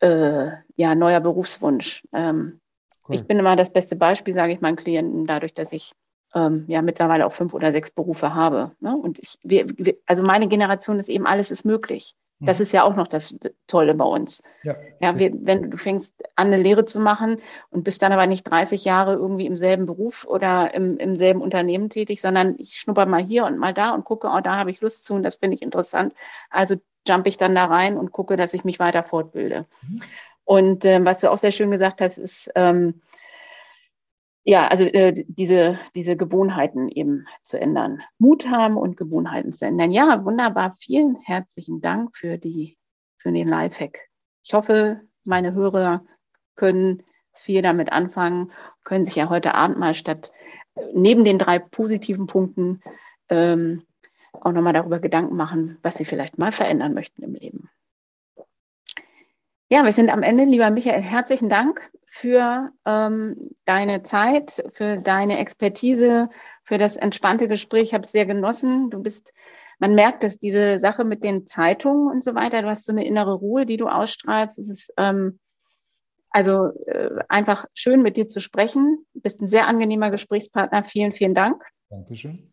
äh, 0.00 0.50
ja, 0.76 0.94
neuer 0.94 1.20
Berufswunsch. 1.20 2.06
Ähm, 2.12 2.60
cool. 3.08 3.16
Ich 3.16 3.26
bin 3.26 3.38
immer 3.38 3.56
das 3.56 3.72
beste 3.72 3.96
Beispiel, 3.96 4.34
sage 4.34 4.52
ich 4.52 4.60
meinen 4.60 4.76
Klienten, 4.76 5.26
dadurch, 5.26 5.54
dass 5.54 5.72
ich 5.72 5.92
ähm, 6.34 6.64
ja 6.68 6.82
mittlerweile 6.82 7.26
auch 7.26 7.32
fünf 7.32 7.54
oder 7.54 7.72
sechs 7.72 7.90
Berufe 7.90 8.34
habe. 8.34 8.72
Ne? 8.80 8.96
Und 8.96 9.18
ich, 9.18 9.38
wir, 9.42 9.66
wir, 9.76 9.96
also 10.06 10.22
meine 10.22 10.48
Generation 10.48 11.00
ist 11.00 11.08
eben 11.08 11.26
alles 11.26 11.50
ist 11.50 11.64
möglich. 11.64 12.14
Das 12.40 12.58
mhm. 12.58 12.62
ist 12.62 12.72
ja 12.72 12.84
auch 12.84 12.94
noch 12.94 13.08
das 13.08 13.36
Tolle 13.66 13.94
bei 13.94 14.04
uns. 14.04 14.42
Ja, 14.62 14.76
ja 15.00 15.18
wir, 15.18 15.32
wenn 15.42 15.70
du 15.70 15.76
fängst 15.76 16.14
an, 16.36 16.48
eine 16.48 16.62
Lehre 16.62 16.84
zu 16.84 17.00
machen 17.00 17.38
und 17.70 17.82
bist 17.82 18.02
dann 18.02 18.12
aber 18.12 18.26
nicht 18.26 18.44
30 18.44 18.84
Jahre 18.84 19.14
irgendwie 19.14 19.46
im 19.46 19.56
selben 19.56 19.86
Beruf 19.86 20.24
oder 20.24 20.72
im, 20.72 20.98
im 20.98 21.16
selben 21.16 21.40
Unternehmen 21.40 21.90
tätig, 21.90 22.20
sondern 22.20 22.54
ich 22.58 22.78
schnupper 22.78 23.06
mal 23.06 23.22
hier 23.22 23.44
und 23.44 23.58
mal 23.58 23.74
da 23.74 23.90
und 23.90 24.04
gucke, 24.04 24.28
oh, 24.28 24.40
da 24.40 24.56
habe 24.56 24.70
ich 24.70 24.80
Lust 24.80 25.04
zu 25.04 25.14
und 25.14 25.24
das 25.24 25.36
finde 25.36 25.56
ich 25.56 25.62
interessant. 25.62 26.14
Also 26.50 26.76
jump 27.06 27.26
ich 27.26 27.38
dann 27.38 27.54
da 27.54 27.64
rein 27.64 27.96
und 27.96 28.12
gucke, 28.12 28.36
dass 28.36 28.54
ich 28.54 28.64
mich 28.64 28.78
weiter 28.78 29.02
fortbilde. 29.02 29.66
Mhm. 29.82 30.00
Und 30.44 30.84
ähm, 30.84 31.04
was 31.04 31.20
du 31.20 31.30
auch 31.30 31.36
sehr 31.36 31.50
schön 31.50 31.70
gesagt 31.70 32.00
hast, 32.00 32.18
ist, 32.18 32.50
ähm, 32.54 33.02
ja, 34.48 34.66
also 34.66 34.84
äh, 34.86 35.12
diese, 35.28 35.78
diese 35.94 36.16
Gewohnheiten 36.16 36.88
eben 36.88 37.26
zu 37.42 37.60
ändern. 37.60 38.00
Mut 38.18 38.48
haben 38.48 38.78
und 38.78 38.96
Gewohnheiten 38.96 39.52
zu 39.52 39.66
ändern. 39.66 39.90
Ja, 39.90 40.24
wunderbar. 40.24 40.74
Vielen 40.78 41.16
herzlichen 41.16 41.82
Dank 41.82 42.16
für, 42.16 42.38
die, 42.38 42.78
für 43.18 43.30
den 43.30 43.46
Lifehack. 43.46 44.08
Ich 44.42 44.54
hoffe, 44.54 45.02
meine 45.26 45.52
Hörer 45.52 46.02
können 46.56 47.02
viel 47.34 47.60
damit 47.60 47.92
anfangen, 47.92 48.50
können 48.84 49.04
sich 49.04 49.16
ja 49.16 49.28
heute 49.28 49.52
Abend 49.54 49.76
mal 49.76 49.92
statt 49.92 50.32
äh, 50.76 50.80
neben 50.94 51.26
den 51.26 51.38
drei 51.38 51.58
positiven 51.58 52.26
Punkten 52.26 52.80
ähm, 53.28 53.82
auch 54.32 54.52
nochmal 54.52 54.72
darüber 54.72 54.98
Gedanken 54.98 55.36
machen, 55.36 55.76
was 55.82 55.98
sie 55.98 56.06
vielleicht 56.06 56.38
mal 56.38 56.52
verändern 56.52 56.94
möchten 56.94 57.22
im 57.22 57.34
Leben. 57.34 57.68
Ja, 59.70 59.84
wir 59.84 59.92
sind 59.92 60.08
am 60.08 60.22
Ende, 60.22 60.44
lieber 60.44 60.70
Michael. 60.70 61.02
Herzlichen 61.02 61.50
Dank 61.50 61.90
für 62.06 62.70
ähm, 62.86 63.50
deine 63.66 64.02
Zeit, 64.02 64.64
für 64.72 64.96
deine 64.96 65.38
Expertise, 65.38 66.30
für 66.64 66.78
das 66.78 66.96
entspannte 66.96 67.48
Gespräch. 67.48 67.88
Ich 67.88 67.94
habe 67.94 68.04
es 68.04 68.12
sehr 68.12 68.24
genossen. 68.24 68.88
Du 68.88 69.02
bist, 69.02 69.30
man 69.78 69.94
merkt, 69.94 70.22
dass 70.22 70.38
diese 70.38 70.80
Sache 70.80 71.04
mit 71.04 71.22
den 71.22 71.46
Zeitungen 71.46 72.10
und 72.10 72.24
so 72.24 72.34
weiter, 72.34 72.62
du 72.62 72.68
hast 72.68 72.86
so 72.86 72.92
eine 72.92 73.04
innere 73.06 73.34
Ruhe, 73.34 73.66
die 73.66 73.76
du 73.76 73.88
ausstrahlst. 73.88 74.58
Es 74.58 74.70
ist 74.70 74.90
ähm, 74.96 75.38
also 76.30 76.68
äh, 76.86 77.10
einfach 77.28 77.66
schön, 77.74 78.00
mit 78.00 78.16
dir 78.16 78.26
zu 78.26 78.40
sprechen. 78.40 79.04
Du 79.12 79.20
bist 79.20 79.42
ein 79.42 79.48
sehr 79.48 79.66
angenehmer 79.66 80.10
Gesprächspartner. 80.10 80.82
Vielen, 80.82 81.12
vielen 81.12 81.34
Dank. 81.34 81.62
Dankeschön. 81.90 82.50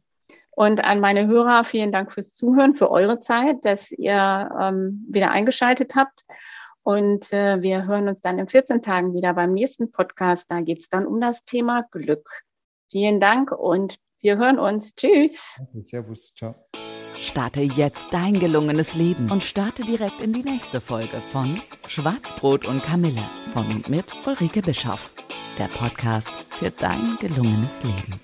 Und 0.51 0.83
an 0.83 0.99
meine 0.99 1.27
Hörer, 1.27 1.63
vielen 1.63 1.93
Dank 1.93 2.11
fürs 2.11 2.33
Zuhören, 2.33 2.75
für 2.75 2.91
eure 2.91 3.21
Zeit, 3.21 3.63
dass 3.63 3.91
ihr 3.91 4.49
ähm, 4.59 5.05
wieder 5.09 5.31
eingeschaltet 5.31 5.95
habt. 5.95 6.25
Und 6.85 7.33
äh, 7.33 7.63
wir 7.63 7.87
hören 7.87 8.07
uns 8.07 8.21
dann 8.21 8.37
in 8.37 8.47
14 8.47 8.83
Tagen 8.83 9.15
wieder 9.15 9.33
beim 9.33 9.53
nächsten 9.53 9.91
Podcast. 9.91 10.51
Da 10.51 10.61
geht 10.61 10.81
es 10.81 10.89
dann 10.89 11.07
um 11.07 11.19
das 11.19 11.43
Thema 11.43 11.83
Glück. 11.89 12.43
Vielen 12.91 13.19
Dank 13.19 13.51
und 13.51 13.97
wir 14.21 14.37
hören 14.37 14.59
uns. 14.59 14.93
Tschüss. 14.93 15.59
Servus. 15.81 16.31
Ciao. 16.35 16.53
Starte 17.17 17.61
jetzt 17.61 18.13
dein 18.13 18.39
gelungenes 18.39 18.93
Leben 18.93 19.31
und 19.31 19.41
starte 19.41 19.81
direkt 19.81 20.21
in 20.21 20.31
die 20.31 20.43
nächste 20.43 20.79
Folge 20.79 21.21
von 21.31 21.59
Schwarzbrot 21.87 22.67
und 22.67 22.83
Kamille 22.83 23.23
von 23.51 23.65
und 23.65 23.89
mit 23.89 24.05
Ulrike 24.27 24.61
Bischoff. 24.61 25.11
Der 25.57 25.69
Podcast 25.69 26.29
für 26.51 26.69
dein 26.69 27.17
gelungenes 27.19 27.81
Leben. 27.81 28.21